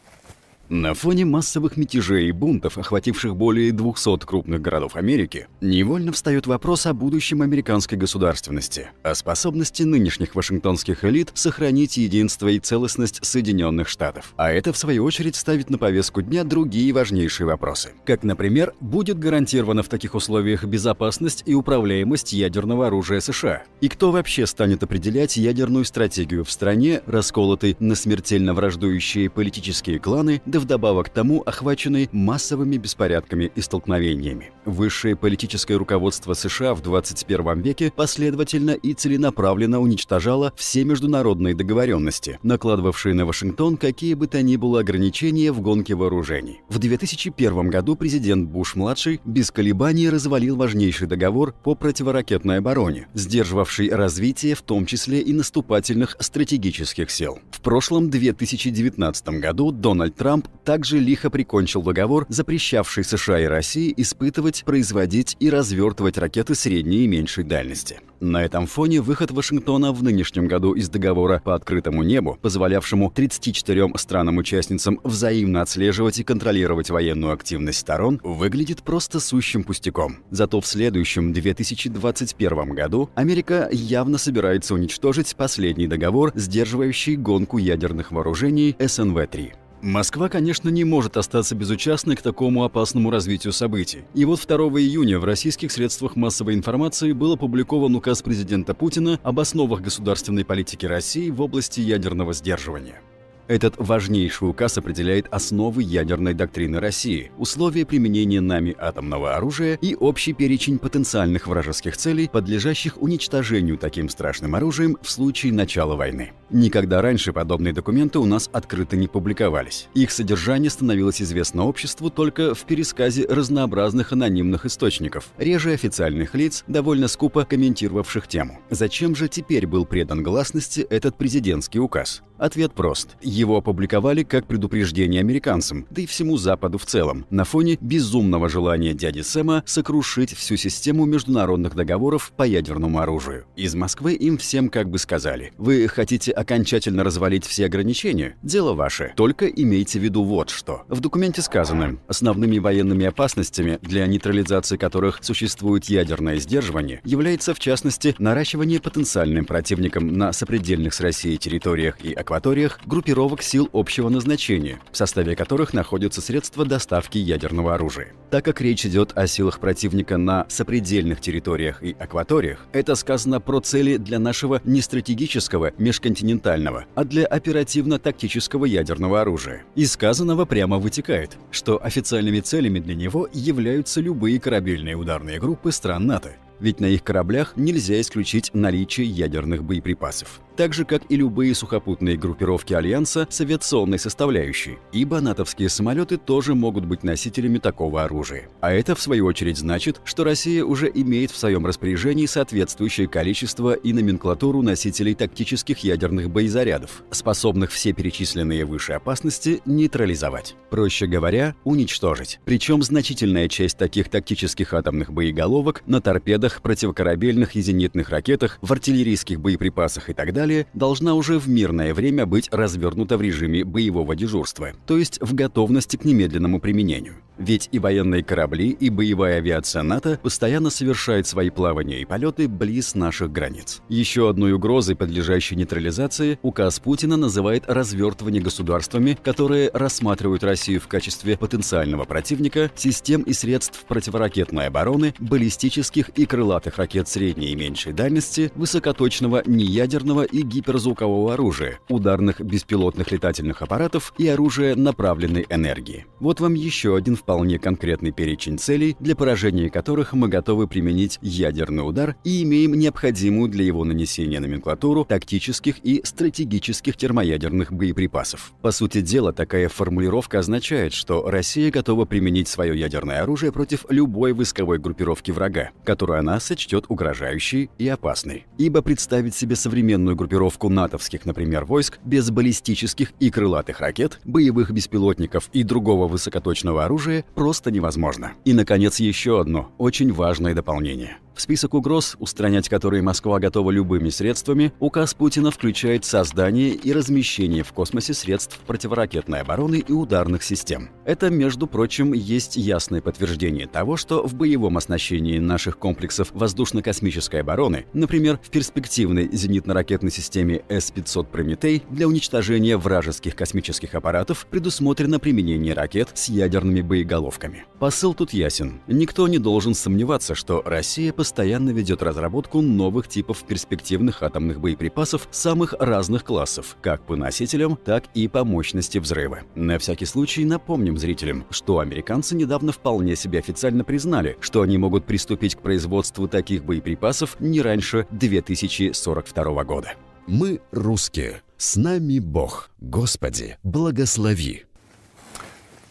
На 0.70 0.92
фоне 0.92 1.24
массовых 1.24 1.78
мятежей 1.78 2.28
и 2.28 2.32
бунтов, 2.32 2.76
охвативших 2.76 3.34
более 3.34 3.72
200 3.72 4.26
крупных 4.26 4.60
городов 4.60 4.96
Америки, 4.96 5.48
невольно 5.62 6.12
встает 6.12 6.46
вопрос 6.46 6.84
о 6.84 6.92
будущем 6.92 7.40
американской 7.40 7.96
государственности, 7.96 8.90
о 9.02 9.14
способности 9.14 9.84
нынешних 9.84 10.34
вашингтонских 10.34 11.06
элит 11.06 11.30
сохранить 11.32 11.96
единство 11.96 12.48
и 12.48 12.58
целостность 12.58 13.24
Соединенных 13.24 13.88
Штатов. 13.88 14.34
А 14.36 14.52
это, 14.52 14.74
в 14.74 14.76
свою 14.76 15.04
очередь, 15.04 15.36
ставит 15.36 15.70
на 15.70 15.78
повестку 15.78 16.20
дня 16.20 16.44
другие 16.44 16.92
важнейшие 16.92 17.46
вопросы. 17.46 17.92
Как, 18.04 18.22
например, 18.22 18.74
будет 18.80 19.18
гарантирована 19.18 19.82
в 19.82 19.88
таких 19.88 20.14
условиях 20.14 20.64
безопасность 20.64 21.44
и 21.46 21.54
управляемость 21.54 22.34
ядерного 22.34 22.88
оружия 22.88 23.20
США? 23.20 23.62
И 23.80 23.88
кто 23.88 24.10
вообще 24.10 24.46
станет 24.46 24.82
определять 24.82 25.38
ядерную 25.38 25.86
стратегию 25.86 26.44
в 26.44 26.50
стране, 26.50 27.00
расколотой 27.06 27.74
на 27.80 27.94
смертельно 27.94 28.52
враждующие 28.52 29.30
политические 29.30 29.98
кланы, 29.98 30.42
да 30.58 30.78
вдобавок 30.78 31.08
тому 31.08 31.42
охвачены 31.46 32.08
массовыми 32.12 32.76
беспорядками 32.76 33.50
и 33.54 33.60
столкновениями. 33.60 34.50
Высшее 34.64 35.16
политическое 35.16 35.76
руководство 35.76 36.34
США 36.34 36.74
в 36.74 36.82
21 36.82 37.60
веке 37.62 37.92
последовательно 37.94 38.72
и 38.72 38.92
целенаправленно 38.92 39.80
уничтожало 39.80 40.52
все 40.56 40.84
международные 40.84 41.54
договоренности, 41.54 42.38
накладывавшие 42.42 43.14
на 43.14 43.24
Вашингтон 43.24 43.76
какие 43.76 44.14
бы 44.14 44.26
то 44.26 44.42
ни 44.42 44.56
было 44.56 44.80
ограничения 44.80 45.52
в 45.52 45.60
гонке 45.60 45.94
вооружений. 45.94 46.60
В 46.68 46.78
2001 46.78 47.70
году 47.70 47.96
президент 47.96 48.48
Буш-младший 48.48 49.20
без 49.24 49.50
колебаний 49.50 50.10
развалил 50.10 50.56
важнейший 50.56 51.06
договор 51.06 51.54
по 51.62 51.74
противоракетной 51.74 52.58
обороне, 52.58 53.08
сдерживавший 53.14 53.90
развитие 53.90 54.54
в 54.54 54.62
том 54.62 54.86
числе 54.86 55.20
и 55.20 55.32
наступательных 55.32 56.16
стратегических 56.20 57.10
сил. 57.10 57.38
В 57.50 57.60
прошлом 57.60 58.10
2019 58.10 59.28
году 59.40 59.70
Дональд 59.70 60.16
Трамп 60.16 60.47
также 60.64 60.98
лихо 60.98 61.30
прикончил 61.30 61.82
договор, 61.82 62.26
запрещавший 62.28 63.02
США 63.02 63.40
и 63.40 63.44
России 63.46 63.94
испытывать, 63.96 64.64
производить 64.64 65.34
и 65.40 65.48
развертывать 65.48 66.18
ракеты 66.18 66.54
средней 66.54 67.04
и 67.04 67.06
меньшей 67.06 67.44
дальности. 67.44 68.00
На 68.20 68.44
этом 68.44 68.66
фоне 68.66 69.00
выход 69.00 69.30
Вашингтона 69.30 69.92
в 69.92 70.02
нынешнем 70.02 70.46
году 70.46 70.74
из 70.74 70.88
договора 70.90 71.40
по 71.42 71.54
открытому 71.54 72.02
небу, 72.02 72.36
позволявшему 72.42 73.10
34 73.10 73.92
странам-участницам 73.96 75.00
взаимно 75.04 75.62
отслеживать 75.62 76.18
и 76.18 76.24
контролировать 76.24 76.90
военную 76.90 77.32
активность 77.32 77.78
сторон, 77.78 78.20
выглядит 78.22 78.82
просто 78.82 79.20
сущим 79.20 79.64
пустяком. 79.64 80.18
Зато 80.30 80.60
в 80.60 80.66
следующем 80.66 81.32
2021 81.32 82.74
году 82.74 83.08
Америка 83.14 83.68
явно 83.72 84.18
собирается 84.18 84.74
уничтожить 84.74 85.34
последний 85.34 85.86
договор, 85.86 86.32
сдерживающий 86.34 87.16
гонку 87.16 87.56
ядерных 87.56 88.12
вооружений 88.12 88.76
СНВ-3. 88.78 89.67
Москва, 89.82 90.28
конечно, 90.28 90.68
не 90.68 90.84
может 90.84 91.16
остаться 91.16 91.54
безучастной 91.54 92.16
к 92.16 92.22
такому 92.22 92.64
опасному 92.64 93.10
развитию 93.10 93.52
событий. 93.52 94.04
И 94.14 94.24
вот 94.24 94.44
2 94.46 94.56
июня 94.80 95.18
в 95.20 95.24
российских 95.24 95.70
средствах 95.70 96.16
массовой 96.16 96.54
информации 96.54 97.12
был 97.12 97.34
опубликован 97.34 97.94
указ 97.94 98.22
президента 98.22 98.74
Путина 98.74 99.20
об 99.22 99.38
основах 99.38 99.80
государственной 99.80 100.44
политики 100.44 100.84
России 100.84 101.30
в 101.30 101.40
области 101.40 101.80
ядерного 101.80 102.32
сдерживания. 102.32 103.00
Этот 103.48 103.76
важнейший 103.78 104.50
указ 104.50 104.76
определяет 104.76 105.26
основы 105.30 105.82
ядерной 105.82 106.34
доктрины 106.34 106.80
России, 106.80 107.32
условия 107.38 107.86
применения 107.86 108.42
нами 108.42 108.76
атомного 108.78 109.36
оружия 109.36 109.78
и 109.80 109.94
общий 109.94 110.34
перечень 110.34 110.78
потенциальных 110.78 111.46
вражеских 111.46 111.96
целей, 111.96 112.28
подлежащих 112.28 113.00
уничтожению 113.00 113.78
таким 113.78 114.10
страшным 114.10 114.54
оружием 114.54 114.98
в 115.00 115.10
случае 115.10 115.54
начала 115.54 115.96
войны. 115.96 116.32
Никогда 116.50 117.00
раньше 117.00 117.32
подобные 117.32 117.72
документы 117.72 118.18
у 118.18 118.26
нас 118.26 118.50
открыто 118.52 118.96
не 118.96 119.08
публиковались. 119.08 119.88
Их 119.94 120.10
содержание 120.10 120.68
становилось 120.68 121.22
известно 121.22 121.64
обществу 121.64 122.10
только 122.10 122.54
в 122.54 122.64
пересказе 122.64 123.26
разнообразных 123.26 124.12
анонимных 124.12 124.66
источников, 124.66 125.28
реже 125.38 125.72
официальных 125.72 126.34
лиц, 126.34 126.64
довольно 126.66 127.08
скупо 127.08 127.46
комментировавших 127.46 128.28
тему. 128.28 128.58
Зачем 128.68 129.16
же 129.16 129.28
теперь 129.28 129.66
был 129.66 129.86
предан 129.86 130.22
гласности 130.22 130.80
этот 130.80 131.16
президентский 131.16 131.80
указ? 131.80 132.22
Ответ 132.38 132.72
прост. 132.72 133.16
Его 133.38 133.58
опубликовали 133.58 134.24
как 134.24 134.48
предупреждение 134.48 135.20
американцам, 135.20 135.86
да 135.90 136.02
и 136.02 136.06
всему 136.06 136.36
Западу 136.36 136.76
в 136.76 136.84
целом, 136.84 137.24
на 137.30 137.44
фоне 137.44 137.78
безумного 137.80 138.48
желания 138.48 138.94
дяди 138.94 139.20
Сэма 139.20 139.62
сокрушить 139.64 140.34
всю 140.34 140.56
систему 140.56 141.04
международных 141.04 141.76
договоров 141.76 142.32
по 142.36 142.42
ядерному 142.42 142.98
оружию. 142.98 143.44
Из 143.54 143.76
Москвы 143.76 144.14
им 144.14 144.38
всем 144.38 144.68
как 144.68 144.90
бы 144.90 144.98
сказали, 144.98 145.52
вы 145.56 145.86
хотите 145.86 146.32
окончательно 146.32 147.04
развалить 147.04 147.46
все 147.46 147.66
ограничения? 147.66 148.34
Дело 148.42 148.72
ваше. 148.72 149.12
Только 149.14 149.46
имейте 149.46 150.00
в 150.00 150.02
виду 150.02 150.24
вот 150.24 150.50
что. 150.50 150.82
В 150.88 150.98
документе 150.98 151.40
сказано, 151.40 152.00
основными 152.08 152.58
военными 152.58 153.06
опасностями, 153.06 153.78
для 153.82 154.04
нейтрализации 154.08 154.76
которых 154.76 155.20
существует 155.22 155.84
ядерное 155.84 156.38
сдерживание, 156.38 157.00
является 157.04 157.54
в 157.54 157.60
частности 157.60 158.16
наращивание 158.18 158.80
потенциальным 158.80 159.44
противником 159.44 160.08
на 160.08 160.32
сопредельных 160.32 160.92
с 160.92 161.00
Россией 161.00 161.38
территориях 161.38 162.00
и 162.00 162.12
акваториях 162.12 162.80
группировок 162.84 163.27
сил 163.36 163.68
общего 163.72 164.08
назначения, 164.08 164.80
в 164.90 164.96
составе 164.96 165.36
которых 165.36 165.72
находятся 165.72 166.20
средства 166.20 166.64
доставки 166.64 167.18
ядерного 167.18 167.74
оружия. 167.74 168.12
Так 168.30 168.44
как 168.44 168.60
речь 168.60 168.86
идет 168.86 169.12
о 169.16 169.26
силах 169.26 169.60
противника 169.60 170.16
на 170.16 170.46
сопредельных 170.48 171.20
территориях 171.20 171.82
и 171.82 171.96
акваториях, 171.98 172.66
это 172.72 172.94
сказано 172.94 173.40
про 173.40 173.60
цели 173.60 173.96
для 173.96 174.18
нашего 174.18 174.60
не 174.64 174.80
стратегического 174.80 175.72
межконтинентального, 175.78 176.86
а 176.94 177.04
для 177.04 177.26
оперативно-тактического 177.26 178.64
ядерного 178.64 179.20
оружия. 179.20 179.64
Из 179.74 179.92
сказанного 179.92 180.44
прямо 180.44 180.78
вытекает, 180.78 181.36
что 181.50 181.82
официальными 181.82 182.40
целями 182.40 182.80
для 182.80 182.94
него 182.94 183.28
являются 183.32 184.00
любые 184.00 184.40
корабельные 184.40 184.96
ударные 184.96 185.38
группы 185.38 185.72
стран 185.72 186.06
НАТО, 186.06 186.36
ведь 186.60 186.80
на 186.80 186.86
их 186.86 187.04
кораблях 187.04 187.54
нельзя 187.56 188.00
исключить 188.00 188.50
наличие 188.52 189.06
ядерных 189.06 189.62
боеприпасов 189.62 190.40
так 190.58 190.74
же, 190.74 190.84
как 190.84 191.02
и 191.08 191.14
любые 191.14 191.54
сухопутные 191.54 192.16
группировки 192.16 192.74
Альянса 192.74 193.28
с 193.30 193.40
авиационной 193.40 194.00
составляющей, 194.00 194.78
ибо 194.92 195.20
натовские 195.20 195.68
самолеты 195.68 196.16
тоже 196.16 196.56
могут 196.56 196.84
быть 196.84 197.04
носителями 197.04 197.58
такого 197.58 198.02
оружия. 198.02 198.48
А 198.60 198.72
это, 198.72 198.96
в 198.96 199.00
свою 199.00 199.26
очередь, 199.26 199.56
значит, 199.56 200.00
что 200.04 200.24
Россия 200.24 200.64
уже 200.64 200.90
имеет 200.92 201.30
в 201.30 201.36
своем 201.36 201.64
распоряжении 201.64 202.26
соответствующее 202.26 203.06
количество 203.06 203.72
и 203.72 203.92
номенклатуру 203.92 204.62
носителей 204.62 205.14
тактических 205.14 205.78
ядерных 205.78 206.28
боезарядов, 206.28 207.04
способных 207.12 207.70
все 207.70 207.92
перечисленные 207.92 208.64
выше 208.64 208.94
опасности 208.94 209.60
нейтрализовать. 209.64 210.56
Проще 210.70 211.06
говоря, 211.06 211.54
уничтожить. 211.62 212.40
Причем 212.44 212.82
значительная 212.82 213.46
часть 213.46 213.78
таких 213.78 214.08
тактических 214.08 214.74
атомных 214.74 215.12
боеголовок 215.12 215.84
на 215.86 216.00
торпедах, 216.00 216.62
противокорабельных 216.62 217.54
и 217.54 217.60
зенитных 217.60 218.10
ракетах, 218.10 218.58
в 218.60 218.72
артиллерийских 218.72 219.38
боеприпасах 219.38 220.10
и 220.10 220.14
так 220.14 220.32
далее 220.32 220.47
далее, 220.48 220.66
должна 220.72 221.14
уже 221.14 221.38
в 221.38 221.48
мирное 221.48 221.94
время 221.94 222.26
быть 222.26 222.48
развернута 222.50 223.16
в 223.16 223.22
режиме 223.22 223.64
боевого 223.64 224.16
дежурства, 224.16 224.72
то 224.86 224.96
есть 224.96 225.18
в 225.20 225.34
готовности 225.34 225.96
к 225.96 226.04
немедленному 226.04 226.60
применению. 226.60 227.16
Ведь 227.38 227.68
и 227.70 227.78
военные 227.78 228.24
корабли, 228.24 228.70
и 228.70 228.90
боевая 228.90 229.38
авиация 229.38 229.82
НАТО 229.82 230.18
постоянно 230.20 230.70
совершают 230.70 231.26
свои 231.26 231.50
плавания 231.50 232.00
и 232.00 232.04
полеты 232.04 232.48
близ 232.48 232.96
наших 232.96 233.30
границ. 233.30 233.80
Еще 233.88 234.28
одной 234.28 234.52
угрозой, 234.52 234.96
подлежащей 234.96 235.56
нейтрализации, 235.56 236.38
указ 236.42 236.80
Путина 236.80 237.16
называет 237.16 237.62
развертывание 237.68 238.42
государствами, 238.42 239.16
которые 239.22 239.70
рассматривают 239.72 240.42
Россию 240.42 240.80
в 240.80 240.88
качестве 240.88 241.36
потенциального 241.36 242.04
противника 242.04 242.72
систем 242.74 243.22
и 243.22 243.32
средств 243.32 243.84
противоракетной 243.86 244.66
обороны, 244.66 245.14
баллистических 245.20 246.08
и 246.10 246.26
крылатых 246.26 246.78
ракет 246.78 247.06
средней 247.06 247.52
и 247.52 247.56
меньшей 247.56 247.92
дальности, 247.92 248.50
высокоточного 248.56 249.44
неядерного 249.46 250.22
и 250.22 250.37
и 250.38 250.42
гиперзвукового 250.42 251.34
оружия, 251.34 251.80
ударных 251.88 252.40
беспилотных 252.40 253.10
летательных 253.10 253.62
аппаратов 253.62 254.14
и 254.18 254.28
оружия 254.28 254.76
направленной 254.76 255.46
энергии. 255.48 256.06
Вот 256.20 256.40
вам 256.40 256.54
еще 256.54 256.96
один 256.96 257.16
вполне 257.16 257.58
конкретный 257.58 258.12
перечень 258.12 258.58
целей, 258.58 258.96
для 259.00 259.16
поражения 259.16 259.70
которых 259.70 260.12
мы 260.12 260.28
готовы 260.28 260.68
применить 260.68 261.18
ядерный 261.22 261.86
удар 261.86 262.16
и 262.24 262.42
имеем 262.42 262.74
необходимую 262.74 263.48
для 263.48 263.64
его 263.64 263.84
нанесения 263.84 264.40
номенклатуру 264.40 265.04
тактических 265.04 265.78
и 265.82 266.00
стратегических 266.04 266.96
термоядерных 266.96 267.72
боеприпасов. 267.72 268.52
По 268.62 268.70
сути 268.70 269.00
дела, 269.00 269.32
такая 269.32 269.68
формулировка 269.68 270.38
означает, 270.38 270.92
что 270.92 271.28
Россия 271.28 271.70
готова 271.70 272.04
применить 272.04 272.48
свое 272.48 272.78
ядерное 272.78 273.22
оружие 273.22 273.52
против 273.52 273.84
любой 273.88 274.32
войсковой 274.32 274.78
группировки 274.78 275.30
врага, 275.30 275.70
которую 275.84 276.18
она 276.18 276.38
сочтет 276.40 276.86
угрожающей 276.88 277.70
и 277.78 277.88
опасной. 277.88 278.46
Ибо 278.58 278.82
представить 278.82 279.34
себе 279.34 279.56
современную 279.56 280.16
группировку 280.18 280.68
натовских, 280.68 281.24
например, 281.24 281.64
войск 281.64 281.98
без 282.04 282.30
баллистических 282.30 283.12
и 283.18 283.30
крылатых 283.30 283.80
ракет, 283.80 284.20
боевых 284.24 284.70
беспилотников 284.70 285.48
и 285.54 285.62
другого 285.62 286.06
высокоточного 286.06 286.84
оружия 286.84 287.24
просто 287.34 287.70
невозможно. 287.70 288.32
И, 288.44 288.52
наконец, 288.52 289.00
еще 289.00 289.40
одно 289.40 289.70
очень 289.78 290.12
важное 290.12 290.54
дополнение– 290.54 291.16
в 291.38 291.40
список 291.40 291.74
угроз, 291.74 292.16
устранять 292.18 292.68
которые 292.68 293.00
Москва 293.00 293.38
готова 293.38 293.70
любыми 293.70 294.08
средствами, 294.08 294.72
указ 294.80 295.14
Путина 295.14 295.52
включает 295.52 296.04
создание 296.04 296.70
и 296.70 296.92
размещение 296.92 297.62
в 297.62 297.72
космосе 297.72 298.12
средств 298.12 298.58
противоракетной 298.66 299.42
обороны 299.42 299.76
и 299.76 299.92
ударных 299.92 300.42
систем. 300.42 300.90
Это, 301.04 301.30
между 301.30 301.68
прочим, 301.68 302.12
есть 302.12 302.56
ясное 302.56 303.00
подтверждение 303.00 303.68
того, 303.68 303.96
что 303.96 304.26
в 304.26 304.34
боевом 304.34 304.78
оснащении 304.78 305.38
наших 305.38 305.78
комплексов 305.78 306.32
воздушно-космической 306.32 307.42
обороны, 307.42 307.86
например, 307.92 308.40
в 308.42 308.50
перспективной 308.50 309.28
зенитно-ракетной 309.28 310.07
системе 310.10 310.64
С-500 310.68 311.26
«Прометей» 311.26 311.84
для 311.88 312.08
уничтожения 312.08 312.76
вражеских 312.76 313.36
космических 313.36 313.94
аппаратов 313.94 314.46
предусмотрено 314.50 315.20
применение 315.20 315.72
ракет 315.72 316.08
с 316.14 316.28
ядерными 316.28 316.80
боеголовками. 316.80 317.64
Посыл 317.78 318.12
тут 318.12 318.32
ясен. 318.32 318.80
Никто 318.88 319.28
не 319.28 319.38
должен 319.38 319.74
сомневаться, 319.74 320.34
что 320.34 320.62
Россия 320.64 321.12
по 321.12 321.24
постоянно 321.28 321.68
ведет 321.68 322.02
разработку 322.02 322.62
новых 322.62 323.06
типов 323.06 323.44
перспективных 323.44 324.22
атомных 324.22 324.60
боеприпасов 324.60 325.28
самых 325.30 325.74
разных 325.78 326.24
классов, 326.24 326.78
как 326.80 327.04
по 327.04 327.16
носителям, 327.16 327.76
так 327.76 328.04
и 328.14 328.28
по 328.28 328.44
мощности 328.44 328.96
взрыва. 328.96 329.40
На 329.54 329.78
всякий 329.78 330.06
случай 330.06 330.46
напомним 330.46 330.96
зрителям, 330.96 331.44
что 331.50 331.80
американцы 331.80 332.34
недавно 332.34 332.72
вполне 332.72 333.14
себе 333.14 333.40
официально 333.40 333.84
признали, 333.84 334.38
что 334.40 334.62
они 334.62 334.78
могут 334.78 335.04
приступить 335.04 335.54
к 335.54 335.60
производству 335.60 336.26
таких 336.28 336.64
боеприпасов 336.64 337.38
не 337.40 337.60
раньше 337.60 338.06
2042 338.10 339.64
года. 339.64 339.92
Мы 340.28 340.60
русские. 340.70 341.42
С 341.56 341.76
нами 341.76 342.18
Бог. 342.18 342.70
Господи, 342.80 343.56
благослови. 343.62 344.66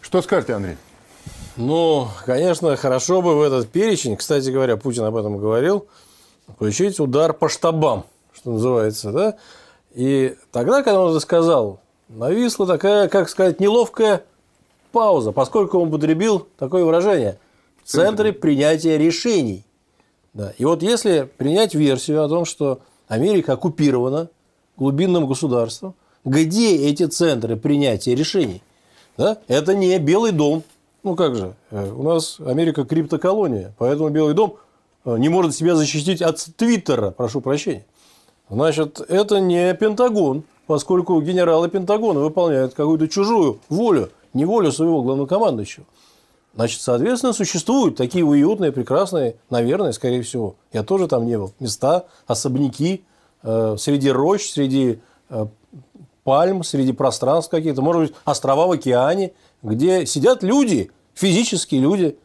Что 0.00 0.22
скажете, 0.22 0.54
Андрей? 0.54 0.76
Ну, 1.56 2.08
конечно, 2.24 2.74
хорошо 2.76 3.20
бы 3.20 3.36
в 3.36 3.42
этот 3.42 3.68
перечень, 3.68 4.16
кстати 4.16 4.48
говоря, 4.48 4.76
Путин 4.76 5.02
об 5.04 5.16
этом 5.16 5.38
говорил, 5.38 5.88
включить 6.46 7.00
удар 7.00 7.34
по 7.34 7.48
штабам, 7.48 8.06
что 8.32 8.52
называется, 8.52 9.10
да? 9.12 9.36
И 9.92 10.36
тогда, 10.52 10.82
когда 10.84 11.00
он 11.00 11.10
это 11.10 11.20
сказал, 11.20 11.80
нависла 12.08 12.66
такая, 12.66 13.08
как 13.08 13.28
сказать, 13.28 13.58
неловкая 13.58 14.24
пауза, 14.92 15.32
поскольку 15.32 15.78
он 15.80 15.88
употребил 15.88 16.48
такое 16.56 16.84
выражение– 16.84 17.38
в 17.88 17.90
центре 17.90 18.34
принятия 18.34 18.98
решений. 18.98 19.64
Да. 20.34 20.52
И 20.58 20.64
вот 20.66 20.82
если 20.82 21.28
принять 21.38 21.74
версию 21.74 22.22
о 22.22 22.28
том, 22.28 22.44
что 22.44 22.80
Америка 23.08 23.54
оккупирована 23.54 24.28
глубинным 24.76 25.26
государством, 25.26 25.94
где 26.24 26.76
эти 26.76 27.06
центры 27.06 27.56
принятия 27.56 28.14
решений? 28.14 28.62
Да? 29.16 29.38
Это 29.48 29.74
не 29.74 29.98
Белый 29.98 30.32
дом, 30.32 30.62
ну 31.02 31.16
как 31.16 31.34
же, 31.34 31.54
э, 31.70 31.90
у 31.90 32.02
нас 32.02 32.38
Америка 32.40 32.84
криптоколония, 32.84 33.74
поэтому 33.78 34.10
Белый 34.10 34.34
дом 34.34 34.56
э, 35.04 35.16
не 35.18 35.28
может 35.28 35.54
себя 35.54 35.74
защитить 35.74 36.22
от 36.22 36.38
Твиттера, 36.56 37.10
прошу 37.10 37.40
прощения. 37.40 37.84
Значит, 38.50 39.00
это 39.08 39.40
не 39.40 39.74
Пентагон, 39.74 40.44
поскольку 40.66 41.20
генералы 41.20 41.68
Пентагона 41.68 42.20
выполняют 42.20 42.74
какую-то 42.74 43.08
чужую 43.08 43.58
волю, 43.68 44.10
не 44.32 44.44
волю 44.44 44.70
своего 44.70 45.02
главнокомандующего. 45.02 45.84
Значит, 46.54 46.80
соответственно, 46.80 47.32
существуют 47.32 47.96
такие 47.96 48.24
уютные, 48.24 48.72
прекрасные, 48.72 49.36
наверное, 49.48 49.92
скорее 49.92 50.22
всего, 50.22 50.56
я 50.72 50.82
тоже 50.82 51.06
там 51.06 51.26
не 51.26 51.38
был, 51.38 51.52
места, 51.60 52.06
особняки, 52.26 53.04
э, 53.42 53.76
среди 53.78 54.10
рощ, 54.10 54.50
среди 54.50 54.98
э, 55.30 55.46
пальм, 56.24 56.64
среди 56.64 56.92
пространств 56.92 57.50
каких-то, 57.50 57.82
может 57.82 58.02
быть, 58.02 58.14
острова 58.24 58.66
в 58.66 58.72
океане– 58.72 59.32
где 59.62 60.06
сидят 60.06 60.42
люди, 60.42 60.90
физические 61.14 61.80
люди 61.80 62.18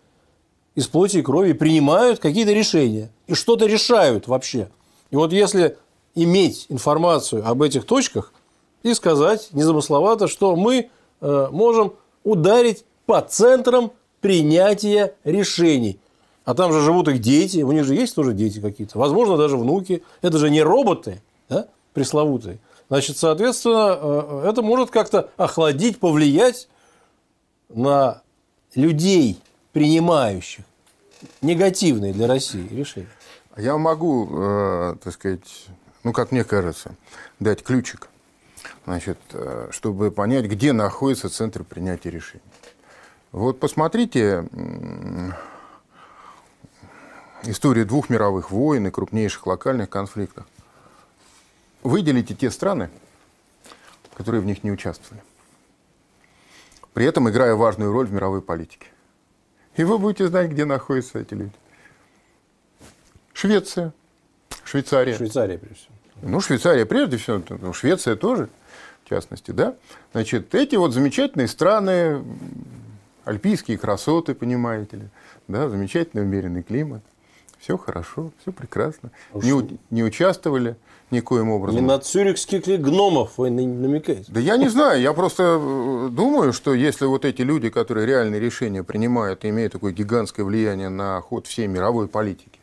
из 0.75 0.87
плоти 0.87 1.17
и 1.17 1.21
крови, 1.21 1.53
принимают 1.53 2.19
какие-то 2.19 2.51
решения 2.51 3.11
и 3.27 3.33
что-то 3.33 3.65
решают 3.65 4.27
вообще. 4.27 4.69
И 5.11 5.15
вот 5.15 5.31
если 5.31 5.77
иметь 6.15 6.65
информацию 6.69 7.47
об 7.47 7.61
этих 7.61 7.85
точках 7.85 8.33
и 8.83 8.93
сказать 8.93 9.49
незамысловато, 9.51 10.27
что 10.27 10.55
мы 10.55 10.89
э, 11.21 11.47
можем 11.51 11.93
ударить 12.23 12.85
по 13.05 13.21
центрам 13.21 13.91
принятия 14.23 15.13
решений. 15.25 15.99
А 16.45 16.55
там 16.55 16.73
же 16.73 16.81
живут 16.81 17.09
их 17.09 17.19
дети, 17.19 17.61
у 17.61 17.71
них 17.73 17.83
же 17.83 17.93
есть 17.93 18.15
тоже 18.15 18.33
дети 18.33 18.59
какие-то, 18.59 18.97
возможно, 18.97 19.37
даже 19.37 19.57
внуки. 19.57 20.01
Это 20.21 20.37
же 20.39 20.49
не 20.49 20.63
роботы, 20.63 21.21
да, 21.49 21.67
пресловутые. 21.93 22.57
Значит, 22.87 23.17
соответственно, 23.17 23.97
э, 24.01 24.49
это 24.49 24.61
может 24.61 24.91
как-то 24.91 25.29
охладить, 25.35 25.99
повлиять 25.99 26.69
на 27.69 28.21
людей, 28.75 29.39
принимающих 29.73 30.63
негативные 31.41 32.13
для 32.13 32.27
России 32.27 32.67
решения? 32.71 33.09
Я 33.57 33.77
могу, 33.77 34.29
э, 34.31 34.95
так 35.03 35.13
сказать, 35.13 35.65
ну, 36.03 36.13
как 36.13 36.31
мне 36.31 36.43
кажется, 36.45 36.95
дать 37.39 37.61
ключик, 37.61 38.09
значит, 38.85 39.19
э, 39.33 39.67
чтобы 39.71 40.11
понять, 40.11 40.45
где 40.45 40.71
находится 40.71 41.29
центр 41.29 41.63
принятия 41.63 42.09
решений. 42.09 42.43
Вот 43.33 43.59
посмотрите 43.59 44.47
историю 47.43 47.85
двух 47.85 48.09
мировых 48.09 48.49
войн 48.49 48.87
и 48.87 48.91
крупнейших 48.91 49.45
локальных 49.45 49.89
конфликтов. 49.89 50.45
Выделите 51.83 52.33
те 52.33 52.49
страны, 52.49 52.89
которые 54.15 54.39
в 54.39 54.45
них 54.45 54.63
не 54.63 54.71
участвовали 54.71 55.21
при 56.93 57.05
этом 57.05 57.29
играя 57.29 57.55
важную 57.55 57.91
роль 57.91 58.07
в 58.07 58.13
мировой 58.13 58.41
политике. 58.41 58.87
И 59.75 59.83
вы 59.83 59.97
будете 59.97 60.27
знать, 60.27 60.51
где 60.51 60.65
находятся 60.65 61.19
эти 61.19 61.33
люди. 61.33 61.53
Швеция, 63.33 63.93
Швейцария. 64.63 65.15
Швейцария, 65.15 65.57
прежде 65.57 65.75
всего. 65.75 65.93
Ну, 66.21 66.39
Швейцария 66.39 66.85
прежде 66.85 67.17
всего, 67.17 67.41
ну, 67.49 67.73
Швеция 67.73 68.15
тоже, 68.15 68.49
в 69.03 69.09
частности, 69.09 69.51
да. 69.51 69.75
Значит, 70.11 70.53
эти 70.53 70.75
вот 70.75 70.93
замечательные 70.93 71.47
страны, 71.47 72.23
альпийские 73.25 73.77
красоты, 73.77 74.33
понимаете 74.33 74.97
ли, 74.97 75.07
да, 75.47 75.69
замечательный 75.69 76.23
умеренный 76.23 76.63
климат. 76.63 77.01
Все 77.59 77.77
хорошо, 77.77 78.31
все 78.41 78.51
прекрасно. 78.51 79.11
А 79.33 79.37
не, 79.37 79.79
не 79.89 80.03
участвовали 80.03 80.75
никоим 81.11 81.49
образом. 81.49 81.79
Не 81.79 81.87
на 81.87 81.97
цюрихских 81.97 82.67
ли 82.67 82.75
гномов 82.75 83.37
вы 83.37 83.49
намекаете? 83.49 84.25
Да 84.27 84.39
я 84.39 84.57
не 84.57 84.67
знаю, 84.67 84.99
я 84.99 85.13
просто 85.13 85.59
э, 85.61 86.09
думаю, 86.11 86.51
что 86.51 86.73
если 86.73 87.05
вот 87.05 87.23
эти 87.23 87.41
люди, 87.41 87.69
которые 87.69 88.05
реальные 88.05 88.41
решения 88.41 88.83
принимают 88.83 89.45
и 89.45 89.49
имеют 89.49 89.73
такое 89.73 89.93
гигантское 89.93 90.45
влияние 90.45 90.89
на 90.89 91.21
ход 91.21 91.47
всей 91.47 91.67
мировой 91.67 92.09
политики, 92.09 92.59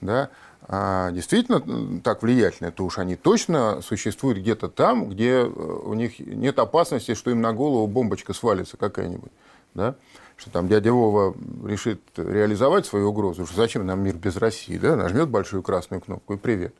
да, 0.00 0.30
а 0.66 1.10
действительно 1.12 2.00
так 2.00 2.22
влиятельны, 2.22 2.70
то 2.72 2.84
уж 2.84 2.98
они 2.98 3.16
точно 3.16 3.80
существуют 3.82 4.38
где-то 4.38 4.68
там, 4.68 5.08
где 5.08 5.42
э, 5.42 5.44
у 5.44 5.94
них 5.94 6.18
нет 6.18 6.58
опасности, 6.58 7.14
что 7.14 7.30
им 7.30 7.40
на 7.40 7.52
голову 7.52 7.86
бомбочка 7.86 8.32
свалится 8.32 8.76
какая-нибудь. 8.76 9.30
Да? 9.74 9.94
что 10.42 10.50
там 10.50 10.66
дядя 10.66 10.92
Вова 10.92 11.36
решит 11.64 12.00
реализовать 12.16 12.84
свою 12.84 13.10
угрозу, 13.10 13.46
что 13.46 13.54
зачем 13.54 13.86
нам 13.86 14.02
мир 14.02 14.16
без 14.16 14.36
России, 14.36 14.76
да, 14.76 14.96
нажмет 14.96 15.28
большую 15.28 15.62
красную 15.62 16.00
кнопку 16.00 16.34
и 16.34 16.36
привет. 16.36 16.74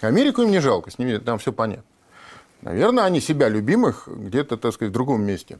Америку 0.00 0.42
им 0.42 0.50
не 0.50 0.60
жалко, 0.60 0.90
с 0.90 0.98
ними 0.98 1.18
там 1.18 1.38
все 1.38 1.52
понятно. 1.52 1.84
Наверное, 2.62 3.04
они 3.04 3.20
себя 3.20 3.48
любимых 3.48 4.08
где-то, 4.08 4.56
так 4.56 4.72
сказать, 4.72 4.90
в 4.90 4.94
другом 4.94 5.22
месте 5.22 5.58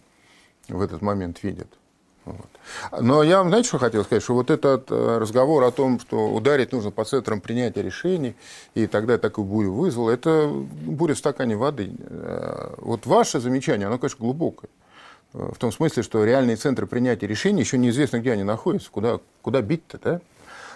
в 0.68 0.80
этот 0.80 1.03
момент 1.03 1.43
видят. 1.43 1.68
Вот. 2.24 2.49
Но 3.01 3.22
я 3.22 3.39
вам, 3.39 3.49
знаете, 3.49 3.68
что 3.68 3.78
хотел 3.78 4.05
сказать? 4.05 4.22
Что 4.22 4.35
вот 4.35 4.51
этот 4.51 4.91
э, 4.91 5.18
разговор 5.18 5.64
о 5.64 5.72
том, 5.72 6.01
что 6.01 6.33
ударить 6.33 6.72
нужно 6.72 6.91
по 6.93 7.05
центрам 7.05 7.41
принятия 7.41 7.83
решений, 7.83 8.35
и 8.74 8.87
тогда 8.87 9.18
такую 9.18 9.45
бурю 9.45 9.72
вызвал, 9.72 10.09
это 10.09 10.49
буря 10.49 11.14
в 11.14 11.18
стакане 11.18 11.57
воды. 11.57 11.93
Э, 11.99 12.74
вот 12.78 13.07
ваше 13.07 13.41
замечание, 13.41 13.89
оно, 13.89 13.99
конечно, 13.99 14.18
глубокое. 14.20 14.70
В 15.33 15.57
том 15.59 15.72
смысле, 15.72 16.03
что 16.03 16.24
реальные 16.24 16.57
центры 16.57 16.87
принятия 16.87 17.26
решений 17.26 17.61
еще 17.61 17.78
неизвестно, 17.78 18.18
где 18.18 18.33
они 18.33 18.43
находятся, 18.43 18.91
куда, 18.91 19.20
куда 19.41 19.62
бить-то, 19.62 19.99
да? 20.03 20.20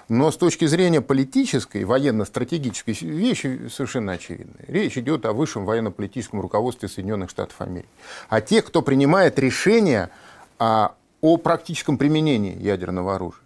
Но 0.09 0.31
с 0.31 0.37
точки 0.37 0.67
зрения 0.67 1.01
политической, 1.01 1.85
военно-стратегической 1.85 2.95
вещи 2.95 3.69
совершенно 3.69 4.13
очевидны. 4.13 4.65
Речь 4.69 4.97
идет 4.97 5.27
о 5.27 5.33
высшем 5.33 5.65
военно-политическом 5.65 6.41
руководстве 6.41 6.89
Соединенных 6.89 7.29
Штатов 7.29 7.61
Америки. 7.61 7.89
А 8.29 8.41
те, 8.41 8.63
кто 8.63 8.83
принимает 8.83 9.37
решения 9.39 10.11
о, 10.59 10.93
о 11.21 11.37
практическом 11.39 11.99
применении 11.99 12.57
ядерного 12.57 13.17
оружия. 13.17 13.43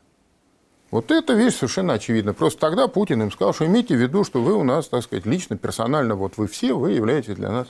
Вот 0.90 1.10
эта 1.10 1.32
вещь 1.32 1.54
совершенно 1.54 1.94
очевидна. 1.94 2.34
Просто 2.34 2.60
тогда 2.60 2.88
Путин 2.88 3.22
им 3.22 3.32
сказал, 3.32 3.54
что 3.54 3.64
имейте 3.64 3.96
в 3.96 3.98
виду, 3.98 4.24
что 4.24 4.42
вы 4.42 4.52
у 4.52 4.64
нас, 4.64 4.88
так 4.88 5.02
сказать, 5.02 5.24
лично, 5.24 5.56
персонально, 5.56 6.14
вот 6.14 6.36
вы 6.36 6.46
все, 6.46 6.74
вы 6.74 6.92
являетесь 6.92 7.36
для 7.36 7.50
нас, 7.50 7.68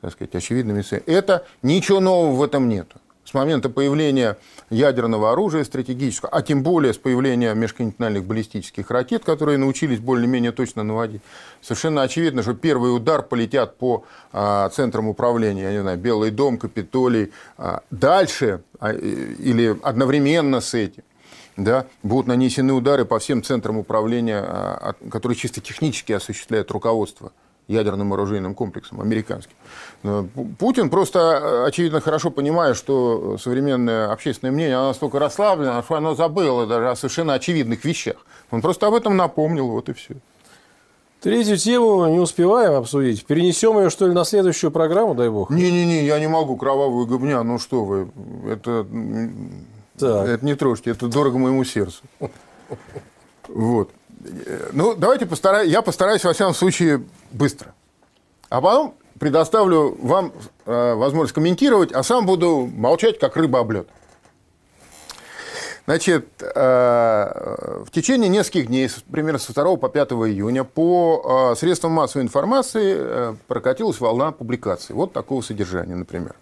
так 0.00 0.12
сказать, 0.12 0.34
очевидными 0.34 0.82
целями. 0.82 1.04
Это 1.06 1.46
ничего 1.62 2.00
нового 2.00 2.34
в 2.34 2.42
этом 2.42 2.68
нету 2.68 2.98
с 3.30 3.34
момента 3.34 3.68
появления 3.68 4.38
ядерного 4.70 5.30
оружия 5.30 5.62
стратегического, 5.62 6.30
а 6.32 6.42
тем 6.42 6.62
более 6.64 6.92
с 6.92 6.98
появления 6.98 7.54
межконтинентальных 7.54 8.24
баллистических 8.24 8.90
ракет, 8.90 9.24
которые 9.24 9.56
научились 9.56 10.00
более-менее 10.00 10.50
точно 10.50 10.82
наводить, 10.82 11.22
совершенно 11.60 12.02
очевидно, 12.02 12.42
что 12.42 12.54
первый 12.54 12.94
удар 12.94 13.22
полетят 13.22 13.76
по 13.76 14.04
а, 14.32 14.68
центрам 14.70 15.06
управления, 15.08 15.62
я 15.62 15.72
не 15.72 15.80
знаю, 15.82 15.98
Белый 15.98 16.32
дом, 16.32 16.58
Капитолий, 16.58 17.32
а, 17.56 17.82
дальше 17.90 18.62
а, 18.80 18.92
или 18.92 19.76
одновременно 19.82 20.60
с 20.60 20.74
этим. 20.74 21.04
Да, 21.56 21.86
будут 22.02 22.26
нанесены 22.26 22.72
удары 22.72 23.04
по 23.04 23.18
всем 23.18 23.42
центрам 23.42 23.76
управления, 23.76 24.40
а, 24.40 24.94
которые 25.10 25.36
чисто 25.36 25.60
технически 25.60 26.12
осуществляет 26.12 26.70
руководство 26.70 27.32
ядерным 27.70 28.12
оружейным 28.12 28.54
комплексом 28.54 29.00
американским. 29.00 29.54
Путин 30.58 30.90
просто, 30.90 31.64
очевидно, 31.64 32.00
хорошо 32.00 32.30
понимает, 32.30 32.76
что 32.76 33.38
современное 33.38 34.12
общественное 34.12 34.52
мнение 34.52 34.76
оно 34.76 34.88
настолько 34.88 35.18
расслаблено, 35.18 35.82
что 35.82 35.94
оно 35.94 36.14
забыло 36.14 36.66
даже 36.66 36.90
о 36.90 36.96
совершенно 36.96 37.34
очевидных 37.34 37.84
вещах. 37.84 38.16
Он 38.50 38.60
просто 38.60 38.86
об 38.86 38.94
этом 38.94 39.16
напомнил, 39.16 39.68
вот 39.68 39.88
и 39.88 39.92
все. 39.92 40.16
Третью 41.20 41.58
тему 41.58 42.08
не 42.08 42.18
успеваем 42.18 42.72
обсудить. 42.72 43.26
Перенесем 43.26 43.78
ее, 43.78 43.90
что 43.90 44.06
ли, 44.06 44.14
на 44.14 44.24
следующую 44.24 44.70
программу, 44.70 45.14
дай 45.14 45.28
бог? 45.28 45.50
Не-не-не, 45.50 46.04
я 46.04 46.18
не 46.18 46.28
могу 46.28 46.56
кровавую 46.56 47.06
гобня, 47.06 47.42
ну 47.42 47.58
что 47.58 47.84
вы, 47.84 48.10
это, 48.48 48.86
так. 49.98 50.28
это 50.28 50.44
не 50.44 50.54
трожьте, 50.54 50.90
это 50.90 51.08
дорого 51.08 51.38
моему 51.38 51.62
сердцу. 51.64 52.02
Вот. 53.48 53.90
Ну, 54.72 54.94
давайте 54.94 55.26
постараюсь, 55.26 55.70
я 55.70 55.82
постараюсь, 55.82 56.24
во 56.24 56.32
всяком 56.32 56.54
случае, 56.54 57.02
быстро. 57.32 57.74
А 58.48 58.60
потом 58.60 58.94
предоставлю 59.18 59.96
вам 60.00 60.32
э, 60.66 60.94
возможность 60.94 61.34
комментировать, 61.34 61.92
а 61.92 62.02
сам 62.02 62.26
буду 62.26 62.68
молчать, 62.74 63.18
как 63.18 63.36
рыба 63.36 63.60
об 63.60 63.70
лед. 63.70 63.88
Значит, 65.86 66.26
э, 66.40 67.84
в 67.84 67.90
течение 67.90 68.28
нескольких 68.28 68.66
дней, 68.66 68.88
примерно 69.10 69.38
с 69.38 69.46
2 69.46 69.76
по 69.76 69.88
5 69.88 70.12
июня, 70.12 70.64
по 70.64 71.52
э, 71.52 71.58
средствам 71.58 71.92
массовой 71.92 72.24
информации 72.24 73.36
прокатилась 73.46 74.00
волна 74.00 74.32
публикаций. 74.32 74.94
Вот 74.94 75.12
такого 75.12 75.42
содержания, 75.42 75.94
например. 75.94 76.34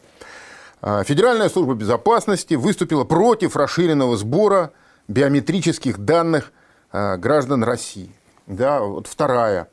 Федеральная 0.81 1.49
служба 1.49 1.75
безопасности 1.75 2.55
выступила 2.55 3.03
против 3.03 3.57
расширенного 3.57 4.17
сбора 4.17 4.71
биометрических 5.09 5.99
данных 5.99 6.53
граждан 6.93 7.65
России. 7.65 8.11
Да, 8.47 8.81
вот 8.81 9.07
вторая 9.07 9.69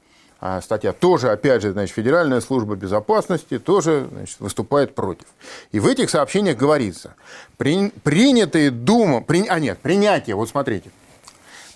а 0.47 0.61
статья 0.61 0.93
тоже, 0.93 1.31
опять 1.31 1.61
же, 1.61 1.71
значит, 1.71 1.95
Федеральная 1.95 2.39
служба 2.39 2.75
безопасности 2.75 3.57
тоже 3.57 4.07
значит, 4.11 4.39
выступает 4.39 4.93
против. 4.93 5.25
И 5.71 5.79
в 5.79 5.87
этих 5.87 6.09
сообщениях 6.11 6.57
говорится, 6.57 7.15
при, 7.57 7.89
принятые 8.03 8.69
Дума, 8.69 9.21
при, 9.21 9.47
а 9.47 9.59
нет, 9.59 9.79
принятие, 9.79 10.35
вот 10.35 10.49
смотрите, 10.49 10.91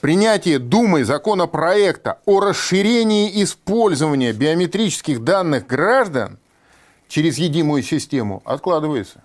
принятие 0.02 0.60
Думой 0.60 1.04
законопроекта 1.04 2.20
о 2.26 2.42
расширении 2.42 3.42
использования 3.44 4.34
биометрических 4.34 5.24
данных 5.24 5.66
граждан 5.66 6.38
через 7.08 7.40
единую 7.40 7.82
систему 7.82 8.44
откладывается. 8.46 9.24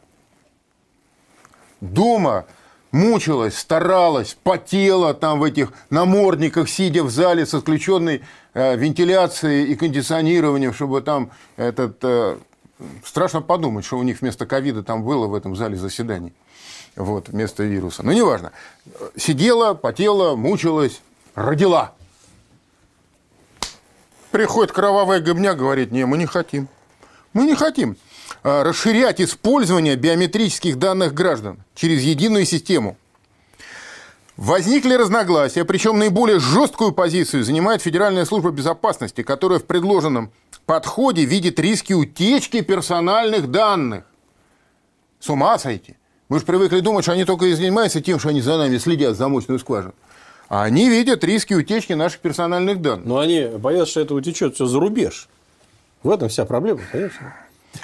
Дума 1.83 2.47
мучилась, 2.95 3.59
старалась, 3.59 4.36
потела 4.45 5.14
там 5.14 5.40
в 5.40 5.42
этих 5.42 5.72
намордниках, 5.90 6.68
сидя 6.68 7.03
в 7.03 7.11
зале 7.11 7.45
с 7.45 7.53
отключенной 7.53 8.22
э, 8.55 8.76
вентиляцией 8.76 9.64
и 9.64 9.74
кондиционированием, 9.74 10.72
чтобы 10.72 11.03
там 11.03 11.30
этот... 11.57 11.97
Э, 12.03 12.38
страшно 13.05 13.42
подумать, 13.42 13.84
что 13.84 13.99
у 13.99 14.03
них 14.05 14.20
вместо 14.20 14.47
ковида 14.47 14.84
там 14.84 15.03
было 15.03 15.26
в 15.26 15.34
этом 15.34 15.57
зале 15.57 15.76
заседаний. 15.76 16.32
Вот, 16.95 17.30
вместо 17.30 17.64
вируса. 17.64 18.05
Но 18.05 18.12
неважно. 18.12 18.53
Сидела, 19.16 19.74
потела, 19.74 20.36
мучилась, 20.36 21.03
родила. 21.34 21.95
Приходит 24.30 24.70
кровавая 24.70 25.20
гобня, 25.20 25.55
говорит, 25.55 25.90
не, 25.90 26.07
мы 26.07 26.16
не 26.16 26.26
хотим. 26.26 26.68
Мы 27.32 27.45
не 27.45 27.57
хотим. 27.57 27.97
Э, 28.43 28.62
расширять 28.62 29.20
использование 29.20 29.97
биометрических 29.97 30.79
данных 30.79 31.14
граждан 31.14 31.59
через 31.75 32.03
единую 32.03 32.45
систему. 32.45 32.97
Возникли 34.37 34.95
разногласия, 34.95 35.64
причем 35.64 35.99
наиболее 35.99 36.41
жесткую 36.41 36.93
позицию 36.93 37.45
занимает 37.45 37.83
Федеральная 37.83 38.25
служба 38.25 38.51
безопасности, 38.51 39.22
которая 39.22 39.61
в 39.61 39.64
предложенном 39.64 40.33
подходе 40.66 41.25
видит 41.25 41.61
риски 41.61 41.93
утечки 41.93 42.61
персональных 42.61 43.51
данных. 43.51 44.05
С 45.20 45.31
ума 45.31 45.59
сойти. 45.59 45.97
Мы 46.29 46.41
же 46.41 46.45
привыкли 46.45 46.81
думать, 46.81 47.05
что 47.05 47.12
они 47.12 47.25
только 47.25 47.47
и 47.47 47.55
занимаются 47.55 48.01
тем, 48.01 48.18
что 48.18 48.31
они 48.31 48.41
за 48.41 48.59
нами 48.59 48.77
следят, 48.79 49.11
за 49.11 49.18
замочную 49.18 49.61
скважину. 49.61 49.95
А 50.49 50.64
они 50.64 50.91
видят 50.91 51.22
риски 51.22 51.55
утечки 51.55 51.93
наших 51.93 52.20
персональных 52.20 52.83
данных. 52.83 53.07
Но 53.07 53.20
они 53.20 53.47
боятся, 53.57 53.93
что 53.93 54.01
это 54.01 54.14
утечет 54.14 54.57
все 54.57 54.66
за 54.66 54.81
рубеж. 54.81 55.29
В 56.03 56.11
этом 56.11 56.29
вся 56.29 56.45
проблема, 56.45 56.81
конечно. 56.91 57.35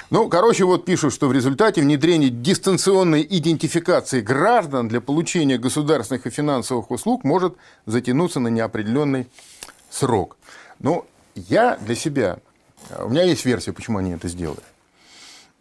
Ну, 0.09 0.27
короче, 0.29 0.65
вот 0.65 0.85
пишут, 0.85 1.13
что 1.13 1.27
в 1.27 1.33
результате 1.33 1.81
внедрения 1.81 2.29
дистанционной 2.29 3.25
идентификации 3.29 4.21
граждан 4.21 4.87
для 4.87 5.01
получения 5.01 5.57
государственных 5.57 6.27
и 6.27 6.29
финансовых 6.29 6.91
услуг 6.91 7.23
может 7.23 7.55
затянуться 7.85 8.39
на 8.39 8.49
неопределенный 8.49 9.27
срок. 9.89 10.37
Ну, 10.79 11.05
я 11.35 11.77
для 11.77 11.95
себя, 11.95 12.39
у 12.99 13.09
меня 13.09 13.23
есть 13.23 13.45
версия, 13.45 13.73
почему 13.73 13.99
они 13.99 14.11
это 14.11 14.27
сделали. 14.27 14.61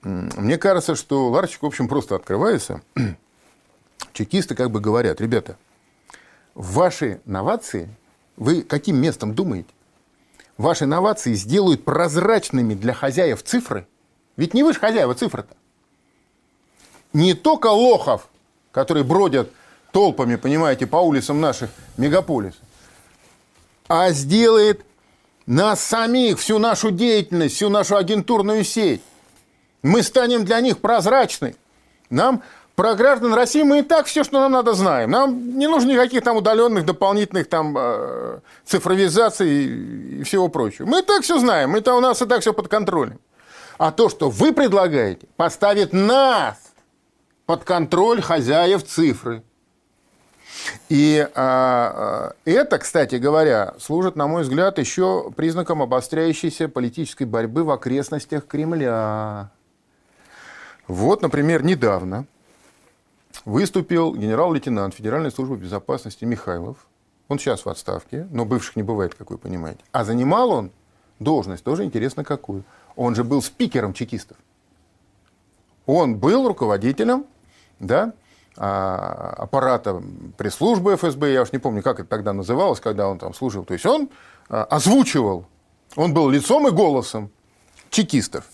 Мне 0.02 0.58
кажется, 0.58 0.94
что 0.94 1.28
ларчик, 1.28 1.62
в 1.62 1.66
общем, 1.66 1.86
просто 1.86 2.16
открывается. 2.16 2.80
Чекисты 4.12 4.54
как 4.54 4.70
бы 4.70 4.80
говорят, 4.80 5.20
ребята, 5.20 5.56
ваши 6.54 7.20
новации, 7.24 7.88
вы 8.36 8.62
каким 8.62 8.96
местом 8.96 9.34
думаете? 9.34 9.68
Ваши 10.56 10.86
новации 10.86 11.34
сделают 11.34 11.84
прозрачными 11.84 12.74
для 12.74 12.94
хозяев 12.94 13.42
цифры– 13.42 13.86
ведь 14.40 14.54
не 14.54 14.62
вы 14.62 14.72
же 14.72 14.80
хозяева 14.80 15.14
цифры-то. 15.14 15.54
Не 17.12 17.34
только 17.34 17.66
лохов, 17.66 18.26
которые 18.72 19.04
бродят 19.04 19.52
толпами, 19.92 20.36
понимаете, 20.36 20.86
по 20.86 20.96
улицам 20.96 21.42
наших 21.42 21.68
мегаполисов, 21.98 22.62
а 23.86 24.12
сделает 24.12 24.82
нас 25.44 25.82
самих, 25.84 26.38
всю 26.38 26.58
нашу 26.58 26.90
деятельность, 26.90 27.54
всю 27.56 27.68
нашу 27.68 27.96
агентурную 27.96 28.64
сеть. 28.64 29.02
Мы 29.82 30.02
станем 30.02 30.46
для 30.46 30.62
них 30.62 30.78
прозрачны. 30.78 31.54
Нам 32.08 32.42
про 32.76 32.94
граждан 32.94 33.34
России 33.34 33.62
мы 33.62 33.80
и 33.80 33.82
так 33.82 34.06
все, 34.06 34.24
что 34.24 34.40
нам 34.40 34.52
надо, 34.52 34.72
знаем. 34.72 35.10
Нам 35.10 35.58
не 35.58 35.66
нужно 35.66 35.90
никаких 35.90 36.24
там 36.24 36.38
удаленных 36.38 36.86
дополнительных 36.86 37.46
там 37.46 37.76
э, 37.76 38.38
цифровизаций 38.64 40.20
и 40.20 40.22
всего 40.22 40.48
прочего. 40.48 40.86
Мы 40.86 41.00
и 41.00 41.02
так 41.02 41.24
все 41.24 41.38
знаем, 41.38 41.76
это 41.76 41.94
у 41.94 42.00
нас 42.00 42.22
и 42.22 42.24
так 42.24 42.40
все 42.40 42.54
под 42.54 42.68
контролем. 42.68 43.20
А 43.80 43.92
то, 43.92 44.10
что 44.10 44.28
вы 44.28 44.52
предлагаете, 44.52 45.26
поставит 45.38 45.94
нас 45.94 46.58
под 47.46 47.64
контроль 47.64 48.20
хозяев 48.20 48.84
цифры. 48.84 49.42
И 50.90 51.26
а, 51.34 51.34
а, 51.34 52.34
это, 52.44 52.76
кстати 52.76 53.14
говоря, 53.14 53.72
служит, 53.80 54.16
на 54.16 54.26
мой 54.26 54.42
взгляд, 54.42 54.78
еще 54.78 55.32
признаком 55.34 55.80
обостряющейся 55.80 56.68
политической 56.68 57.24
борьбы 57.24 57.64
в 57.64 57.70
окрестностях 57.70 58.46
Кремля. 58.46 59.50
Вот, 60.86 61.22
например, 61.22 61.64
недавно 61.64 62.26
выступил 63.46 64.14
генерал-лейтенант 64.14 64.94
Федеральной 64.94 65.30
службы 65.30 65.56
безопасности 65.56 66.26
Михайлов. 66.26 66.86
Он 67.28 67.38
сейчас 67.38 67.64
в 67.64 67.68
отставке, 67.70 68.28
но 68.30 68.44
бывших 68.44 68.76
не 68.76 68.82
бывает, 68.82 69.14
как 69.14 69.30
вы 69.30 69.38
понимаете. 69.38 69.80
А 69.90 70.04
занимал 70.04 70.50
он 70.50 70.70
должность, 71.18 71.64
тоже 71.64 71.84
интересно 71.84 72.24
какую– 72.24 72.62
он 73.00 73.14
же 73.14 73.24
был 73.24 73.40
спикером 73.40 73.94
чекистов. 73.94 74.36
Он 75.86 76.16
был 76.16 76.46
руководителем 76.46 77.24
да, 77.78 78.12
а, 78.58 79.36
аппарата 79.38 80.02
пресс-службы 80.36 80.96
ФСБ, 80.96 81.32
я 81.32 81.40
уж 81.40 81.52
не 81.52 81.58
помню, 81.58 81.82
как 81.82 82.00
это 82.00 82.10
тогда 82.10 82.34
называлось, 82.34 82.78
когда 82.78 83.08
он 83.08 83.18
там 83.18 83.32
служил. 83.32 83.64
То 83.64 83.72
есть 83.72 83.86
он 83.86 84.10
а, 84.50 84.64
озвучивал, 84.64 85.46
он 85.96 86.12
был 86.12 86.28
лицом 86.28 86.68
и 86.68 86.70
голосом 86.70 87.30
чекистов. 87.88 88.44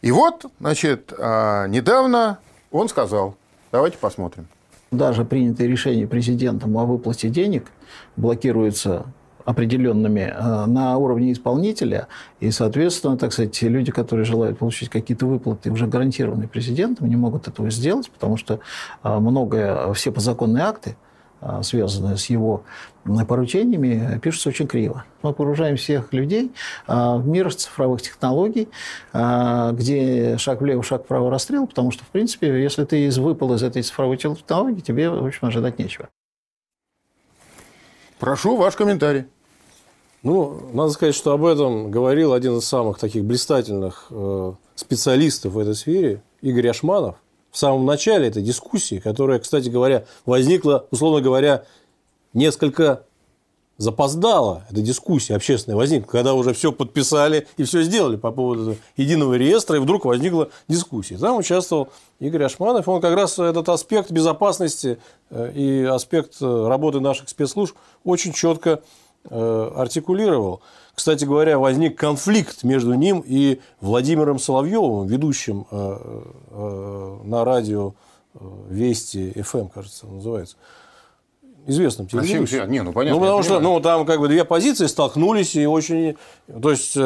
И 0.00 0.12
вот, 0.12 0.46
значит, 0.60 1.12
а, 1.18 1.66
недавно 1.66 2.38
он 2.70 2.88
сказал, 2.88 3.34
давайте 3.72 3.98
посмотрим. 3.98 4.46
Даже 4.92 5.24
принятые 5.24 5.68
решения 5.68 6.06
президентом 6.06 6.78
о 6.78 6.84
выплате 6.84 7.30
денег 7.30 7.72
блокируются 8.14 9.06
определенными 9.48 10.30
э, 10.30 10.66
на 10.66 10.98
уровне 10.98 11.32
исполнителя, 11.32 12.08
и, 12.38 12.50
соответственно, 12.50 13.16
так 13.16 13.32
сказать, 13.32 13.62
люди, 13.62 13.90
которые 13.90 14.26
желают 14.26 14.58
получить 14.58 14.90
какие-то 14.90 15.24
выплаты, 15.24 15.70
уже 15.70 15.86
гарантированные 15.86 16.48
президентом, 16.48 17.08
не 17.08 17.16
могут 17.16 17.48
этого 17.48 17.70
сделать, 17.70 18.10
потому 18.10 18.36
что 18.36 18.60
э, 19.02 19.18
многое, 19.18 19.94
все 19.94 20.12
подзаконные 20.12 20.64
акты, 20.64 20.98
э, 21.40 21.60
связанные 21.62 22.18
с 22.18 22.26
его 22.26 22.64
поручениями, 23.26 24.18
пишутся 24.18 24.50
очень 24.50 24.66
криво. 24.66 25.06
Мы 25.22 25.32
погружаем 25.32 25.78
всех 25.78 26.12
людей 26.12 26.52
в 26.86 27.26
мир 27.26 27.54
цифровых 27.54 28.02
технологий, 28.02 28.68
где 29.14 30.36
шаг 30.36 30.60
влево, 30.60 30.82
шаг 30.82 31.04
вправо 31.04 31.30
расстрел, 31.30 31.66
потому 31.66 31.90
что, 31.90 32.04
в 32.04 32.08
принципе, 32.08 32.62
если 32.62 32.84
ты 32.84 33.08
выпал 33.18 33.54
из 33.54 33.62
этой 33.62 33.80
цифровой 33.80 34.18
технологии, 34.18 34.80
тебе, 34.80 35.08
в 35.08 35.24
общем, 35.24 35.48
ожидать 35.48 35.78
нечего. 35.78 36.10
Прошу 38.18 38.56
ваш 38.56 38.74
комментарий. 38.74 39.24
Ну, 40.22 40.60
надо 40.72 40.90
сказать, 40.90 41.14
что 41.14 41.32
об 41.32 41.44
этом 41.44 41.90
говорил 41.90 42.32
один 42.32 42.58
из 42.58 42.64
самых 42.64 42.98
таких 42.98 43.24
блистательных 43.24 44.06
э, 44.10 44.52
специалистов 44.74 45.52
в 45.52 45.58
этой 45.58 45.74
сфере, 45.74 46.22
Игорь 46.42 46.68
Ашманов, 46.68 47.16
в 47.50 47.58
самом 47.58 47.86
начале 47.86 48.26
этой 48.26 48.42
дискуссии, 48.42 48.98
которая, 48.98 49.38
кстати 49.38 49.68
говоря, 49.68 50.04
возникла, 50.26 50.86
условно 50.90 51.20
говоря, 51.20 51.64
несколько 52.32 53.04
запоздала 53.78 54.64
эта 54.68 54.80
дискуссия 54.80 55.36
общественная 55.36 55.76
возникла, 55.76 56.10
когда 56.10 56.34
уже 56.34 56.52
все 56.52 56.72
подписали 56.72 57.46
и 57.56 57.62
все 57.62 57.82
сделали 57.82 58.16
по 58.16 58.32
поводу 58.32 58.76
единого 58.96 59.34
реестра, 59.34 59.76
и 59.76 59.80
вдруг 59.80 60.04
возникла 60.04 60.50
дискуссия. 60.66 61.16
Там 61.16 61.36
участвовал 61.36 61.88
Игорь 62.18 62.42
Ашманов, 62.42 62.88
он 62.88 63.00
как 63.00 63.14
раз 63.14 63.38
этот 63.38 63.68
аспект 63.68 64.10
безопасности 64.10 64.98
э, 65.30 65.52
и 65.54 65.84
аспект 65.84 66.34
э, 66.40 66.66
работы 66.66 66.98
наших 66.98 67.28
спецслужб 67.28 67.76
очень 68.02 68.32
четко 68.32 68.82
артикулировал. 69.30 70.62
Кстати 70.98 71.24
говоря, 71.24 71.60
возник 71.60 71.96
конфликт 71.96 72.64
между 72.64 72.94
ним 72.94 73.22
и 73.24 73.60
Владимиром 73.80 74.40
Соловьевым, 74.40 75.06
ведущим 75.06 75.64
э, 75.70 75.98
э, 76.50 77.18
на 77.22 77.44
радио 77.44 77.94
Вести 78.68 79.40
ФМ, 79.40 79.68
кажется, 79.68 80.08
называется. 80.08 80.56
Известным 81.68 82.08
телевидением. 82.08 82.68
Не, 82.68 82.82
ну 82.82 82.92
понятно. 82.92 83.20
Ну, 83.20 83.24
потому 83.24 83.42
что 83.44 83.60
ну, 83.60 83.78
там 83.78 84.06
как 84.06 84.18
бы 84.18 84.26
две 84.26 84.44
позиции 84.44 84.86
столкнулись, 84.86 85.54
и 85.54 85.66
очень. 85.66 86.16
То 86.60 86.70
есть 86.72 86.98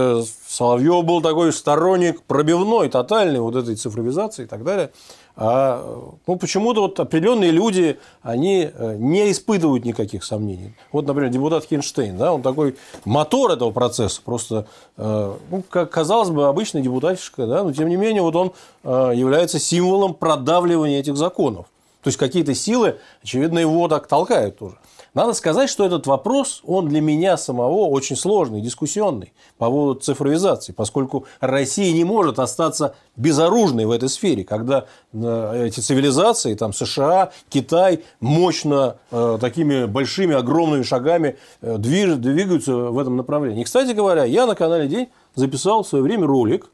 Соловьев 0.49 1.05
был 1.05 1.21
такой 1.21 1.53
сторонник 1.53 2.23
пробивной, 2.23 2.89
тотальной 2.89 3.41
вот 3.41 3.57
этой 3.57 3.77
цифровизации 3.77 4.45
и 4.45 4.47
так 4.47 4.65
далее. 4.65 4.91
А 5.35 5.83
ну, 6.27 6.37
почему-то 6.37 6.83
вот 6.83 7.01
определенные 7.01 7.51
люди, 7.51 7.99
они 8.23 8.71
э, 8.73 8.97
не 8.99 9.31
испытывают 9.31 9.85
никаких 9.85 10.25
сомнений. 10.25 10.75
Вот, 10.93 11.07
например, 11.07 11.31
депутат 11.31 11.65
Хинштейн, 11.65 12.19
да, 12.19 12.35
он 12.35 12.43
такой 12.43 12.77
мотор 13.07 13.51
этого 13.51 13.71
процесса, 13.71 14.21
просто, 14.23 14.67
э, 14.99 15.35
ну, 15.51 15.65
как 15.71 15.91
казалось 15.91 16.29
бы, 16.29 16.49
обычный 16.49 16.83
депутатишка, 16.83 17.47
да, 17.47 17.65
но 17.65 17.73
тем 17.73 17.89
не 17.89 17.97
менее 17.97 18.23
вот 18.23 18.37
он 18.37 18.53
э, 18.85 19.13
является 19.15 19.59
символом 19.59 20.13
продавливания 20.13 21.01
этих 21.01 21.17
законов. 21.17 21.67
То 22.03 22.09
есть 22.09 22.19
какие-то 22.19 22.55
силы, 22.55 22.99
очевидно, 23.23 23.59
его 23.59 23.89
так 23.89 24.09
толкают 24.09 24.59
тоже. 24.59 24.77
Надо 25.15 25.35
сказать, 25.35 25.69
что 25.69 25.85
этот 25.85 26.07
вопрос, 26.07 26.63
он 26.65 26.89
для 26.89 27.03
меня 27.03 27.37
самого 27.37 27.87
очень 27.89 28.17
сложный, 28.17 28.63
дискуссионный 28.63 29.35
по 29.59 29.67
поводу 29.67 30.01
цифровизации, 30.01 30.73
поскольку 30.73 31.27
Россия 31.41 31.93
не 31.93 32.05
может 32.05 32.39
остаться 32.39 32.95
безоружной 33.17 33.85
в 33.85 33.91
этой 33.91 34.09
сфере, 34.09 34.43
когда 34.43 34.87
э, 35.13 35.67
эти 35.67 35.81
цивилизации, 35.81 36.55
там 36.55 36.73
США, 36.73 37.31
Китай 37.51 38.05
мощно 38.21 38.97
э, 39.11 39.37
такими 39.39 39.85
большими, 39.85 40.35
огромными 40.35 40.83
шагами 40.83 41.37
э, 41.61 41.77
двигаются 41.77 42.75
в 42.75 42.99
этом 42.99 43.19
направлении. 43.19 43.61
И, 43.61 43.65
кстати 43.65 43.93
говоря, 43.93 44.25
я 44.25 44.47
на 44.47 44.55
канале 44.55 44.89
День 44.89 45.09
записал 45.35 45.83
в 45.83 45.89
свое 45.89 46.03
время 46.03 46.27
ролик, 46.27 46.71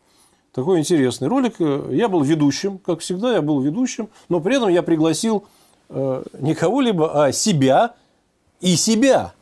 такой 0.55 0.79
интересный 0.79 1.27
ролик. 1.27 1.57
Я 1.59 2.09
был 2.09 2.23
ведущим, 2.23 2.79
как 2.79 3.01
всегда, 3.01 3.35
я 3.35 3.43
был 3.43 3.61
ведущим, 3.61 4.09
но 4.29 4.39
при 4.39 4.57
этом 4.57 4.69
я 4.69 4.83
пригласил 4.85 5.45
не 5.89 6.55
кого-либо, 6.55 7.25
а 7.25 7.33
себя 7.33 7.95
и 8.61 8.77
себя. 8.77 9.33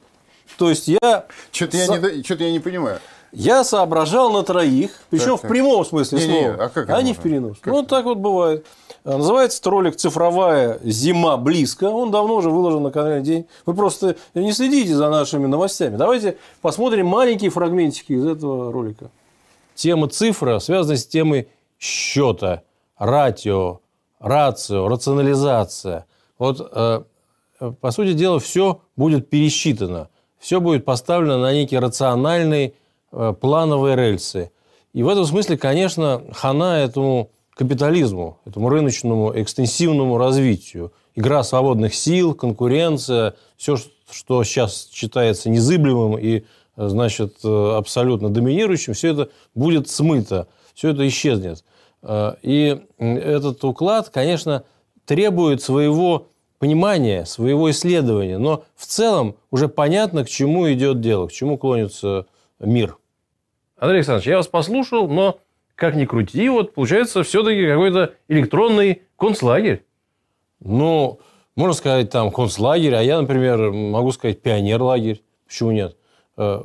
То 0.58 0.70
есть 0.70 0.88
я... 0.88 1.26
Что-то 1.52 1.76
я, 1.76 1.86
не, 1.86 2.22
что 2.22 2.34
я 2.34 2.52
не 2.52 2.60
понимаю. 2.60 3.00
Я 3.32 3.64
соображал 3.64 4.32
на 4.32 4.42
троих, 4.42 4.92
причем 5.10 5.36
в 5.36 5.42
прямом 5.42 5.84
смысле 5.84 6.18
не, 6.18 6.24
слова, 6.24 6.40
не, 6.40 6.62
а, 6.62 6.68
как 6.68 6.88
а 6.88 7.02
не 7.02 7.12
в 7.12 7.18
перенос. 7.18 7.58
Как? 7.60 7.74
Ну, 7.74 7.82
так 7.82 8.04
вот 8.04 8.18
бывает. 8.18 8.64
А, 9.04 9.18
называется 9.18 9.58
этот 9.58 9.66
ролик 9.66 9.96
«Цифровая 9.96 10.78
зима 10.82 11.36
близко». 11.36 11.84
Он 11.84 12.10
давно 12.10 12.36
уже 12.36 12.50
выложен 12.50 12.82
на 12.82 12.90
канале 12.90 13.20
День. 13.20 13.46
Вы 13.66 13.74
просто 13.74 14.16
не 14.34 14.52
следите 14.52 14.94
за 14.94 15.10
нашими 15.10 15.46
новостями. 15.46 15.96
Давайте 15.96 16.38
посмотрим 16.62 17.08
маленькие 17.08 17.50
фрагментики 17.50 18.12
из 18.12 18.24
этого 18.24 18.72
ролика. 18.72 19.10
Тема 19.74 20.08
цифра 20.08 20.58
связана 20.58 20.96
с 20.96 21.06
темой 21.06 21.48
счета, 21.78 22.62
ратио, 22.96 23.80
рацио, 24.18 24.88
рационализация. 24.88 26.06
Вот 26.38 26.66
Э, 26.72 27.02
по 27.80 27.90
сути 27.90 28.12
дела, 28.12 28.38
все 28.38 28.80
будет 28.96 29.30
пересчитано. 29.30 30.09
Все 30.38 30.61
будет 30.61 30.84
поставлено 30.84 31.38
на 31.38 31.52
некие 31.52 31.80
рациональные 31.80 32.74
э, 33.12 33.34
плановые 33.40 33.96
рельсы. 33.96 34.50
И 34.92 35.02
в 35.02 35.09
этом 35.09 35.24
смысле, 35.24 35.57
конечно, 35.59 36.22
хана 36.32 36.78
этому 36.78 37.30
капитализму, 37.54 38.38
этому 38.44 38.68
рыночному 38.68 39.32
экстенсивному 39.34 40.18
развитию. 40.18 40.92
Игра 41.14 41.42
свободных 41.42 41.94
сил, 41.94 42.34
конкуренция, 42.34 43.34
все, 43.57 43.76
что 44.11 44.44
сейчас 44.44 44.88
считается 44.92 45.48
незыблемым 45.48 46.18
и, 46.18 46.44
э, 46.76 46.88
значит, 46.88 47.44
абсолютно 47.44 48.28
доминирующим, 48.28 48.94
все 48.94 49.12
это 49.12 49.30
будет 49.54 49.88
смыто, 49.88 50.48
все 50.74 50.90
это 50.90 51.07
исчезнет. 51.09 51.64
И 52.42 52.80
этот 52.98 53.64
уклад, 53.64 54.11
конечно, 54.11 54.62
требует 55.07 55.61
своего 55.61 56.28
понимания, 56.59 57.24
своего 57.24 57.70
исследования. 57.70 58.38
Но 58.38 58.64
в 58.74 58.86
целом 58.86 59.36
уже 59.50 59.68
понятно, 59.68 60.24
к 60.24 60.28
чему 60.28 60.72
идет 60.72 61.00
дело, 61.00 61.28
к 61.28 61.32
чему 61.32 61.59
клонится 61.59 62.26
мир. 62.59 62.96
Андрей 63.76 63.98
Александрович, 63.98 64.28
я 64.28 64.36
вас 64.38 64.48
послушал, 64.48 65.09
но 65.09 65.38
как 65.74 65.94
ни 65.94 66.07
крути, 66.07 66.48
вот 66.48 66.74
получается 66.74 67.22
все-таки 67.22 67.66
какой-то 67.66 68.14
электронный 68.28 69.02
концлагерь. 69.16 69.84
Ну, 70.61 71.20
можно 71.54 71.74
сказать, 71.74 72.11
там 72.11 72.30
концлагерь, 72.30 72.94
а 72.94 73.02
я, 73.02 73.20
например, 73.20 73.70
могу 73.70 74.12
сказать 74.12 74.40
пионерлагерь. 74.40 75.22
Почему 75.46 75.70
нет? 75.70 75.96
Э, 76.38 76.62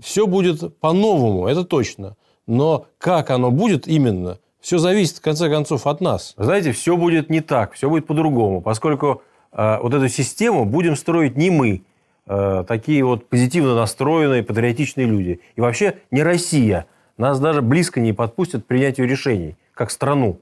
Все 0.00 0.26
будет 0.26 0.76
по-новому, 0.78 1.46
это 1.46 1.64
точно. 1.64 2.16
Но 2.46 2.86
как 2.98 3.30
оно 3.30 3.50
будет 3.50 3.86
именно, 3.86 4.38
все 4.60 4.78
зависит, 4.78 5.18
в 5.18 5.20
конце 5.20 5.48
концов, 5.48 5.86
от 5.86 6.00
нас. 6.00 6.34
Знаете, 6.36 6.72
все 6.72 6.96
будет 6.96 7.30
не 7.30 7.40
так, 7.40 7.74
все 7.74 7.88
будет 7.88 8.06
по-другому, 8.06 8.60
поскольку 8.60 9.22
вот 9.52 9.94
эту 9.94 10.08
систему 10.08 10.64
будем 10.64 10.96
строить 10.96 11.36
не 11.36 11.50
мы, 11.50 11.82
э, 12.28 12.64
такие 12.66 13.04
вот 13.04 13.28
позитивно 13.28 13.74
настроенные, 13.74 14.42
патриотичные 14.42 15.06
люди. 15.06 15.40
И 15.56 15.60
вообще 15.60 15.96
не 16.10 16.22
Россия. 16.22 16.86
Нас 17.16 17.40
даже 17.40 17.62
близко 17.62 18.00
не 18.00 18.12
подпустят 18.12 18.64
к 18.64 18.66
принятию 18.66 19.08
решений, 19.08 19.56
как 19.74 19.90
страну. 19.90 20.40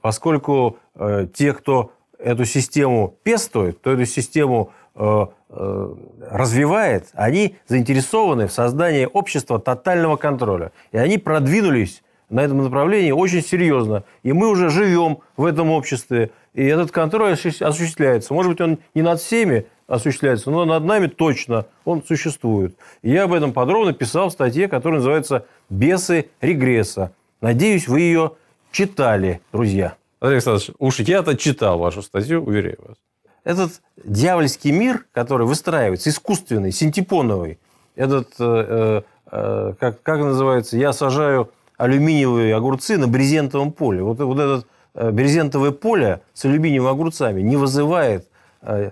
Поскольку 0.00 0.78
э, 0.94 1.26
те, 1.32 1.52
кто 1.52 1.92
эту 2.18 2.44
систему 2.44 3.14
пестует, 3.22 3.80
то 3.80 3.92
эту 3.92 4.04
систему 4.04 4.72
э, 4.94 5.26
э, 5.48 5.94
развивает, 6.30 7.08
они 7.14 7.56
заинтересованы 7.66 8.46
в 8.48 8.52
создании 8.52 9.08
общества 9.10 9.58
тотального 9.58 10.16
контроля. 10.16 10.72
И 10.92 10.98
они 10.98 11.18
продвинулись 11.18 12.02
на 12.30 12.40
этом 12.40 12.62
направлении 12.62 13.10
очень 13.10 13.42
серьезно. 13.42 14.04
И 14.22 14.32
мы 14.32 14.48
уже 14.48 14.70
живем 14.70 15.18
в 15.36 15.44
этом 15.44 15.70
обществе. 15.70 16.30
И 16.54 16.64
этот 16.64 16.90
контроль 16.90 17.32
осуществляется. 17.32 18.34
Может 18.34 18.52
быть, 18.52 18.60
он 18.60 18.78
не 18.94 19.02
над 19.02 19.20
всеми 19.20 19.66
осуществляется, 19.86 20.50
но 20.50 20.64
над 20.64 20.84
нами 20.84 21.06
точно 21.06 21.66
он 21.84 22.02
существует. 22.04 22.76
И 23.02 23.10
я 23.10 23.24
об 23.24 23.32
этом 23.32 23.52
подробно 23.52 23.92
писал 23.92 24.28
в 24.28 24.32
статье, 24.32 24.68
которая 24.68 24.98
называется 24.98 25.46
«Бесы 25.70 26.28
регресса». 26.40 27.12
Надеюсь, 27.40 27.88
вы 27.88 28.00
ее 28.00 28.32
читали, 28.70 29.40
друзья. 29.52 29.94
Андрей 30.20 30.36
Александрович, 30.36 30.70
уж 30.78 31.00
я-то 31.00 31.36
читал 31.36 31.78
вашу 31.78 32.02
статью, 32.02 32.42
уверяю 32.44 32.78
вас. 32.86 32.96
Этот 33.44 33.80
дьявольский 34.04 34.72
мир, 34.72 35.06
который 35.12 35.46
выстраивается, 35.46 36.10
искусственный, 36.10 36.72
синтепоновый, 36.72 37.58
этот, 37.94 38.28
э, 38.38 39.02
э, 39.30 39.74
как, 39.78 40.02
как 40.02 40.18
называется, 40.18 40.76
я 40.76 40.92
сажаю 40.92 41.50
алюминиевые 41.78 42.54
огурцы 42.54 42.98
на 42.98 43.08
брезентовом 43.08 43.72
поле. 43.72 44.02
Вот, 44.02 44.18
вот 44.18 44.38
это 44.38 44.66
э, 44.94 45.10
брезентовое 45.10 45.70
поле 45.70 46.20
с 46.34 46.44
алюминиевыми 46.44 46.90
огурцами 46.90 47.40
не 47.40 47.56
вызывает 47.56 48.28
э, 48.60 48.90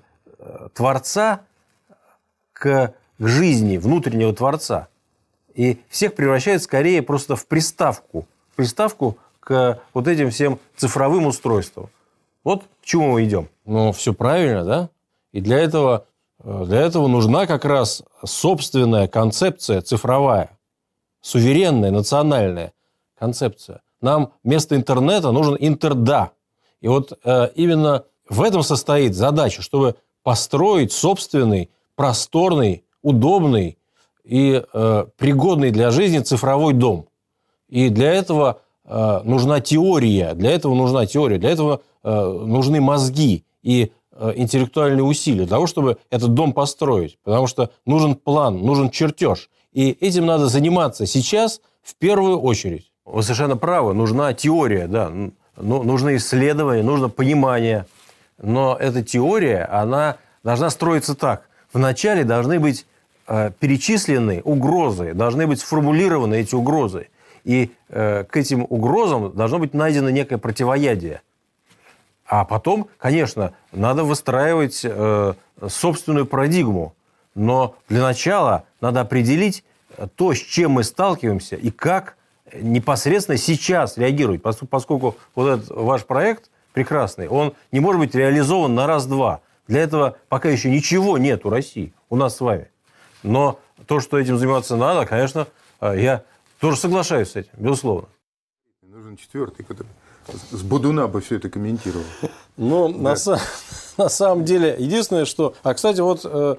Творца 0.72 1.40
к, 2.52 2.94
к 3.18 3.26
жизни, 3.26 3.76
внутреннего 3.76 4.32
Творца. 4.32 4.88
И 5.54 5.80
всех 5.88 6.14
превращает 6.14 6.62
скорее 6.62 7.02
просто 7.02 7.34
в 7.34 7.46
приставку. 7.46 8.26
Приставку 8.54 9.18
к 9.40 9.80
вот 9.92 10.06
этим 10.06 10.30
всем 10.30 10.58
цифровым 10.76 11.26
устройствам. 11.26 11.90
Вот 12.44 12.62
к 12.62 12.84
чему 12.84 13.12
мы 13.12 13.24
идем. 13.24 13.48
Ну, 13.64 13.92
все 13.92 14.14
правильно, 14.14 14.64
да? 14.64 14.90
И 15.32 15.40
для 15.40 15.58
этого, 15.58 16.06
э, 16.44 16.64
для 16.66 16.82
этого 16.82 17.08
нужна 17.08 17.46
как 17.46 17.64
раз 17.64 18.04
собственная 18.24 19.08
концепция 19.08 19.82
цифровая, 19.82 20.50
суверенная, 21.20 21.90
национальная 21.90 22.72
концепция. 23.18 23.82
Нам 24.00 24.32
вместо 24.44 24.76
интернета 24.76 25.32
нужен 25.32 25.56
интерда. 25.58 26.32
И 26.80 26.88
вот 26.88 27.18
э, 27.24 27.48
именно 27.54 28.04
в 28.28 28.42
этом 28.42 28.62
состоит 28.62 29.14
задача, 29.14 29.62
чтобы 29.62 29.96
построить 30.22 30.92
собственный, 30.92 31.70
просторный, 31.94 32.84
удобный 33.02 33.78
и 34.24 34.62
э, 34.72 35.06
пригодный 35.16 35.70
для 35.70 35.90
жизни 35.90 36.18
цифровой 36.18 36.74
дом. 36.74 37.06
И 37.68 37.88
для 37.88 38.12
этого 38.12 38.60
э, 38.84 39.20
нужна 39.24 39.60
теория, 39.60 40.34
для 40.34 40.50
этого 40.50 40.74
нужна 40.74 41.06
теория, 41.06 41.38
для 41.38 41.50
этого 41.50 41.80
э, 42.02 42.42
нужны 42.46 42.80
мозги 42.80 43.44
и 43.62 43.92
э, 44.12 44.32
интеллектуальные 44.36 45.04
усилия 45.04 45.40
для 45.40 45.56
того, 45.56 45.66
чтобы 45.66 45.98
этот 46.10 46.34
дом 46.34 46.52
построить. 46.52 47.18
Потому 47.24 47.46
что 47.46 47.70
нужен 47.86 48.14
план, 48.14 48.58
нужен 48.58 48.90
чертеж. 48.90 49.48
И 49.72 49.90
этим 49.90 50.26
надо 50.26 50.48
заниматься 50.48 51.06
сейчас 51.06 51.60
в 51.82 51.94
первую 51.96 52.40
очередь. 52.40 52.85
Вы 53.06 53.22
совершенно 53.22 53.56
правы, 53.56 53.94
нужна 53.94 54.34
теория, 54.34 54.88
да, 54.88 55.10
ну, 55.56 55.82
нужно 55.84 56.16
исследование, 56.16 56.82
нужно 56.82 57.08
понимание. 57.08 57.86
Но 58.36 58.76
эта 58.78 59.02
теория, 59.02 59.64
она 59.64 60.16
должна 60.42 60.70
строиться 60.70 61.14
так. 61.14 61.48
Вначале 61.72 62.24
должны 62.24 62.58
быть 62.58 62.84
э, 63.28 63.52
перечислены 63.60 64.42
угрозы, 64.42 65.14
должны 65.14 65.46
быть 65.46 65.60
сформулированы 65.60 66.34
эти 66.34 66.56
угрозы. 66.56 67.08
И 67.44 67.70
э, 67.90 68.24
к 68.24 68.36
этим 68.36 68.66
угрозам 68.68 69.32
должно 69.34 69.60
быть 69.60 69.72
найдено 69.72 70.10
некое 70.10 70.38
противоядие. 70.38 71.22
А 72.26 72.44
потом, 72.44 72.88
конечно, 72.98 73.52
надо 73.70 74.02
выстраивать 74.02 74.80
э, 74.82 75.34
собственную 75.68 76.26
парадигму. 76.26 76.92
Но 77.36 77.76
для 77.88 78.02
начала 78.02 78.64
надо 78.80 79.00
определить 79.02 79.62
то, 80.16 80.34
с 80.34 80.38
чем 80.38 80.72
мы 80.72 80.82
сталкиваемся 80.82 81.54
и 81.54 81.70
как 81.70 82.16
непосредственно 82.52 83.38
сейчас 83.38 83.96
реагировать, 83.96 84.42
поскольку 84.42 85.16
вот 85.34 85.48
этот 85.48 85.70
ваш 85.70 86.04
проект 86.04 86.50
прекрасный, 86.72 87.28
он 87.28 87.54
не 87.72 87.80
может 87.80 88.00
быть 88.00 88.14
реализован 88.14 88.74
на 88.74 88.86
раз-два. 88.86 89.40
Для 89.66 89.80
этого 89.80 90.16
пока 90.28 90.48
еще 90.48 90.70
ничего 90.70 91.18
нет 91.18 91.44
у 91.44 91.50
России, 91.50 91.92
у 92.08 92.16
нас 92.16 92.36
с 92.36 92.40
вами. 92.40 92.70
Но 93.22 93.58
то, 93.86 94.00
что 94.00 94.18
этим 94.18 94.38
заниматься 94.38 94.76
надо, 94.76 95.06
конечно, 95.06 95.46
э, 95.80 96.00
я 96.00 96.22
тоже 96.60 96.76
соглашаюсь 96.76 97.30
с 97.30 97.36
этим, 97.36 97.50
безусловно. 97.56 98.08
Нужен 98.82 99.16
четвертый, 99.16 99.64
который 99.64 99.88
с 100.50 100.62
Будуна 100.62 101.06
бы 101.08 101.20
все 101.20 101.36
это 101.36 101.48
комментировал. 101.48 102.04
Ну, 102.56 102.88
да. 102.88 103.14
на, 103.26 103.38
на 104.04 104.08
самом 104.08 104.44
деле, 104.44 104.76
единственное, 104.78 105.24
что... 105.24 105.54
А, 105.62 105.74
кстати, 105.74 106.00
вот 106.00 106.22
э, 106.24 106.56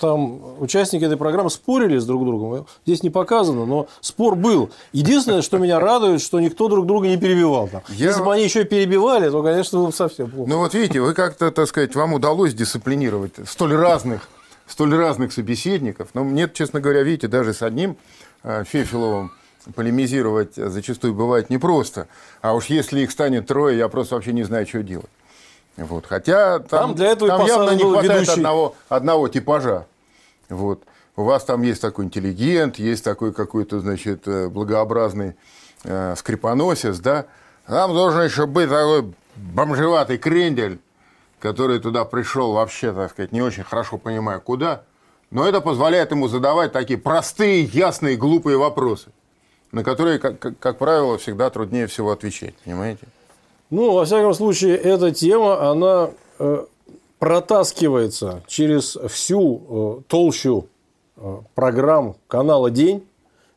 там 0.00 0.60
участники 0.60 1.04
этой 1.04 1.16
программы 1.16 1.50
спорили 1.50 1.98
с 1.98 2.06
друг 2.06 2.24
другом. 2.24 2.66
Здесь 2.86 3.02
не 3.02 3.10
показано, 3.10 3.66
но 3.66 3.86
спор 4.00 4.34
был. 4.34 4.70
Единственное, 4.92 5.42
что 5.42 5.58
меня 5.58 5.78
радует, 5.78 6.22
что 6.22 6.40
никто 6.40 6.68
друг 6.68 6.86
друга 6.86 7.08
не 7.08 7.18
перебивал. 7.18 7.68
Там. 7.68 7.82
Я... 7.88 8.08
Если 8.08 8.22
бы 8.22 8.32
они 8.32 8.44
еще 8.44 8.64
перебивали, 8.64 9.28
то, 9.30 9.42
конечно, 9.42 9.78
было 9.78 9.86
бы 9.88 9.92
совсем 9.92 10.30
плохо. 10.30 10.48
Ну 10.48 10.58
вот 10.58 10.74
видите, 10.74 11.00
вы 11.00 11.14
как-то, 11.14 11.50
так 11.50 11.68
сказать, 11.68 11.94
вам 11.94 12.14
удалось 12.14 12.54
дисциплинировать 12.54 13.32
столь 13.46 13.74
разных, 13.74 14.28
столь 14.66 14.96
разных 14.96 15.32
собеседников. 15.32 16.08
Но 16.14 16.24
мне, 16.24 16.50
честно 16.52 16.80
говоря, 16.80 17.02
видите, 17.02 17.28
даже 17.28 17.52
с 17.52 17.62
одним 17.62 17.96
э, 18.42 18.64
Фефиловым 18.66 19.32
полемизировать 19.74 20.54
зачастую 20.56 21.14
бывает 21.14 21.50
непросто. 21.50 22.08
А 22.40 22.54
уж 22.54 22.66
если 22.66 23.00
их 23.00 23.10
станет 23.10 23.46
трое, 23.46 23.76
я 23.76 23.88
просто 23.88 24.14
вообще 24.14 24.32
не 24.32 24.42
знаю, 24.42 24.66
что 24.66 24.82
делать. 24.82 25.10
Вот. 25.80 26.06
Хотя 26.06 26.58
там, 26.58 26.68
там, 26.68 26.94
для 26.94 27.08
этого 27.08 27.30
там 27.30 27.46
явно 27.46 27.70
не 27.70 27.82
хватает 27.82 28.28
одного, 28.28 28.74
одного 28.88 29.28
типажа. 29.28 29.86
Вот. 30.48 30.82
У 31.16 31.22
вас 31.24 31.44
там 31.44 31.62
есть 31.62 31.80
такой 31.80 32.04
интеллигент, 32.04 32.78
есть 32.78 33.02
такой 33.02 33.32
какой-то, 33.32 33.80
значит, 33.80 34.28
э, 34.28 34.48
благообразный 34.48 35.36
э, 35.84 36.14
скрипоносец, 36.16 36.98
да. 36.98 37.26
Там 37.66 37.94
должен 37.94 38.22
еще 38.22 38.46
быть 38.46 38.68
такой 38.68 39.12
бомжеватый 39.36 40.18
крендель, 40.18 40.80
который 41.38 41.78
туда 41.78 42.04
пришел 42.04 42.52
вообще, 42.52 42.92
так 42.92 43.10
сказать, 43.10 43.32
не 43.32 43.42
очень 43.42 43.64
хорошо 43.64 43.96
понимая, 43.96 44.38
куда. 44.38 44.82
Но 45.30 45.46
это 45.46 45.60
позволяет 45.60 46.10
ему 46.10 46.28
задавать 46.28 46.72
такие 46.72 46.98
простые, 46.98 47.62
ясные, 47.64 48.16
глупые 48.16 48.58
вопросы, 48.58 49.10
на 49.72 49.82
которые, 49.82 50.18
как, 50.18 50.38
как, 50.38 50.58
как 50.58 50.78
правило, 50.78 51.16
всегда 51.18 51.48
труднее 51.50 51.86
всего 51.86 52.10
отвечать, 52.10 52.54
понимаете? 52.64 53.06
Ну, 53.70 53.92
во 53.92 54.04
всяком 54.04 54.34
случае, 54.34 54.76
эта 54.76 55.12
тема, 55.12 55.70
она 55.70 56.10
э, 56.40 56.64
протаскивается 57.20 58.42
через 58.48 58.98
всю 59.08 59.62
э, 60.00 60.02
толщу 60.08 60.66
э, 61.16 61.36
программ 61.54 62.16
канала 62.26 62.70
«День». 62.70 63.06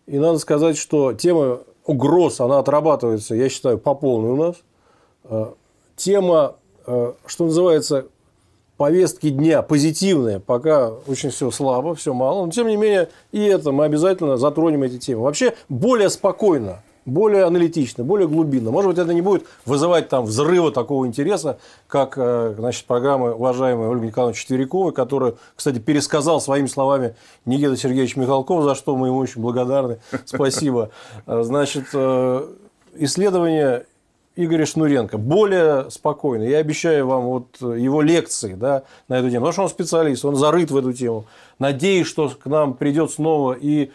И 0.06 0.20
надо 0.20 0.38
сказать, 0.38 0.78
что 0.78 1.14
тема 1.14 1.62
угроз, 1.86 2.40
она 2.42 2.60
отрабатывается, 2.60 3.34
я 3.34 3.50
считаю, 3.50 3.80
по 3.80 3.96
полной 3.96 4.30
у 4.30 4.36
нас. 4.36 4.56
Э, 5.24 5.54
тема, 5.96 6.56
что 7.26 7.46
называется, 7.46 8.08
повестки 8.78 9.30
дня 9.30 9.62
позитивная, 9.62 10.40
пока 10.40 10.92
очень 11.08 11.30
все 11.30 11.50
слабо, 11.50 11.96
все 11.96 12.14
мало. 12.14 12.46
Но, 12.46 12.52
тем 12.52 12.68
не 12.68 12.76
менее, 12.76 13.10
и 13.32 13.42
это 13.42 13.72
мы 13.72 13.86
обязательно 13.86 14.38
затронем 14.38 14.84
эти 14.84 15.00
темы. 15.00 15.24
Вообще, 15.24 15.56
более 15.70 16.10
спокойно 16.10 16.84
более 17.06 17.44
аналитично, 17.44 18.04
более 18.04 18.28
глубинно. 18.28 18.72
Может 18.72 18.92
быть, 18.92 18.98
это 18.98 19.14
не 19.14 19.22
будет 19.22 19.46
вызывать 19.66 20.10
там 20.10 20.26
взрыва 20.26 20.72
такого 20.72 21.06
интереса, 21.06 21.58
как 21.88 22.14
э, 22.18 22.56
значит, 22.58 22.86
программа 22.86 23.34
уважаемой 23.34 23.90
Ольги 23.90 24.08
Николаевны 24.08 24.38
Четвериковой, 24.38 24.94
которую, 24.94 25.38
кстати, 25.56 25.80
пересказал 25.80 26.40
своими 26.40 26.68
словами 26.68 27.16
Никита 27.46 27.76
Сергеевич 27.76 28.16
Михалков, 28.16 28.64
за 28.64 28.76
что 28.76 28.96
мы 28.96 29.08
ему 29.08 29.18
очень 29.18 29.42
благодарны. 29.42 30.00
Спасибо. 30.26 30.92
Э, 31.26 31.44
значит, 31.44 31.86
э, 31.94 32.48
исследование 32.96 33.86
Игоря 34.36 34.66
Шнуренко 34.66 35.18
более 35.18 35.92
спокойно. 35.92 36.44
Я 36.44 36.58
обещаю 36.58 37.06
вам 37.06 37.26
вот 37.26 37.62
его 37.62 38.02
лекции 38.02 38.54
да, 38.54 38.84
на 39.08 39.20
эту 39.20 39.30
тему, 39.30 39.42
потому 39.42 39.54
что 39.54 39.64
он 39.64 39.70
специалист, 39.70 40.26
он 40.26 40.36
зарыт 40.36 40.72
в 40.72 40.78
эту 40.78 40.92
тему. 40.94 41.26
Надеюсь, 41.60 42.08
что 42.08 42.30
к 42.30 42.46
нам 42.48 42.74
придет 42.74 43.12
снова 43.12 43.54
и 43.54 43.92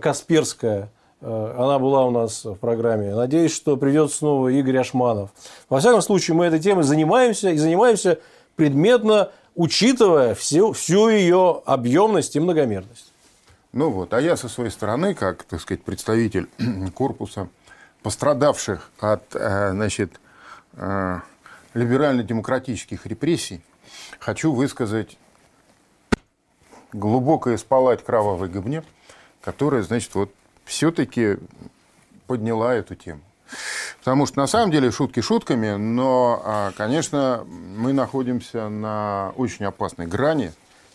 Касперская 0.00 0.90
она 1.26 1.78
была 1.78 2.04
у 2.04 2.10
нас 2.10 2.44
в 2.44 2.54
программе. 2.54 3.14
Надеюсь, 3.14 3.54
что 3.54 3.76
придет 3.76 4.12
снова 4.12 4.48
Игорь 4.48 4.78
Ашманов. 4.78 5.30
Во 5.68 5.80
всяком 5.80 6.00
случае, 6.02 6.36
мы 6.36 6.46
этой 6.46 6.60
темой 6.60 6.84
занимаемся 6.84 7.50
и 7.50 7.56
занимаемся 7.56 8.18
предметно, 8.54 9.30
учитывая 9.54 10.34
всю, 10.34 10.72
всю 10.72 11.08
ее 11.08 11.62
объемность 11.66 12.36
и 12.36 12.40
многомерность. 12.40 13.12
Ну 13.72 13.90
вот, 13.90 14.14
а 14.14 14.20
я 14.20 14.36
со 14.36 14.48
своей 14.48 14.70
стороны, 14.70 15.14
как, 15.14 15.42
так 15.44 15.60
сказать, 15.60 15.82
представитель 15.82 16.48
корпуса 16.94 17.48
пострадавших 18.02 18.90
от, 19.00 19.34
э, 19.34 19.72
значит, 19.72 20.20
э, 20.74 21.20
либерально-демократических 21.74 23.04
репрессий, 23.04 23.62
хочу 24.20 24.52
высказать 24.52 25.18
глубокое 26.92 27.56
спалать 27.56 28.04
кровавой 28.04 28.48
гыбне, 28.48 28.84
которая, 29.42 29.82
значит, 29.82 30.14
вот 30.14 30.32
все-таки 30.66 31.38
подняла 32.26 32.74
эту 32.74 32.94
тему. 32.94 33.22
Потому 34.00 34.26
что 34.26 34.38
на 34.38 34.46
самом 34.46 34.72
деле 34.72 34.90
шутки 34.90 35.20
шутками, 35.20 35.76
но, 35.76 36.42
а, 36.44 36.72
конечно, 36.76 37.44
мы 37.46 37.92
находимся 37.92 38.68
на 38.68 39.32
очень 39.36 39.64
опасной 39.64 40.06
грани, 40.06 40.52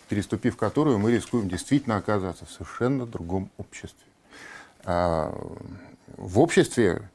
переступив 0.10 0.58
которую 0.58 1.00
мы 1.00 1.12
рискуем 1.14 1.48
действительно 1.48 1.96
оказаться 1.96 2.46
в 2.46 2.52
совершенно 2.52 3.06
другом 3.06 3.50
обществе. 3.58 4.06
А, 4.84 5.34
в 6.18 6.40
обществе, 6.40 7.10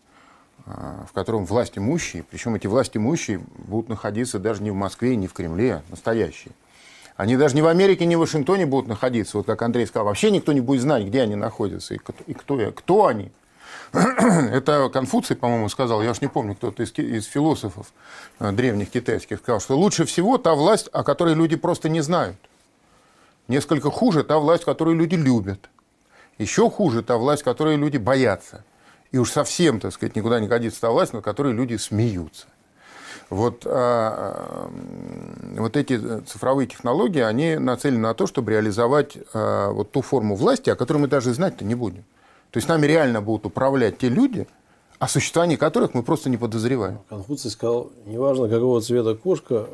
а, 0.64 1.04
в 1.08 1.12
котором 1.12 1.44
власть 1.44 1.76
имущие, 1.76 2.24
причем 2.24 2.54
эти 2.54 2.66
власть 2.66 2.96
имущие 2.96 3.40
будут 3.58 3.90
находиться 3.90 4.38
даже 4.38 4.62
не 4.62 4.70
в 4.70 4.74
Москве, 4.74 5.16
не 5.16 5.28
в 5.28 5.34
Кремле, 5.34 5.82
настоящие– 5.90 6.52
они 7.16 7.36
даже 7.36 7.54
не 7.54 7.62
в 7.62 7.66
Америке, 7.66 8.04
не 8.04 8.16
в 8.16 8.20
Вашингтоне 8.20 8.66
будут 8.66 8.88
находиться. 8.88 9.38
Вот 9.38 9.46
как 9.46 9.62
Андрей 9.62 9.86
сказал, 9.86 10.06
вообще 10.06 10.30
никто 10.30 10.52
не 10.52 10.60
будет 10.60 10.82
знать, 10.82 11.04
где 11.04 11.22
они 11.22 11.34
находятся 11.34 11.94
и 11.94 11.98
кто, 11.98 12.14
и 12.26 12.34
кто, 12.34 12.72
кто 12.72 13.06
они. 13.06 13.32
Это 13.92 14.90
Конфуций, 14.92 15.36
по-моему, 15.36 15.68
сказал, 15.68 16.02
я 16.02 16.10
уж 16.10 16.20
не 16.20 16.28
помню, 16.28 16.54
кто-то 16.54 16.82
из, 16.82 16.92
из 16.98 17.24
философов 17.24 17.92
э, 18.38 18.52
древних 18.52 18.90
китайских 18.90 19.38
сказал, 19.38 19.60
что 19.60 19.76
лучше 19.78 20.04
всего 20.04 20.36
та 20.36 20.54
власть, 20.54 20.88
о 20.92 21.02
которой 21.04 21.34
люди 21.34 21.56
просто 21.56 21.88
не 21.88 22.02
знают. 22.02 22.36
Несколько 23.48 23.90
хуже 23.90 24.22
та 24.22 24.38
власть, 24.38 24.64
которую 24.64 24.96
люди 24.96 25.14
любят. 25.14 25.70
Еще 26.36 26.68
хуже 26.68 27.02
та 27.02 27.16
власть, 27.16 27.42
которой 27.42 27.76
люди 27.76 27.96
боятся. 27.96 28.64
И 29.12 29.18
уж 29.18 29.30
совсем, 29.30 29.80
так 29.80 29.92
сказать, 29.92 30.16
никуда 30.16 30.40
не 30.40 30.48
годится 30.48 30.82
та 30.82 30.90
власть, 30.90 31.14
над 31.14 31.24
которой 31.24 31.54
люди 31.54 31.76
смеются. 31.76 32.46
Вот, 33.28 33.62
а, 33.66 34.70
вот 35.56 35.76
эти 35.76 36.20
цифровые 36.20 36.68
технологии, 36.68 37.20
они 37.22 37.56
нацелены 37.56 37.98
на 38.00 38.14
то, 38.14 38.26
чтобы 38.26 38.52
реализовать 38.52 39.18
а, 39.34 39.70
вот 39.72 39.90
ту 39.90 40.00
форму 40.02 40.36
власти, 40.36 40.70
о 40.70 40.76
которой 40.76 40.98
мы 40.98 41.08
даже 41.08 41.34
знать-то 41.34 41.64
не 41.64 41.74
будем. 41.74 42.04
То 42.52 42.58
есть 42.58 42.68
нами 42.68 42.86
реально 42.86 43.20
будут 43.20 43.46
управлять 43.46 43.98
те 43.98 44.08
люди, 44.08 44.46
о 44.98 45.08
существовании 45.08 45.56
которых 45.56 45.92
мы 45.92 46.02
просто 46.02 46.30
не 46.30 46.36
подозреваем. 46.36 47.00
Конфуций 47.08 47.50
сказал, 47.50 47.90
неважно 48.06 48.48
какого 48.48 48.80
цвета 48.80 49.14
кошка, 49.14 49.66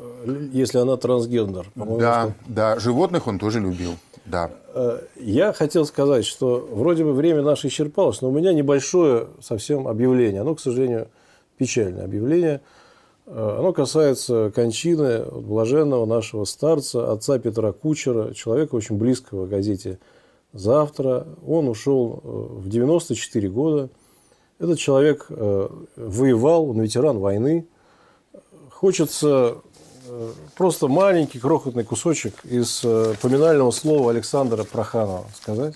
если 0.52 0.78
она 0.78 0.96
трансгендер. 0.96 1.70
Да, 1.76 2.22
что- 2.24 2.34
да, 2.46 2.78
животных 2.80 3.26
он 3.26 3.38
тоже 3.38 3.60
любил. 3.60 3.92
Да. 4.24 4.50
Э, 4.74 5.00
Я 5.16 5.52
хотел 5.52 5.84
сказать, 5.84 6.24
что 6.24 6.66
вроде 6.72 7.04
бы 7.04 7.12
время 7.12 7.42
наше 7.42 7.68
исчерпалось, 7.68 8.20
но 8.22 8.30
у 8.30 8.32
меня 8.32 8.52
небольшое 8.52 9.28
совсем 9.40 9.86
объявление. 9.86 10.40
Оно, 10.40 10.54
к 10.54 10.60
сожалению, 10.60 11.08
печальное 11.58 12.04
объявление. 12.04 12.60
Э, 13.26 13.56
Оно 13.58 13.72
касается 13.72 14.50
кончины 14.54 15.24
блаженного 15.24 16.06
нашего 16.06 16.44
старца, 16.44 17.12
отца 17.12 17.38
Петра 17.38 17.72
Кучера, 17.72 18.34
человека 18.34 18.74
очень 18.74 18.96
близкого 18.96 19.46
газете 19.46 19.98
«Завтра». 20.52 21.26
Он 21.46 21.68
ушел 21.68 22.20
э, 22.22 22.28
в 22.28 22.68
94 22.68 23.48
года. 23.48 23.88
Этот 24.58 24.78
человек 24.78 25.26
э, 25.28 25.68
воевал, 25.96 26.70
он 26.70 26.80
ветеран 26.80 27.18
войны. 27.18 27.66
Хочется 28.70 29.58
просто 30.56 30.88
маленький 30.88 31.38
крохотный 31.38 31.84
кусочек 31.84 32.34
из 32.44 32.80
поминального 32.80 33.70
слова 33.70 34.10
Александра 34.10 34.64
Проханова 34.64 35.24
сказать. 35.34 35.74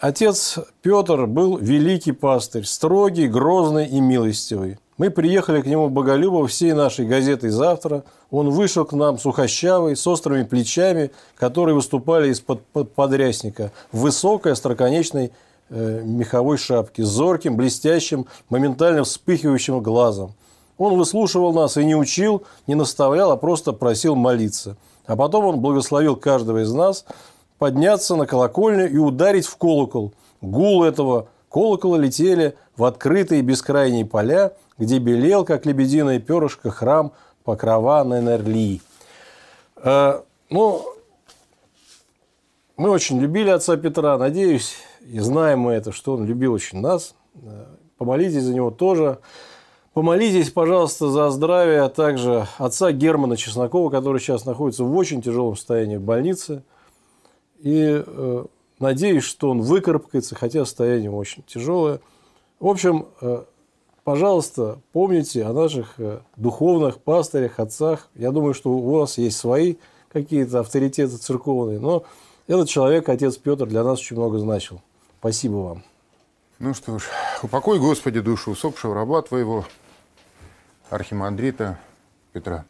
Отец 0.00 0.58
Петр 0.80 1.26
был 1.26 1.58
великий 1.58 2.12
пастырь, 2.12 2.64
строгий, 2.64 3.28
грозный 3.28 3.86
и 3.86 4.00
милостивый. 4.00 4.78
Мы 4.96 5.10
приехали 5.10 5.60
к 5.60 5.66
нему 5.66 5.88
в 5.88 5.90
Боголюбово 5.90 6.46
всей 6.46 6.72
нашей 6.72 7.06
газетой 7.06 7.50
«Завтра». 7.50 8.04
Он 8.30 8.48
вышел 8.48 8.86
к 8.86 8.94
нам 8.94 9.18
сухощавый, 9.18 9.94
с 9.96 10.06
острыми 10.06 10.44
плечами, 10.44 11.10
которые 11.36 11.74
выступали 11.74 12.30
из-под 12.30 12.64
под- 12.68 12.94
подрясника, 12.94 13.72
в 13.92 14.00
высокой 14.00 14.52
остроконечной 14.52 15.32
э, 15.68 16.02
меховой 16.02 16.56
шапке, 16.56 17.04
с 17.04 17.08
зорким, 17.08 17.58
блестящим, 17.58 18.24
моментально 18.48 19.04
вспыхивающим 19.04 19.80
глазом. 19.80 20.32
Он 20.78 20.96
выслушивал 20.96 21.52
нас 21.52 21.76
и 21.76 21.84
не 21.84 21.94
учил, 21.94 22.44
не 22.66 22.74
наставлял, 22.74 23.32
а 23.32 23.36
просто 23.36 23.74
просил 23.74 24.16
молиться. 24.16 24.78
А 25.04 25.16
потом 25.16 25.44
он 25.44 25.60
благословил 25.60 26.16
каждого 26.16 26.62
из 26.62 26.72
нас 26.72 27.04
подняться 27.60 28.16
на 28.16 28.26
колокольню 28.26 28.90
и 28.90 28.96
ударить 28.96 29.44
в 29.44 29.54
колокол. 29.58 30.14
Гул 30.40 30.82
этого 30.82 31.28
колокола 31.50 31.96
летели 31.96 32.56
в 32.74 32.84
открытые 32.84 33.42
бескрайние 33.42 34.06
поля, 34.06 34.54
где 34.78 34.98
белел, 34.98 35.44
как 35.44 35.66
лебединое 35.66 36.20
перышко, 36.20 36.70
храм 36.70 37.12
Покрова 37.44 38.02
Ненерли. 38.02 38.80
Э, 39.76 40.22
ну, 40.48 40.86
мы 42.78 42.88
очень 42.88 43.20
любили 43.20 43.50
отца 43.50 43.76
Петра, 43.76 44.16
надеюсь, 44.16 44.76
и 45.02 45.18
знаем 45.18 45.60
мы 45.60 45.74
это, 45.74 45.92
что 45.92 46.14
он 46.14 46.24
любил 46.24 46.54
очень 46.54 46.80
нас. 46.80 47.14
Э, 47.42 47.66
Помолитесь 47.98 48.44
за 48.44 48.54
него 48.54 48.70
тоже. 48.70 49.18
Помолитесь, 49.92 50.48
пожалуйста, 50.48 51.10
за 51.10 51.28
здравие, 51.28 51.82
а 51.82 51.90
также 51.90 52.46
отца 52.56 52.90
Германа 52.90 53.36
Чеснокова, 53.36 53.90
который 53.90 54.18
сейчас 54.18 54.46
находится 54.46 54.82
в 54.82 54.96
очень 54.96 55.20
тяжелом 55.20 55.56
состоянии 55.56 55.98
в 55.98 56.02
больнице. 56.02 56.62
И 57.62 58.02
э, 58.06 58.44
надеюсь, 58.78 59.24
что 59.24 59.50
он 59.50 59.60
выкарабкается, 59.60 60.34
хотя 60.34 60.64
состояние 60.64 61.10
очень 61.10 61.42
тяжелое. 61.44 62.00
В 62.58 62.66
общем, 62.66 63.06
э, 63.20 63.44
пожалуйста, 64.04 64.80
помните 64.92 65.44
о 65.44 65.52
наших 65.52 65.94
э, 65.98 66.20
духовных 66.36 66.98
пастырях, 67.00 67.60
отцах. 67.60 68.08
Я 68.14 68.30
думаю, 68.30 68.54
что 68.54 68.70
у 68.70 68.98
вас 68.98 69.18
есть 69.18 69.36
свои 69.36 69.76
какие-то 70.10 70.60
авторитеты 70.60 71.16
церковные, 71.16 71.78
но 71.78 72.04
этот 72.46 72.68
человек, 72.68 73.08
отец 73.08 73.36
Петр, 73.36 73.66
для 73.66 73.84
нас 73.84 74.00
очень 74.00 74.16
много 74.16 74.38
значил. 74.38 74.80
Спасибо 75.20 75.56
вам. 75.56 75.84
Ну 76.58 76.74
что 76.74 76.98
ж, 76.98 77.04
упокой, 77.42 77.78
Господи, 77.78 78.20
душу 78.20 78.50
усопшего 78.50 78.94
раба 78.94 79.22
твоего, 79.22 79.64
архимандрита 80.90 81.78
Петра. 82.32 82.64